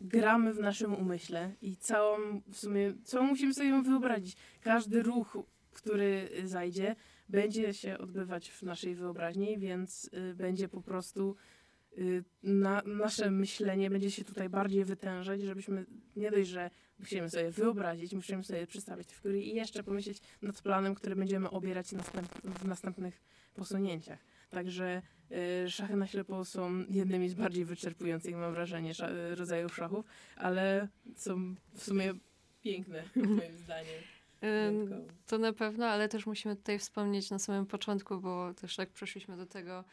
gramy 0.00 0.54
w 0.54 0.58
naszym 0.58 0.94
umyśle 0.94 1.52
i 1.62 1.76
całą, 1.76 2.40
w 2.48 2.56
sumie, 2.56 2.94
co 3.04 3.22
musimy 3.22 3.54
sobie 3.54 3.82
wyobrazić. 3.82 4.36
Każdy 4.60 5.02
ruch, 5.02 5.38
który 5.72 6.28
zajdzie, 6.44 6.96
będzie 7.28 7.74
się 7.74 7.98
odbywać 7.98 8.50
w 8.50 8.62
naszej 8.62 8.94
wyobraźni, 8.94 9.58
więc 9.58 10.10
y, 10.14 10.34
będzie 10.34 10.68
po 10.68 10.82
prostu 10.82 11.36
na, 12.42 12.82
nasze 12.86 13.30
myślenie 13.30 13.90
będzie 13.90 14.10
się 14.10 14.24
tutaj 14.24 14.48
bardziej 14.48 14.84
wytężać, 14.84 15.42
żebyśmy 15.42 15.86
nie 16.16 16.30
dość, 16.30 16.48
że 16.48 16.70
musimy 16.98 17.30
sobie 17.30 17.50
wyobrazić, 17.50 18.14
musimy 18.14 18.44
sobie 18.44 18.66
przedstawić 18.66 19.08
te 19.08 19.14
figury 19.14 19.42
i 19.42 19.54
jeszcze 19.54 19.82
pomyśleć 19.82 20.18
nad 20.42 20.62
planem, 20.62 20.94
który 20.94 21.16
będziemy 21.16 21.50
obierać 21.50 21.92
następ, 21.92 22.28
w 22.44 22.64
następnych 22.64 23.22
posunięciach. 23.54 24.18
Także 24.50 25.02
y, 25.64 25.70
szachy 25.70 25.96
na 25.96 26.06
ślepo 26.06 26.44
są 26.44 26.84
jednymi 26.90 27.28
z 27.28 27.34
bardziej 27.34 27.64
wyczerpujących, 27.64 28.36
mam 28.36 28.52
wrażenie, 28.52 28.92
rodzajów 29.34 29.74
szachów, 29.74 30.06
ale 30.36 30.88
są 31.14 31.54
w 31.74 31.82
sumie 31.82 32.14
piękne, 32.62 33.02
moim 33.16 33.58
zdaniem. 33.58 34.02
To 35.26 35.38
na 35.38 35.52
pewno, 35.52 35.86
ale 35.86 36.08
też 36.08 36.26
musimy 36.26 36.56
tutaj 36.56 36.78
wspomnieć 36.78 37.30
na 37.30 37.38
samym 37.38 37.66
początku, 37.66 38.20
bo 38.20 38.54
też 38.54 38.76
tak 38.76 38.90
przeszliśmy 38.90 39.36
do 39.36 39.46
tego, 39.46 39.84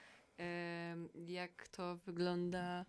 jak 1.27 1.67
to 1.67 1.95
wygląda 2.05 2.85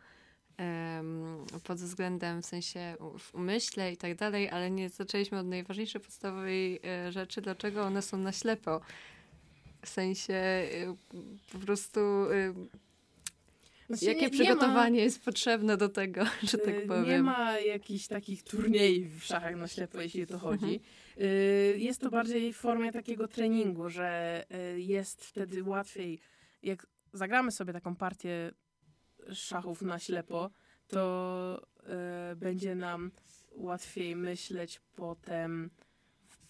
pod 1.65 1.79
względem 1.79 2.43
w 2.43 2.47
sensie 2.47 2.97
w 3.19 3.35
umyśle 3.35 3.93
i 3.93 3.97
tak 3.97 4.15
dalej, 4.15 4.51
ale 4.51 4.71
nie 4.71 4.89
zaczęliśmy 4.89 5.39
od 5.39 5.47
najważniejszej 5.47 6.01
podstawowej 6.01 6.81
e, 6.85 7.13
rzeczy, 7.13 7.41
dlaczego 7.41 7.83
one 7.83 8.03
są 8.03 8.19
na 8.19 8.33
ślepo. 8.33 8.81
W 9.83 9.89
sensie 9.89 10.35
e, 10.35 10.97
po 11.53 11.59
prostu 11.59 12.01
e, 12.01 12.55
Znaczy, 13.87 14.05
jakie 14.05 14.21
nie- 14.21 14.27
nie 14.27 14.31
przygotowanie 14.31 15.01
jest 15.01 15.25
potrzebne 15.25 15.77
do 15.77 15.89
tego, 15.89 16.25
że 16.43 16.59
ma, 16.59 16.65
tak 16.65 16.87
powiem. 16.87 17.05
Nie 17.09 17.23
ma 17.23 17.59
jakichś 17.61 18.07
takich 18.07 18.43
turniej 18.43 19.09
w 19.09 19.25
szachach 19.25 19.57
na 19.57 19.69
ślepo, 19.69 20.01
jeśli 20.01 20.23
o 20.23 20.27
to 20.27 20.39
chodzi. 20.39 20.81
Y, 21.21 21.75
Jest 21.79 22.01
to 22.01 22.11
bardziej 22.11 22.53
w 22.53 22.57
formie 22.57 22.93
takiego 22.93 23.29
treningu, 23.29 23.91
że 23.91 24.45
jest 24.77 25.25
wtedy 25.25 25.63
łatwiej, 25.65 26.21
jak 26.63 26.87
zagramy 27.15 27.51
sobie 27.51 27.73
taką 27.73 27.97
partię 27.97 28.53
szachów 29.33 29.83
na 29.83 29.99
ślepo, 29.99 30.51
to 30.89 31.67
y, 32.33 32.37
będzie 32.37 32.75
nam 32.75 33.11
łatwiej 33.53 34.17
myśleć 34.17 34.81
potem 34.97 35.71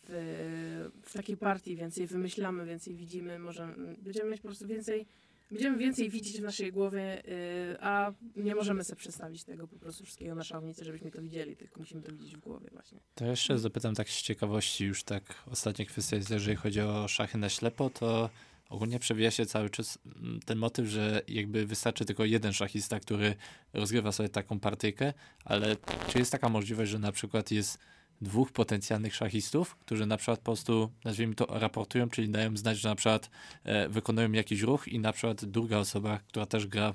w, 0.09 1.01
w 1.03 1.13
takiej 1.13 1.37
partii, 1.37 1.77
więcej 1.77 2.07
wymyślamy, 2.07 2.67
więcej 2.67 2.95
widzimy, 2.95 3.39
może 3.39 3.75
będziemy 3.99 4.31
mieć 4.31 4.41
po 4.41 4.49
prostu 4.49 4.67
więcej, 4.67 5.07
będziemy 5.51 5.79
więcej 5.79 6.11
widzieć 6.11 6.41
w 6.41 6.43
naszej 6.43 6.73
głowie, 6.73 7.23
y, 7.29 7.77
a 7.81 8.13
nie 8.37 8.55
możemy 8.55 8.85
sobie 8.85 8.97
przedstawić 8.97 9.45
tego 9.45 9.69
po 9.69 9.79
prostu 9.79 10.05
wszystkiego 10.05 10.35
na 10.35 10.45
szachownicy, 10.45 10.85
żebyśmy 10.85 11.11
to 11.11 11.23
widzieli, 11.23 11.57
tylko 11.57 11.81
musimy 11.81 12.03
to 12.03 12.13
widzieć 12.13 12.37
w 12.37 12.41
głowie 12.41 12.69
właśnie. 12.73 13.01
To 13.15 13.27
jeszcze 13.27 13.59
zapytam 13.59 13.95
tak 13.95 14.09
z 14.09 14.23
ciekawości, 14.23 14.85
już 14.85 15.05
tak 15.05 15.23
ostatnia 15.51 15.85
kwestia 15.85 16.17
jest, 16.17 16.31
jeżeli 16.31 16.57
chodzi 16.57 16.81
o 16.81 17.09
szachy 17.09 17.39
na 17.39 17.49
ślepo, 17.49 17.91
to 17.91 18.31
ogólnie 18.69 18.99
przewija 18.99 19.31
się 19.31 19.47
cały 19.47 19.71
czas 19.71 19.99
mm, 20.07 20.41
ten 20.45 20.59
motyw, 20.59 20.87
że 20.87 21.23
jakby 21.29 21.67
wystarczy 21.67 22.05
tylko 22.05 22.25
jeden 22.25 22.53
szachista, 22.53 23.01
który 23.01 23.35
rozgrywa 23.73 24.13
sobie 24.13 24.29
taką 24.29 24.61
partyjkę, 24.61 25.13
ale 25.45 25.77
czy 26.09 26.19
jest 26.19 26.33
taka 26.33 26.49
możliwość, 26.49 26.91
że 26.91 26.99
na 26.99 27.13
przykład 27.13 27.51
jest 27.51 27.79
dwóch 28.21 28.53
potencjalnych 28.53 29.15
szachistów, 29.15 29.77
którzy 29.77 30.07
na 30.07 30.17
przykład 30.17 30.39
po 30.39 30.45
prostu, 30.45 30.93
nazwijmy 31.05 31.35
to, 31.35 31.47
raportują, 31.47 32.09
czyli 32.11 32.29
dają 32.29 32.57
znać, 32.57 32.79
że 32.79 32.89
na 32.89 32.95
przykład 32.95 33.31
e, 33.65 33.89
wykonują 33.89 34.33
jakiś 34.33 34.61
ruch 34.61 34.89
i 34.89 34.99
na 34.99 35.13
przykład 35.13 35.45
druga 35.45 35.79
osoba, 35.79 36.19
która 36.19 36.47
też 36.47 36.67
gra, 36.67 36.95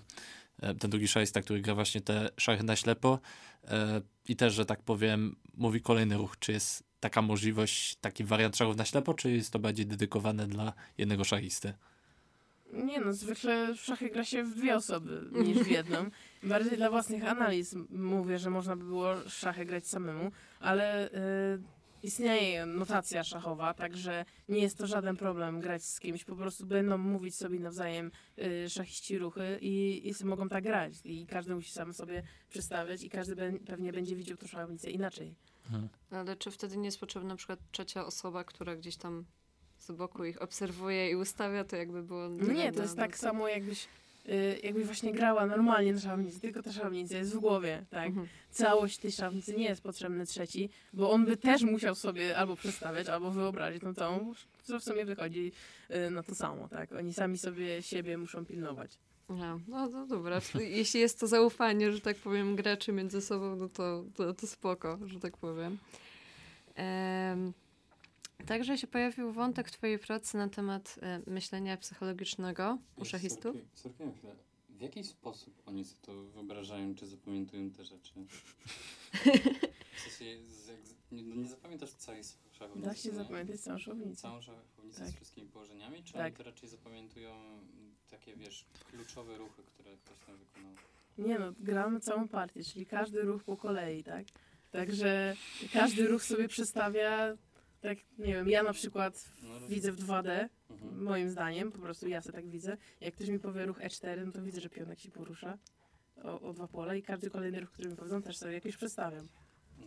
e, 0.62 0.76
ten 0.76 0.90
drugi 0.90 1.08
szachista, 1.08 1.42
który 1.42 1.62
gra 1.62 1.76
właśnie 1.76 2.02
te 2.02 2.30
szachy 2.38 2.64
na 2.64 2.76
ślepo 2.76 3.20
e, 3.64 4.02
i 4.28 4.36
też, 4.36 4.54
że 4.54 4.66
tak 4.66 4.82
powiem, 4.82 5.36
mówi 5.54 5.82
kolejny 5.82 6.18
ruch. 6.18 6.40
Czy 6.40 6.52
jest 6.52 6.89
taka 7.00 7.22
możliwość, 7.22 7.96
taki 7.96 8.24
wariant 8.24 8.58
szachów 8.58 8.78
na 8.78 8.86
ślepo, 8.86 9.14
czy 9.14 9.32
jest 9.32 9.52
to 9.52 9.60
bardziej 9.60 9.86
dedykowane 9.86 10.48
dla 10.48 10.74
jednego 10.98 11.24
szachisty? 11.24 11.74
Nie 12.74 13.00
no, 13.00 13.14
zwykle 13.14 13.74
w 13.74 13.82
szachy 13.82 14.10
gra 14.10 14.26
się 14.26 14.44
w 14.44 14.56
dwie 14.56 14.76
osoby 14.76 15.30
niż 15.32 15.58
w 15.58 15.68
jedną. 15.68 16.10
Bardziej 16.44 16.78
dla 16.78 16.90
własnych 16.90 17.28
analiz 17.28 17.76
mówię, 17.90 18.40
że 18.40 18.50
można 18.50 18.76
by 18.76 18.84
było 18.84 19.30
szachy 19.30 19.66
grać 19.66 19.88
samemu, 19.88 20.32
ale 20.60 21.10
y, 21.10 21.62
istnieje 22.04 22.66
notacja 22.66 23.24
szachowa, 23.24 23.74
także 23.74 24.26
nie 24.50 24.60
jest 24.60 24.78
to 24.78 24.88
żaden 24.88 25.18
problem 25.18 25.62
grać 25.62 25.84
z 25.84 26.00
kimś. 26.00 26.24
Po 26.24 26.36
prostu 26.36 26.66
będą 26.66 26.98
mówić 26.98 27.36
sobie 27.36 27.60
nawzajem 27.60 28.12
y, 28.40 28.70
szachiści 28.70 29.18
ruchy 29.18 29.58
i, 29.62 30.08
i 30.10 30.26
mogą 30.26 30.50
tak 30.50 30.64
grać. 30.64 30.94
I 31.04 31.26
każdy 31.26 31.56
musi 31.56 31.72
sam 31.72 31.94
sobie 31.94 32.24
przedstawiać 32.50 33.04
i 33.04 33.10
każdy 33.10 33.36
be, 33.36 33.52
pewnie 33.52 33.94
będzie 33.94 34.16
widział 34.16 34.38
tą 34.38 34.48
szachownicę 34.48 34.90
inaczej. 34.90 35.36
Ale 36.12 36.36
czy 36.36 36.52
wtedy 36.52 36.78
nie 36.78 36.86
jest 36.86 37.00
potrzebna 37.00 37.30
na 37.30 37.36
przykład 37.36 37.60
trzecia 37.72 38.06
osoba, 38.06 38.44
która 38.44 38.76
gdzieś 38.76 38.96
tam 38.96 39.26
z 39.78 39.92
boku 39.92 40.26
ich 40.26 40.42
obserwuje 40.42 41.12
i 41.12 41.16
ustawia, 41.16 41.64
to 41.64 41.76
jakby 41.76 42.04
było... 42.04 42.30
Nie, 42.30 42.72
to 42.72 42.82
jest 42.82 42.98
tak 42.98 43.18
samo 43.18 43.48
jakbyś, 43.48 43.88
y, 44.30 44.60
jakbyś 44.64 44.86
właśnie 44.86 45.12
grała 45.12 45.46
normalnie 45.46 45.94
na 45.94 46.00
szachownicy, 46.00 46.40
tylko 46.40 46.64
ta 46.64 46.72
szachownica 46.72 47.18
jest 47.18 47.36
w 47.36 47.40
głowie, 47.40 47.86
tak? 47.90 48.08
Mhm. 48.08 48.28
Całość 48.52 48.98
tej 48.98 49.12
szachownicy 49.12 49.58
nie 49.58 49.66
jest 49.66 49.82
potrzebny 49.82 50.26
trzeci, 50.26 50.70
bo 50.94 51.12
on 51.12 51.26
by 51.26 51.38
też 51.38 51.64
musiał 51.64 51.96
sobie 51.96 52.38
albo 52.38 52.56
przedstawiać, 52.56 53.08
albo 53.08 53.32
wyobrazić 53.32 53.82
tą 53.82 53.94
całą, 53.94 54.34
co 54.64 54.80
w 54.80 54.84
sumie 54.84 55.06
wychodzi 55.06 55.52
y, 56.08 56.12
na 56.12 56.24
to 56.24 56.36
samo, 56.36 56.68
tak? 56.68 56.92
Oni 56.92 57.14
sami 57.14 57.38
sobie 57.38 57.82
siebie 57.82 58.18
muszą 58.18 58.46
pilnować. 58.46 59.00
Aha, 59.32 59.60
no 59.68 59.90
to 59.90 60.06
dobra. 60.06 60.42
Jeśli 60.60 61.00
jest 61.00 61.20
to 61.20 61.28
zaufanie, 61.28 61.92
że 61.92 62.02
tak 62.02 62.18
powiem, 62.18 62.56
graczy 62.56 62.92
między 62.92 63.22
sobą, 63.22 63.56
no 63.56 63.70
to, 63.70 64.04
to, 64.16 64.34
to 64.34 64.48
spoko, 64.48 65.00
że 65.06 65.20
tak 65.20 65.38
powiem. 65.38 65.78
Em, 66.76 67.54
także 68.46 68.78
się 68.78 68.88
pojawił 68.88 69.32
wątek 69.32 69.68
w 69.68 69.72
twojej 69.72 70.00
pracy 70.00 70.38
na 70.38 70.50
temat 70.50 70.96
e, 71.02 71.22
myślenia 71.28 71.78
psychologicznego 71.78 72.78
u 72.98 73.06
szachistów. 73.06 73.56
Chwilę. 74.16 74.36
W 74.70 74.82
jaki 74.82 75.04
sposób 75.04 75.62
oni 75.66 75.86
sobie 75.86 76.02
to 76.02 76.24
wyobrażają, 76.24 76.96
czy 76.96 77.08
zapamiętują 77.08 77.70
te 77.72 77.86
rzeczy? 77.86 78.14
W 79.96 80.02
sensie, 80.02 80.48
z, 80.48 80.68
jak, 80.68 80.78
nie, 81.12 81.24
no 81.24 81.36
nie 81.36 81.48
zapamiętasz 81.48 81.92
całej 81.94 82.22
szachownicy? 82.52 82.88
Da 82.90 82.96
się 82.96 83.10
nie? 83.10 83.16
zapamiętać 83.16 83.60
całą 83.60 83.78
szachownicę. 83.80 84.22
Całą 84.22 84.42
szachownicę 84.42 85.00
Tak. 85.00 85.10
z 85.10 85.16
wszystkimi 85.16 85.48
położeniami? 85.48 86.04
Czy 86.04 86.14
Tak. 86.14 86.26
oni 86.26 86.36
to 86.36 86.44
raczej 86.44 86.70
zapamiętują 86.70 87.32
takie, 88.10 88.36
wiesz, 88.36 88.66
kluczowe 88.92 89.38
ruchy, 89.38 89.64
które 89.64 89.98
ktoś 89.98 90.20
tam 90.20 90.38
wykonał? 90.38 90.72
Nie 91.18 91.40
no, 91.40 91.54
gramy 91.60 92.00
całą 92.00 92.28
partię, 92.28 92.64
czyli 92.64 92.86
każdy 92.86 93.22
ruch 93.22 93.44
po 93.44 93.58
kolei, 93.58 94.04
tak? 94.04 94.26
Także 94.72 95.36
każdy 95.74 96.08
ruch 96.08 96.24
sobie 96.24 96.48
przedstawia, 96.48 97.38
tak, 97.82 97.98
nie 98.18 98.34
wiem, 98.34 98.50
ja 98.50 98.64
na 98.64 98.74
przykład 98.74 99.26
No, 99.44 99.68
widzę 99.68 99.92
w 99.92 99.98
2D, 100.06 100.50
Mhm. 100.70 101.04
moim 101.04 101.30
zdaniem, 101.30 101.72
po 101.72 101.80
prostu 101.80 102.08
ja 102.08 102.22
sobie 102.22 102.36
tak 102.36 102.50
widzę. 102.50 102.78
Jak 103.02 103.14
ktoś 103.16 103.28
mi 103.30 103.40
powie 103.40 103.66
ruch 103.66 103.80
E4, 103.80 104.26
no 104.26 104.32
to 104.32 104.42
widzę, 104.42 104.62
że 104.62 104.70
pionek 104.70 105.00
się 105.00 105.12
porusza 105.12 105.58
o, 106.24 106.42
o 106.42 106.54
dwa 106.54 106.68
pola 106.68 106.96
i 106.96 107.02
każdy 107.04 107.30
kolejny 107.30 107.60
ruch, 107.60 107.72
który 107.72 107.90
mi 107.90 107.96
powiedzą, 107.96 108.22
też 108.22 108.38
sobie 108.38 108.54
jakiś 108.54 108.78
przedstawiam. 108.78 109.28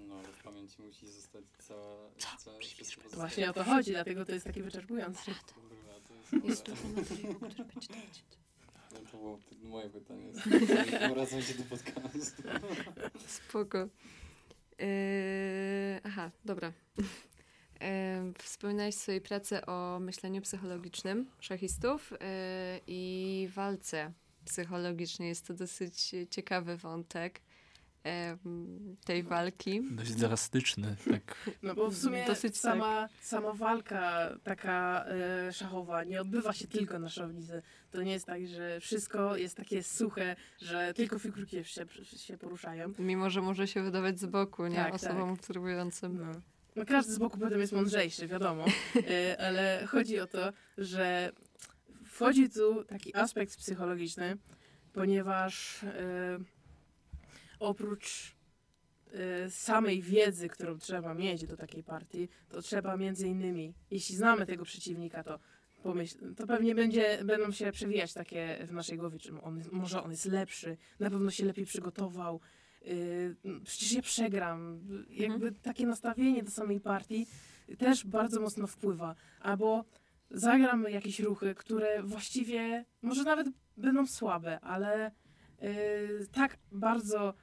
No, 0.08 0.14
ale 0.14 0.28
w 0.28 0.42
pamięci 0.42 0.82
musi 0.82 1.06
zostać 1.08 1.44
cała... 1.58 2.10
cała 2.38 2.58
wszystko 2.58 3.08
właśnie 3.08 3.50
o 3.50 3.52
to 3.52 3.64
chodzi, 3.64 3.90
dlatego 3.90 4.24
to 4.24 4.32
jest 4.32 4.46
takie 4.46 4.62
wyczerpujące. 4.62 5.32
Kurwa, 5.54 5.91
jest... 6.44 6.66
Dużo 6.66 6.88
materiału, 6.88 7.34
który 7.34 7.54
będzie 7.64 7.88
lecieć. 7.94 8.24
No 8.92 8.98
to 9.12 9.16
było 9.16 9.38
moje 9.62 9.90
pytanie. 9.90 10.32
Wracajcie 11.14 11.54
do 11.54 11.64
podcastu. 11.64 12.42
Spoko. 13.26 13.78
Yy, 14.78 16.00
aha, 16.04 16.30
dobra. 16.44 16.72
Yy, 16.98 18.32
wspominałeś 18.38 18.94
w 18.94 18.98
swojej 18.98 19.20
pracy 19.20 19.66
o 19.66 19.98
myśleniu 20.00 20.42
psychologicznym 20.42 21.30
szachistów 21.40 22.10
yy, 22.10 22.18
i 22.86 23.48
walce 23.54 24.12
psychologicznej. 24.44 25.28
Jest 25.28 25.46
to 25.46 25.54
dosyć 25.54 26.14
ciekawy 26.30 26.76
wątek 26.76 27.40
tej 29.04 29.22
walki. 29.22 29.82
Dość 29.90 30.14
drastyczny, 30.14 30.96
tak. 31.10 31.50
No 31.62 31.74
bo 31.74 31.90
w 31.90 31.96
sumie 31.96 32.24
Dosyć 32.26 32.56
sama, 32.56 33.08
sama 33.20 33.52
walka 33.52 34.30
taka 34.44 35.04
e, 35.06 35.52
szachowa 35.52 36.04
nie 36.04 36.20
odbywa 36.20 36.52
się 36.52 36.66
tylko 36.66 36.98
na 36.98 37.08
szownicy. 37.08 37.62
To 37.90 38.02
nie 38.02 38.12
jest 38.12 38.26
tak, 38.26 38.46
że 38.46 38.80
wszystko 38.80 39.36
jest 39.36 39.56
takie 39.56 39.82
suche, 39.82 40.36
że 40.58 40.94
tylko 40.94 41.18
figurki 41.18 41.64
się, 41.64 41.86
się 42.04 42.38
poruszają. 42.38 42.92
Mimo, 42.98 43.30
że 43.30 43.42
może 43.42 43.66
się 43.66 43.82
wydawać 43.82 44.20
z 44.20 44.26
boku, 44.26 44.66
nie? 44.66 44.76
Tak, 44.76 44.94
Osobom 44.94 45.30
tak. 45.30 45.38
obserwującym. 45.38 46.18
No. 46.20 46.32
no 46.76 46.84
każdy 46.86 47.12
z 47.12 47.18
boku 47.18 47.38
potem 47.38 47.60
jest 47.60 47.72
mądrzejszy, 47.72 48.28
wiadomo, 48.28 48.64
e, 49.10 49.46
ale 49.46 49.86
chodzi 49.86 50.20
o 50.20 50.26
to, 50.26 50.52
że 50.78 51.32
wchodzi 52.04 52.50
tu 52.50 52.84
taki 52.84 53.16
aspekt 53.16 53.56
psychologiczny, 53.56 54.36
ponieważ 54.92 55.84
e, 55.84 56.38
oprócz 57.62 58.36
e, 59.12 59.50
samej 59.50 60.02
wiedzy, 60.02 60.48
którą 60.48 60.78
trzeba 60.78 61.14
mieć 61.14 61.46
do 61.46 61.56
takiej 61.56 61.84
partii, 61.84 62.28
to 62.48 62.62
trzeba 62.62 62.96
między 62.96 63.28
innymi, 63.28 63.74
jeśli 63.90 64.16
znamy 64.16 64.46
tego 64.46 64.64
przeciwnika, 64.64 65.24
to 65.24 65.38
pomyśl, 65.82 66.34
to 66.34 66.46
pewnie 66.46 66.74
będzie, 66.74 67.24
będą 67.24 67.50
się 67.50 67.72
przewijać 67.72 68.12
takie 68.12 68.58
w 68.66 68.72
naszej 68.72 68.98
głowie, 68.98 69.18
czy 69.18 69.42
on, 69.42 69.62
może 69.72 70.02
on 70.02 70.10
jest 70.10 70.24
lepszy, 70.24 70.76
na 71.00 71.10
pewno 71.10 71.30
się 71.30 71.44
lepiej 71.44 71.66
przygotował, 71.66 72.40
yy, 72.84 73.36
przecież 73.64 73.92
ja 73.92 74.02
przegram. 74.02 74.80
Jakby 75.10 75.52
takie 75.52 75.86
nastawienie 75.86 76.42
do 76.42 76.50
samej 76.50 76.80
partii 76.80 77.26
też 77.78 78.06
bardzo 78.06 78.40
mocno 78.40 78.66
wpływa. 78.66 79.14
Albo 79.40 79.84
zagram 80.30 80.82
jakieś 80.88 81.20
ruchy, 81.20 81.54
które 81.54 82.02
właściwie 82.02 82.84
może 83.02 83.22
nawet 83.22 83.46
będą 83.76 84.06
słabe, 84.06 84.60
ale 84.60 85.10
yy, 85.60 86.26
tak 86.32 86.58
bardzo 86.72 87.34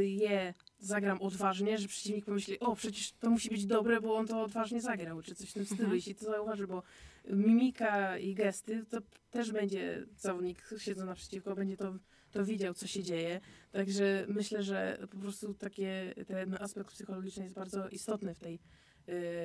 je 0.00 0.54
zagram 0.78 1.22
odważnie, 1.22 1.78
że 1.78 1.88
przeciwnik 1.88 2.24
pomyśli, 2.24 2.60
o 2.60 2.76
przecież 2.76 3.12
to 3.12 3.30
musi 3.30 3.50
być 3.50 3.66
dobre, 3.66 4.00
bo 4.00 4.14
on 4.16 4.26
to 4.26 4.42
odważnie 4.42 4.80
zagrał, 4.80 5.22
czy 5.22 5.34
coś 5.34 5.50
w 5.50 5.52
tym 5.52 5.64
stylu, 5.64 5.80
Mhm. 5.80 5.96
jeśli 5.96 6.14
to 6.14 6.24
zauważy, 6.24 6.66
bo 6.66 6.82
mimika 7.30 8.18
i 8.18 8.34
gesty, 8.34 8.84
to 8.90 8.98
też 9.30 9.52
będzie 9.52 10.06
zawodnik 10.16 10.70
siedząc 10.78 11.06
naprzeciwko, 11.08 11.54
będzie 11.54 11.76
to, 11.76 11.94
to 12.30 12.44
widział, 12.44 12.74
co 12.74 12.86
się 12.86 13.02
dzieje. 13.02 13.40
Także 13.72 14.26
myślę, 14.28 14.62
że 14.62 14.98
po 15.10 15.16
prostu 15.16 15.54
takie, 15.54 16.14
ten 16.26 16.56
aspekt 16.60 16.90
psychologiczny 16.90 17.42
jest 17.44 17.54
bardzo 17.54 17.88
istotny 17.88 18.34
w 18.34 18.38
tej, 18.38 18.54
y, 18.54 18.58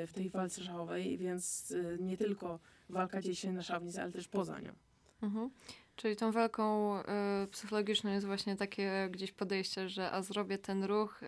w 0.07 0.11
tej 0.13 0.29
walce 0.29 0.63
szachowej, 0.63 1.17
więc 1.17 1.71
y, 1.71 1.97
nie 2.01 2.17
tylko 2.17 2.59
walka 2.89 3.21
dzieje 3.21 3.35
się 3.35 3.53
na 3.53 3.61
szachownicy, 3.63 4.01
ale 4.01 4.11
też 4.11 4.27
poza 4.27 4.59
nią. 4.59 4.71
Mhm. 5.21 5.49
Czyli 5.95 6.15
tą 6.15 6.31
walką 6.31 6.97
y, 6.99 7.03
psychologiczną 7.51 8.11
jest 8.11 8.25
właśnie 8.25 8.55
takie 8.55 9.09
gdzieś 9.11 9.31
podejście, 9.31 9.89
że 9.89 10.11
a 10.11 10.21
zrobię 10.21 10.57
ten 10.57 10.83
ruch, 10.83 11.23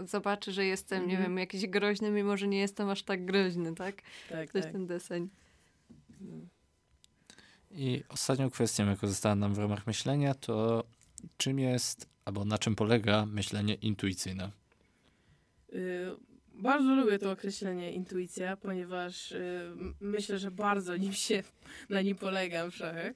y, 0.00 0.06
zobaczy, 0.06 0.52
że 0.52 0.64
jestem, 0.64 0.98
nie 1.06 1.14
Mhm. 1.14 1.22
wiem, 1.22 1.38
jakiś 1.38 1.66
groźny, 1.66 2.10
mimo 2.10 2.36
że 2.36 2.48
nie 2.48 2.58
jestem 2.58 2.88
aż 2.88 3.02
tak 3.02 3.24
groźny, 3.24 3.74
tak? 3.74 3.96
Tak, 4.28 4.50
To 4.50 4.58
jest 4.58 4.68
tak. 4.68 4.72
ten 4.72 4.86
deseń. 4.86 5.28
I 7.70 8.02
ostatnią 8.08 8.50
kwestią, 8.50 8.86
jaka 8.86 9.06
została 9.06 9.34
nam 9.34 9.54
w 9.54 9.58
ramach 9.58 9.86
myślenia, 9.86 10.34
to 10.34 10.84
czym 11.36 11.58
jest, 11.58 12.06
albo 12.24 12.44
na 12.44 12.58
czym 12.58 12.76
polega 12.76 13.26
myślenie 13.26 13.74
intuicyjne. 13.74 14.50
Y, 15.72 16.10
Bardzo 16.60 16.94
lubię 16.94 17.18
to 17.18 17.30
określenie 17.30 17.92
intuicja, 17.92 18.56
ponieważ 18.56 19.32
y, 19.32 19.70
myślę, 20.00 20.38
że 20.38 20.50
bardzo 20.50 20.96
nim 20.96 21.12
się 21.12 21.42
na 21.88 22.02
nim 22.02 22.16
polegam 22.16 22.70
w 22.70 22.74
szachach. 22.74 23.12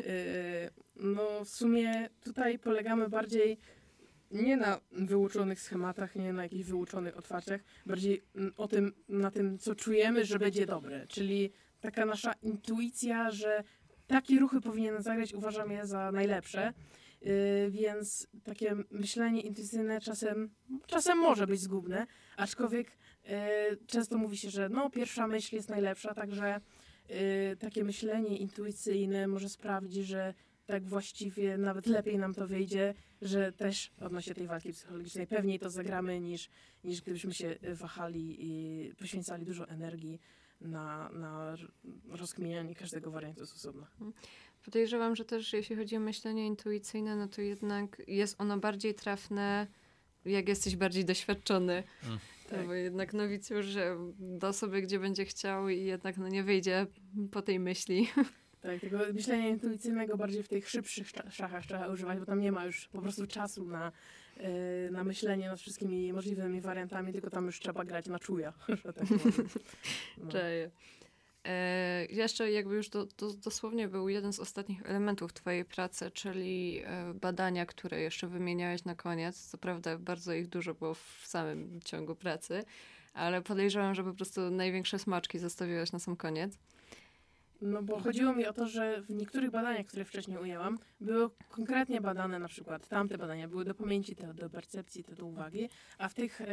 Y, 0.00 0.70
No 0.96 1.44
w 1.44 1.48
sumie 1.48 2.08
tutaj 2.24 2.58
polegamy 2.58 3.08
bardziej 3.08 3.58
nie 4.30 4.56
na 4.56 4.80
wyuczonych 4.92 5.60
schematach, 5.60 6.16
nie 6.16 6.32
na 6.32 6.42
jakichś 6.42 6.64
wyuczonych 6.64 7.16
otwarciach, 7.16 7.60
bardziej 7.86 8.22
o 8.56 8.68
tym, 8.68 8.92
na 9.08 9.30
tym, 9.30 9.58
co 9.58 9.74
czujemy, 9.74 10.24
że 10.24 10.38
będzie 10.38 10.66
dobre. 10.66 11.06
Czyli 11.06 11.52
taka 11.80 12.06
nasza 12.06 12.32
intuicja, 12.42 13.30
że 13.30 13.64
takie 14.06 14.38
ruchy 14.38 14.60
powinien 14.60 15.02
zagrać, 15.02 15.34
uważam 15.34 15.70
je 15.70 15.86
za 15.86 16.12
najlepsze. 16.12 16.72
Yy, 17.24 17.70
więc 17.70 18.26
takie 18.44 18.76
myślenie 18.90 19.40
intuicyjne 19.40 20.00
czasem, 20.00 20.50
czasem 20.86 21.18
może 21.18 21.46
być 21.46 21.60
zgubne, 21.60 22.06
aczkolwiek 22.36 22.98
yy, 23.24 23.32
często 23.86 24.18
mówi 24.18 24.36
się, 24.36 24.50
że 24.50 24.68
no, 24.68 24.90
pierwsza 24.90 25.26
myśl 25.26 25.56
jest 25.56 25.68
najlepsza, 25.68 26.14
także 26.14 26.60
yy, 27.08 27.16
takie 27.56 27.84
myślenie 27.84 28.38
intuicyjne 28.38 29.26
może 29.26 29.48
sprawić, 29.48 29.94
że 29.94 30.34
tak 30.66 30.84
właściwie 30.84 31.58
nawet 31.58 31.86
lepiej 31.86 32.18
nam 32.18 32.34
to 32.34 32.46
wyjdzie, 32.46 32.94
że 33.22 33.52
też 33.52 33.92
odnośnie 34.00 34.34
tej 34.34 34.46
walki 34.46 34.72
psychologicznej 34.72 35.26
pewniej 35.26 35.58
to 35.58 35.70
zagramy 35.70 36.20
niż, 36.20 36.48
niż 36.84 37.02
gdybyśmy 37.02 37.34
się 37.34 37.56
wahali 37.74 38.36
i 38.38 38.94
poświęcali 38.94 39.44
dużo 39.44 39.68
energii 39.68 40.20
na, 40.60 41.10
na 41.12 41.56
rozkminianie 42.08 42.74
każdego 42.74 43.10
wariantu 43.10 43.46
z 43.46 43.52
osobna. 43.52 43.86
Podejrzewam, 44.64 45.16
że 45.16 45.24
też 45.24 45.52
jeśli 45.52 45.76
chodzi 45.76 45.96
o 45.96 46.00
myślenie 46.00 46.46
intuicyjne, 46.46 47.16
no 47.16 47.28
to 47.28 47.42
jednak 47.42 48.02
jest 48.06 48.40
ono 48.40 48.58
bardziej 48.58 48.94
trafne, 48.94 49.66
jak 50.24 50.48
jesteś 50.48 50.76
bardziej 50.76 51.04
doświadczony. 51.04 51.82
Mm. 52.04 52.18
No 52.52 52.66
Bo 52.66 52.74
jednak 52.74 53.12
nowicjusz 53.12 53.66
że 53.66 53.96
da 54.18 54.52
sobie, 54.52 54.82
gdzie 54.82 54.98
będzie 54.98 55.24
chciał 55.24 55.68
i 55.68 55.80
jednak 55.80 56.16
no, 56.16 56.28
nie 56.28 56.42
wyjdzie 56.42 56.86
po 57.30 57.42
tej 57.42 57.60
myśli. 57.60 58.08
Tak, 58.62 58.80
tego 58.80 58.98
myślenia 59.12 59.48
intuicyjnego 59.48 60.16
bardziej 60.16 60.42
w 60.42 60.48
tych 60.48 60.68
szybszych 60.68 61.06
sza- 61.06 61.30
szachach 61.30 61.66
trzeba 61.66 61.88
używać, 61.88 62.18
bo 62.18 62.26
tam 62.26 62.40
nie 62.40 62.52
ma 62.52 62.64
już 62.64 62.88
po 62.88 63.02
prostu 63.02 63.26
czasu 63.26 63.64
na, 63.64 63.92
e, 64.36 64.90
na 64.90 65.04
myślenie 65.04 65.48
nad 65.48 65.60
wszystkimi 65.60 66.12
możliwymi 66.12 66.60
wariantami, 66.60 67.12
tylko 67.12 67.30
tam 67.30 67.46
już 67.46 67.60
trzeba 67.60 67.84
grać 67.84 68.06
na 68.06 68.18
czuja. 68.18 68.52
że 68.84 68.92
tak. 68.92 69.04
No. 70.18 70.30
Cześć. 70.30 70.74
E, 71.44 72.06
jeszcze 72.10 72.50
jakby 72.50 72.74
już 72.74 72.88
do, 72.88 73.06
do, 73.06 73.32
dosłownie 73.32 73.88
był 73.88 74.08
jeden 74.08 74.32
z 74.32 74.40
ostatnich 74.40 74.86
elementów 74.86 75.32
twojej 75.32 75.64
pracy, 75.64 76.10
czyli 76.10 76.82
e, 76.84 77.14
badania, 77.14 77.66
które 77.66 78.00
jeszcze 78.00 78.26
wymieniałeś 78.26 78.84
na 78.84 78.94
koniec. 78.94 79.46
Co 79.46 79.58
prawda 79.58 79.98
bardzo 79.98 80.32
ich 80.32 80.48
dużo 80.48 80.74
było 80.74 80.94
w 80.94 81.22
samym 81.24 81.80
ciągu 81.84 82.14
pracy, 82.14 82.64
ale 83.14 83.42
podejrzewam, 83.42 83.94
że 83.94 84.04
po 84.04 84.12
prostu 84.12 84.50
największe 84.50 84.98
smaczki 84.98 85.38
zostawiłaś 85.38 85.92
na 85.92 85.98
sam 85.98 86.16
koniec. 86.16 86.58
No 87.62 87.82
bo 87.82 88.00
chodziło 88.00 88.32
mi 88.32 88.46
o 88.46 88.52
to, 88.52 88.66
że 88.66 89.02
w 89.02 89.10
niektórych 89.10 89.50
badaniach, 89.50 89.86
które 89.86 90.04
wcześniej 90.04 90.38
ujęłam, 90.38 90.78
były 91.00 91.30
konkretnie 91.50 92.00
badane 92.00 92.38
na 92.38 92.48
przykład 92.48 92.88
tamte 92.88 93.18
badania 93.18 93.48
były 93.48 93.64
do 93.64 93.74
pamięci, 93.74 94.16
te 94.16 94.34
do 94.34 94.50
percepcji, 94.50 95.04
te 95.04 95.14
do 95.14 95.26
uwagi, 95.26 95.68
a 95.98 96.08
w 96.08 96.14
tych, 96.14 96.40
e, 96.40 96.44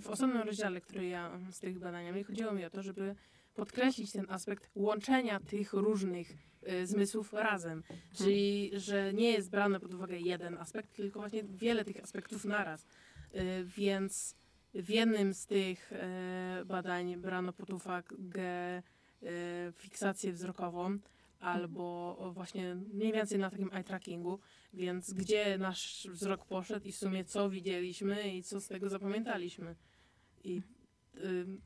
w 0.00 0.10
osobnym 0.10 0.42
rozdziale, 0.42 0.80
który 0.80 1.06
ja 1.06 1.38
z 1.50 1.60
tych 1.60 1.78
badaniami, 1.78 2.24
chodziło 2.24 2.52
mi 2.52 2.64
o 2.64 2.70
to, 2.70 2.82
żeby 2.82 3.14
podkreślić 3.54 4.12
ten 4.12 4.26
aspekt 4.28 4.70
łączenia 4.74 5.40
tych 5.40 5.72
różnych 5.72 6.32
e, 6.62 6.86
zmysłów 6.86 7.32
razem. 7.32 7.82
Czyli, 8.12 8.70
że 8.74 9.12
nie 9.12 9.30
jest 9.30 9.50
brany 9.50 9.80
pod 9.80 9.94
uwagę 9.94 10.18
jeden 10.18 10.58
aspekt, 10.58 10.92
tylko 10.92 11.20
właśnie 11.20 11.42
wiele 11.44 11.84
tych 11.84 12.02
aspektów 12.02 12.44
naraz. 12.44 12.86
E, 13.32 13.64
Więc 13.64 14.36
w 14.74 14.90
jednym 14.90 15.34
z 15.34 15.46
tych 15.46 15.92
e, 15.92 16.62
badań 16.66 17.16
brano 17.16 17.52
pod 17.52 17.70
uwagę 17.70 18.82
fiksację 19.72 20.32
wzrokową 20.32 20.98
albo 21.40 22.16
właśnie 22.34 22.74
mniej 22.74 23.12
więcej 23.12 23.38
na 23.38 23.50
takim 23.50 23.70
eye 23.72 23.84
trackingu, 23.84 24.38
więc 24.74 25.12
gdzie 25.12 25.58
nasz 25.58 26.08
wzrok 26.10 26.44
poszedł 26.44 26.86
i 26.86 26.92
w 26.92 26.96
sumie 26.96 27.24
co 27.24 27.50
widzieliśmy 27.50 28.34
i 28.36 28.42
co 28.42 28.60
z 28.60 28.68
tego 28.68 28.88
zapamiętaliśmy. 28.88 29.76
I 30.44 30.56
y, 30.58 30.62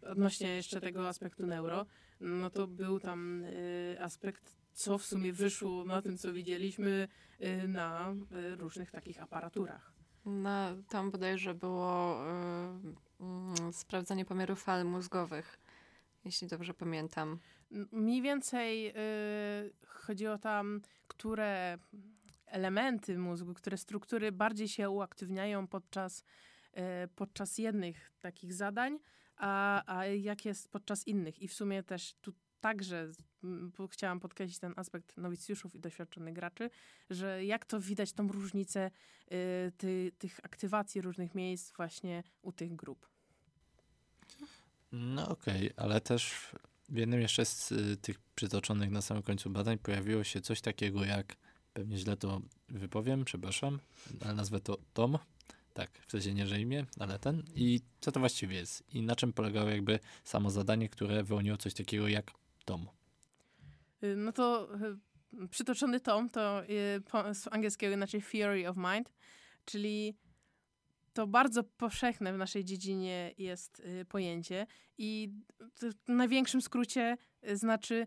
odnośnie 0.02 0.56
jeszcze 0.56 0.80
tego 0.80 1.08
aspektu 1.08 1.46
neuro, 1.46 1.86
no 2.20 2.50
to 2.50 2.66
był 2.66 3.00
tam 3.00 3.44
y, 3.44 3.96
aspekt, 4.00 4.56
co 4.72 4.98
w 4.98 5.04
sumie 5.04 5.32
wyszło 5.32 5.84
na 5.84 6.02
tym, 6.02 6.18
co 6.18 6.32
widzieliśmy 6.32 7.08
y, 7.40 7.68
na 7.68 8.14
y, 8.52 8.56
różnych 8.56 8.90
takich 8.90 9.22
aparaturach. 9.22 9.92
Na, 10.26 10.76
tam 10.88 11.10
bodajże 11.10 11.54
było 11.54 12.22
y, 12.24 13.24
mm, 13.24 13.72
sprawdzanie 13.72 14.24
pomiaru 14.24 14.56
fal 14.56 14.84
mózgowych, 14.84 15.58
jeśli 16.24 16.48
dobrze 16.48 16.74
pamiętam. 16.74 17.38
Mniej 17.92 18.22
więcej 18.22 18.88
y, 18.88 18.92
chodziło 19.86 20.38
tam, 20.38 20.80
które 21.08 21.78
elementy 22.46 23.18
mózgu, 23.18 23.54
które 23.54 23.76
struktury 23.76 24.32
bardziej 24.32 24.68
się 24.68 24.90
uaktywniają 24.90 25.66
podczas, 25.66 26.24
y, 26.24 27.08
podczas 27.16 27.58
jednych 27.58 28.12
takich 28.20 28.54
zadań, 28.54 28.98
a, 29.36 29.82
a 29.96 30.06
jak 30.06 30.44
jest 30.44 30.68
podczas 30.68 31.06
innych. 31.06 31.42
I 31.42 31.48
w 31.48 31.54
sumie 31.54 31.82
też 31.82 32.14
tu 32.20 32.32
także 32.60 33.12
chciałam 33.90 34.20
podkreślić 34.20 34.58
ten 34.58 34.72
aspekt 34.76 35.16
nowicjuszów 35.16 35.74
i 35.74 35.80
doświadczonych 35.80 36.34
graczy, 36.34 36.70
że 37.10 37.44
jak 37.44 37.64
to 37.64 37.80
widać 37.80 38.12
tą 38.12 38.28
różnicę 38.28 38.90
y, 39.32 39.72
ty, 39.76 40.12
tych 40.18 40.40
aktywacji 40.42 41.00
różnych 41.00 41.34
miejsc 41.34 41.76
właśnie 41.76 42.22
u 42.42 42.52
tych 42.52 42.76
grup. 42.76 43.08
No 44.92 45.28
okej, 45.28 45.70
ale 45.76 46.00
też 46.00 46.32
w 46.88 46.96
jednym 46.96 47.20
jeszcze 47.20 47.44
z 47.44 47.72
y, 47.72 47.96
tych 47.96 48.18
przytoczonych 48.34 48.90
na 48.90 49.02
samym 49.02 49.22
końcu 49.22 49.50
badań 49.50 49.78
pojawiło 49.78 50.24
się 50.24 50.40
coś 50.40 50.60
takiego 50.60 51.04
jak, 51.04 51.36
pewnie 51.72 51.98
źle 51.98 52.16
to 52.16 52.40
wypowiem, 52.68 53.24
przepraszam, 53.24 53.78
ale 54.20 54.34
nazwę 54.34 54.60
to 54.60 54.78
TOM. 54.94 55.18
Tak, 55.76 55.90
w 56.06 56.10
sensie 56.10 56.34
nie, 56.34 56.46
że 56.46 56.60
imię, 56.60 56.86
ale 56.98 57.18
ten. 57.18 57.42
I 57.54 57.80
co 58.00 58.12
to 58.12 58.20
właściwie 58.20 58.56
jest? 58.56 58.94
I 58.94 59.02
na 59.02 59.16
czym 59.16 59.32
polegało 59.32 59.70
jakby 59.70 59.98
samo 60.24 60.50
zadanie, 60.50 60.88
które 60.88 61.24
wyłoniło 61.24 61.56
coś 61.56 61.74
takiego 61.74 62.08
jak 62.08 62.30
TOM? 62.64 62.88
Y, 64.02 64.16
No 64.16 64.32
to 64.32 64.68
y, 65.44 65.48
przytoczony 65.48 66.00
tom 66.00 66.30
to 66.30 66.64
y, 66.64 67.34
z 67.34 67.48
angielskiego 67.50 67.94
inaczej 67.94 68.22
theory 68.22 68.68
of 68.68 68.76
mind, 68.76 69.12
czyli 69.64 70.14
to 71.12 71.26
bardzo 71.26 71.64
powszechne 71.64 72.32
w 72.32 72.38
naszej 72.38 72.64
dziedzinie 72.64 73.34
jest 73.38 73.82
pojęcie 74.08 74.66
i 74.98 75.32
w 75.60 76.08
największym 76.08 76.62
skrócie 76.62 77.16
znaczy 77.52 78.06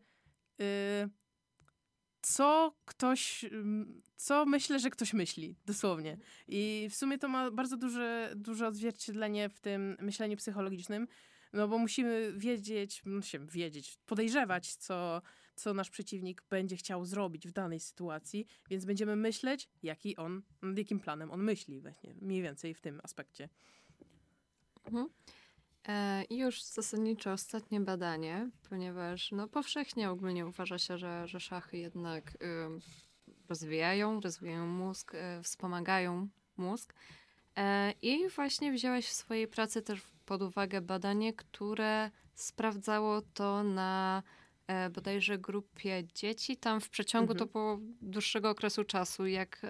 co 2.22 2.74
ktoś, 2.86 3.44
ym, 3.44 4.02
co 4.16 4.46
myślę, 4.46 4.80
że 4.80 4.90
ktoś 4.90 5.14
myśli, 5.14 5.56
dosłownie. 5.66 6.18
I 6.48 6.88
w 6.92 6.96
sumie 6.96 7.18
to 7.18 7.28
ma 7.28 7.52
bardzo 7.52 7.78
duże, 7.78 8.34
duże 8.36 8.68
odzwierciedlenie 8.68 9.50
w 9.50 9.60
tym 9.60 9.98
myśleniu 10.00 10.38
psychologicznym, 10.38 11.08
no 11.54 11.68
bo 11.68 11.78
musimy 11.78 12.34
wiedzieć, 12.38 13.02
no 13.06 13.22
się 13.22 13.48
wiedzieć, 13.48 13.98
podejrzewać, 14.06 14.76
co, 14.76 15.22
co 15.56 15.74
nasz 15.74 15.90
przeciwnik 15.90 16.44
będzie 16.50 16.76
chciał 16.76 17.06
zrobić 17.06 17.48
w 17.48 17.52
danej 17.52 17.80
sytuacji, 17.80 18.48
więc 18.70 18.86
będziemy 18.86 19.16
myśleć, 19.16 19.70
jaki 19.84 20.18
on, 20.18 20.42
nad 20.62 20.78
jakim 20.78 21.00
planem 21.00 21.32
on 21.32 21.44
myśli, 21.44 21.82
właśnie, 21.82 22.14
mniej 22.22 22.42
więcej 22.42 22.74
w 22.74 22.82
tym 22.82 23.00
aspekcie. 23.04 23.50
Mhm. 24.86 25.10
E, 25.88 26.24
I 26.24 26.38
już 26.38 26.64
zasadniczo 26.64 27.32
ostatnie 27.32 27.80
badanie, 27.82 28.50
ponieważ 28.70 29.32
no, 29.32 29.48
powszechnie 29.48 30.10
ogólnie 30.10 30.46
uważa 30.46 30.78
się, 30.78 30.98
że, 30.98 31.28
że 31.28 31.40
szachy 31.40 31.78
jednak 31.78 32.38
ym, 32.44 32.80
rozwijają, 33.50 34.20
rozwijają 34.22 34.68
mózg, 34.68 35.16
e, 35.16 35.44
wspomagają 35.44 36.28
mózg. 36.58 36.94
E, 37.56 37.94
I 38.02 38.30
właśnie 38.30 38.72
wziąłeś 38.72 39.08
w 39.08 39.14
swojej 39.14 39.48
pracy 39.48 39.82
też 39.82 40.02
pod 40.26 40.42
uwagę 40.42 40.82
badanie, 40.82 41.34
które 41.34 42.12
sprawdzało 42.36 43.22
to 43.22 43.64
na 43.64 44.24
e, 44.68 44.90
bodajże 44.90 45.38
grupie 45.38 46.04
dzieci, 46.16 46.58
tam 46.58 46.82
w 46.82 46.90
przeciągu 46.90 47.32
Mhm. 47.32 47.48
to 47.48 47.54
po 47.54 47.80
dłuższego 48.02 48.50
okresu 48.50 48.84
czasu, 48.84 49.26
jak, 49.26 49.62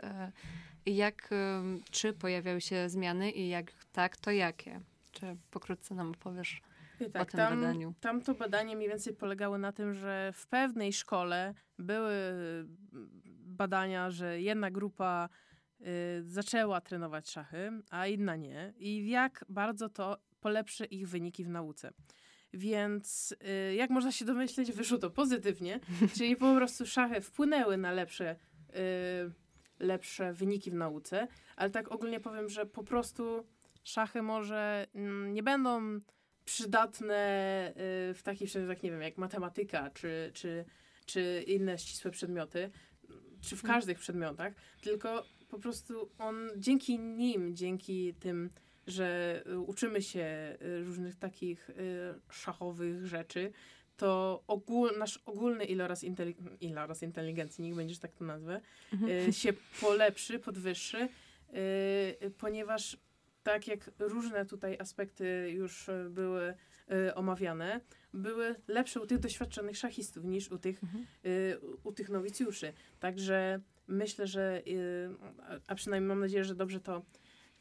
jak 0.85 1.29
czy 1.91 2.13
pojawiały 2.13 2.61
się 2.61 2.89
zmiany 2.89 3.31
i 3.31 3.47
jak 3.47 3.71
tak, 3.91 4.17
to 4.17 4.31
jakie? 4.31 4.81
Czy 5.19 5.37
pokrótce 5.51 5.95
nam 5.95 6.11
opowiesz 6.11 6.61
tak, 7.13 7.21
o 7.21 7.25
tym 7.25 7.37
tam, 7.37 7.61
badaniu? 7.61 7.93
tam 7.99 8.21
to 8.21 8.33
badanie 8.33 8.75
mniej 8.75 8.89
więcej 8.89 9.13
polegało 9.13 9.57
na 9.57 9.71
tym, 9.71 9.93
że 9.93 10.31
w 10.33 10.47
pewnej 10.47 10.93
szkole 10.93 11.53
były 11.77 12.13
badania, 13.45 14.11
że 14.11 14.41
jedna 14.41 14.71
grupa 14.71 15.29
y, 15.81 15.85
zaczęła 16.23 16.81
trenować 16.81 17.29
szachy, 17.29 17.71
a 17.89 18.07
inna 18.07 18.35
nie. 18.35 18.73
I 18.77 19.09
jak 19.09 19.45
bardzo 19.49 19.89
to 19.89 20.17
polepszy 20.41 20.85
ich 20.85 21.09
wyniki 21.09 21.43
w 21.43 21.49
nauce. 21.49 21.91
Więc 22.53 23.35
y, 23.71 23.75
jak 23.75 23.89
można 23.89 24.11
się 24.11 24.25
domyśleć, 24.25 24.71
wyszło 24.71 24.97
to 24.97 25.09
pozytywnie, 25.09 25.79
czyli 26.17 26.35
po 26.35 26.55
prostu 26.55 26.85
szachy 26.85 27.21
wpłynęły 27.21 27.77
na 27.77 27.91
lepsze, 27.91 28.35
y, 28.69 28.75
lepsze 29.79 30.33
wyniki 30.33 30.71
w 30.71 30.75
nauce, 30.75 31.27
ale 31.55 31.69
tak 31.69 31.91
ogólnie 31.91 32.19
powiem, 32.19 32.49
że 32.49 32.65
po 32.65 32.83
prostu 32.83 33.45
szachy 33.89 34.21
może 34.21 34.87
mm, 34.95 35.33
nie 35.33 35.43
będą 35.43 35.99
przydatne 36.45 37.17
y, 38.09 38.13
w 38.13 38.21
takich 38.23 38.49
przedmiotach, 38.49 38.83
nie 38.83 38.91
wiem, 38.91 39.01
jak 39.01 39.17
matematyka, 39.17 39.89
czy, 39.89 40.31
czy, 40.33 40.65
czy 41.05 41.43
inne 41.47 41.77
ścisłe 41.77 42.11
przedmioty, 42.11 42.69
czy 43.41 43.55
w 43.55 43.63
Mhm. 43.63 43.73
każdych 43.73 43.99
przedmiotach, 43.99 44.53
tylko 44.81 45.23
po 45.49 45.59
prostu 45.59 46.09
on 46.19 46.49
dzięki 46.57 46.99
nim, 46.99 47.55
dzięki 47.55 48.13
tym, 48.13 48.49
że 48.87 49.43
uczymy 49.67 50.01
się 50.01 50.57
y, 50.61 50.83
różnych 50.83 51.15
takich 51.15 51.69
y, 51.69 51.73
szachowych 52.31 53.05
rzeczy, 53.07 53.51
to 53.97 54.43
ogól, 54.47 54.91
nasz 54.97 55.17
ogólny 55.25 55.65
iloraz, 55.65 56.03
inteli- 56.03 56.57
iloraz 56.61 57.03
inteligencji, 57.03 57.63
niech 57.63 57.75
będzie, 57.75 57.93
że 57.93 57.99
tak 58.01 58.11
to 58.15 58.23
nazwę, 58.25 58.61
y, 59.27 59.33
się 59.33 59.53
polepszy, 59.81 60.39
podwyższy, 60.39 61.09
ponieważ 62.37 62.97
tak 63.43 63.67
jak 63.67 63.91
różne 63.99 64.45
tutaj 64.45 64.77
aspekty 64.79 65.51
już 65.51 65.89
y, 65.89 66.07
były 66.09 66.53
y, 67.07 67.15
omawiane, 67.15 67.81
były 68.13 68.55
lepsze 68.67 69.01
u 69.01 69.05
tych 69.07 69.19
doświadczonych 69.19 69.77
szachistów 69.77 70.23
niż 70.25 70.51
u 70.51 70.57
tych, 70.57 70.83
Mhm. 70.83 71.05
y, 71.25 71.59
u 71.83 71.91
tych 71.91 72.09
nowicjuszy. 72.09 72.73
Także 72.99 73.59
myślę, 73.87 74.27
że, 74.27 74.61
y, 74.67 75.09
a- 75.67 75.75
przynajmniej 75.75 76.07
mam 76.07 76.19
nadzieję, 76.19 76.43
że 76.43 76.55
dobrze 76.55 76.79
to 76.79 77.01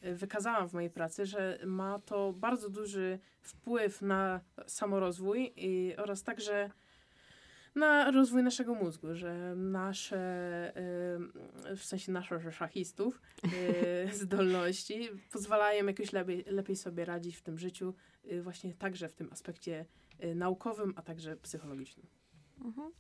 wykazałam 0.02 0.68
w 0.68 0.72
mojej 0.72 0.90
pracy, 0.90 1.26
że 1.26 1.58
ma 1.66 1.98
to 1.98 2.32
bardzo 2.32 2.70
duży 2.70 3.18
wpływ 3.40 4.02
na 4.02 4.40
samorozwój 4.66 5.54
oraz 5.96 6.22
także 6.22 6.70
na 7.78 8.10
rozwój 8.10 8.42
naszego 8.42 8.74
mózgu, 8.74 9.14
że 9.14 9.54
nasze, 9.56 10.72
w 11.76 11.84
sensie 11.84 12.12
naszych 12.12 12.54
szachistów, 12.54 13.22
y, 13.44 14.14
zdolności 14.22 15.08
pozwalają 15.32 15.86
jakoś 15.86 16.12
lepiej, 16.12 16.44
lepiej 16.46 16.76
sobie 16.76 17.04
radzić 17.04 17.36
w 17.36 17.42
tym 17.42 17.58
życiu, 17.58 17.94
y, 18.32 18.42
właśnie 18.42 18.74
także 18.74 19.08
w 19.08 19.14
tym 19.14 19.28
aspekcie 19.32 19.86
y, 20.24 20.34
naukowym, 20.34 20.92
a 20.96 21.02
także 21.02 21.36
psychologicznym. 21.36 22.06
Mhm. 22.64 22.92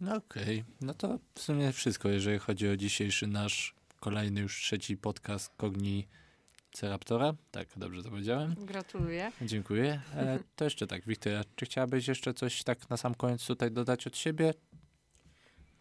No 0.00 0.16
okej, 0.16 0.64
no 0.80 0.94
to 0.94 1.18
w 1.34 1.40
sumie 1.40 1.72
wszystko, 1.72 2.08
jeżeli 2.08 2.38
chodzi 2.38 2.68
o 2.68 2.76
dzisiejszy 2.76 3.26
nasz 3.26 3.74
kolejny 4.00 4.40
już 4.40 4.62
trzeci 4.62 4.96
podcast 4.96 5.56
Kogni 5.56 6.08
Ceraptora. 6.78 7.34
Tak, 7.50 7.68
dobrze 7.76 8.02
to 8.02 8.10
powiedziałem. 8.10 8.54
Gratuluję. 8.58 9.32
Dziękuję. 9.42 10.00
E, 10.14 10.38
to 10.56 10.64
jeszcze 10.64 10.86
tak, 10.86 11.06
Wiktoria, 11.06 11.44
czy 11.56 11.64
chciałabyś 11.66 12.08
jeszcze 12.08 12.34
coś 12.34 12.62
tak 12.62 12.90
na 12.90 12.96
sam 12.96 13.14
koniec 13.14 13.46
tutaj 13.46 13.70
dodać 13.70 14.06
od 14.06 14.16
siebie? 14.16 14.54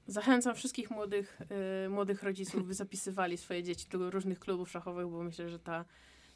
Zachęcam 0.07 0.55
wszystkich 0.55 0.91
młodych, 0.91 1.39
y, 1.85 1.89
młodych 1.89 2.23
rodziców, 2.23 2.67
by 2.67 2.73
zapisywali 2.73 3.37
swoje 3.37 3.63
dzieci 3.63 3.87
do 3.89 4.11
różnych 4.11 4.39
klubów 4.39 4.71
szachowych, 4.71 5.07
bo 5.07 5.23
myślę, 5.23 5.49
że 5.49 5.59
ta 5.59 5.85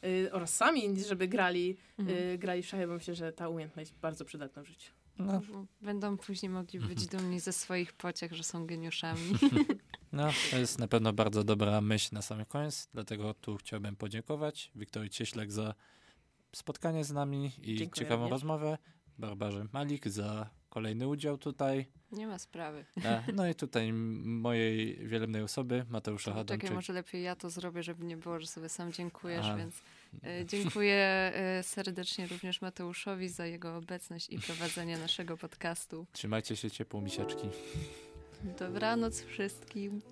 y, 0.04 0.32
oraz 0.32 0.54
sami, 0.56 1.00
żeby 1.04 1.28
grali, 1.28 1.76
Mhm. 1.98 2.18
y, 2.18 2.38
grali 2.38 2.62
w 2.62 2.66
szachy, 2.66 2.86
bo 2.86 2.94
myślę, 2.94 3.14
że 3.14 3.32
ta 3.32 3.48
umiejętność 3.48 3.90
jest 3.90 4.00
bardzo 4.00 4.24
przydatna 4.24 4.62
w 4.62 4.66
życiu. 4.66 4.92
No, 5.18 5.40
Będą 5.80 6.16
później 6.16 6.50
mogli 6.50 6.80
być 6.80 7.02
Mhm. 7.02 7.22
dumni 7.22 7.40
ze 7.40 7.52
swoich 7.52 7.92
pociech, 7.92 8.32
że 8.34 8.44
są 8.44 8.66
geniuszami. 8.66 9.20
no, 10.12 10.30
to 10.50 10.58
jest 10.58 10.78
na 10.78 10.88
pewno 10.88 11.12
bardzo 11.12 11.44
dobra 11.44 11.80
myśl 11.80 12.08
na 12.14 12.22
sam 12.22 12.44
koniec, 12.44 12.88
dlatego 12.94 13.34
tu 13.34 13.56
chciałbym 13.56 13.96
podziękować 13.96 14.70
Wiktorii 14.74 15.10
Cieślek 15.10 15.52
za 15.52 15.74
spotkanie 16.52 17.04
z 17.04 17.12
nami 17.12 17.52
i 17.62 17.76
Dziękuję 17.76 18.04
ciekawą 18.04 18.22
również. 18.22 18.30
rozmowę, 18.30 18.78
Barbarze 19.18 19.66
Malik 19.72 20.08
za 20.08 20.50
kolejny 20.68 21.08
udział 21.08 21.38
tutaj. 21.38 21.86
Nie 22.12 22.26
ma 22.26 22.38
sprawy. 22.38 22.84
No 23.34 23.48
i 23.48 23.54
tutaj 23.54 23.92
mojej 23.92 25.08
wielebnej 25.08 25.42
osoby, 25.42 25.84
Mateusza 25.88 26.30
Hadamczyk. 26.32 26.60
Czekaj, 26.60 26.74
może 26.74 26.92
lepiej 26.92 27.22
ja 27.22 27.36
to 27.36 27.50
zrobię, 27.50 27.82
żeby 27.82 28.04
nie 28.04 28.16
było, 28.16 28.40
że 28.40 28.46
sobie 28.46 28.68
sam 28.68 28.92
dziękujesz, 28.92 29.46
A. 29.46 29.56
więc 29.56 29.82
e, 30.24 30.46
dziękuję 30.46 30.96
e, 31.34 31.62
serdecznie 31.62 32.26
również 32.26 32.60
Mateuszowi 32.60 33.28
za 33.28 33.46
jego 33.46 33.76
obecność 33.76 34.30
i 34.30 34.38
prowadzenie 34.38 34.98
naszego 34.98 35.36
podcastu. 35.36 36.06
Trzymajcie 36.12 36.56
się 36.56 36.70
ciepło, 36.70 37.00
misiaczki. 37.00 37.48
Dobranoc 38.42 39.22
wszystkim. 39.22 40.02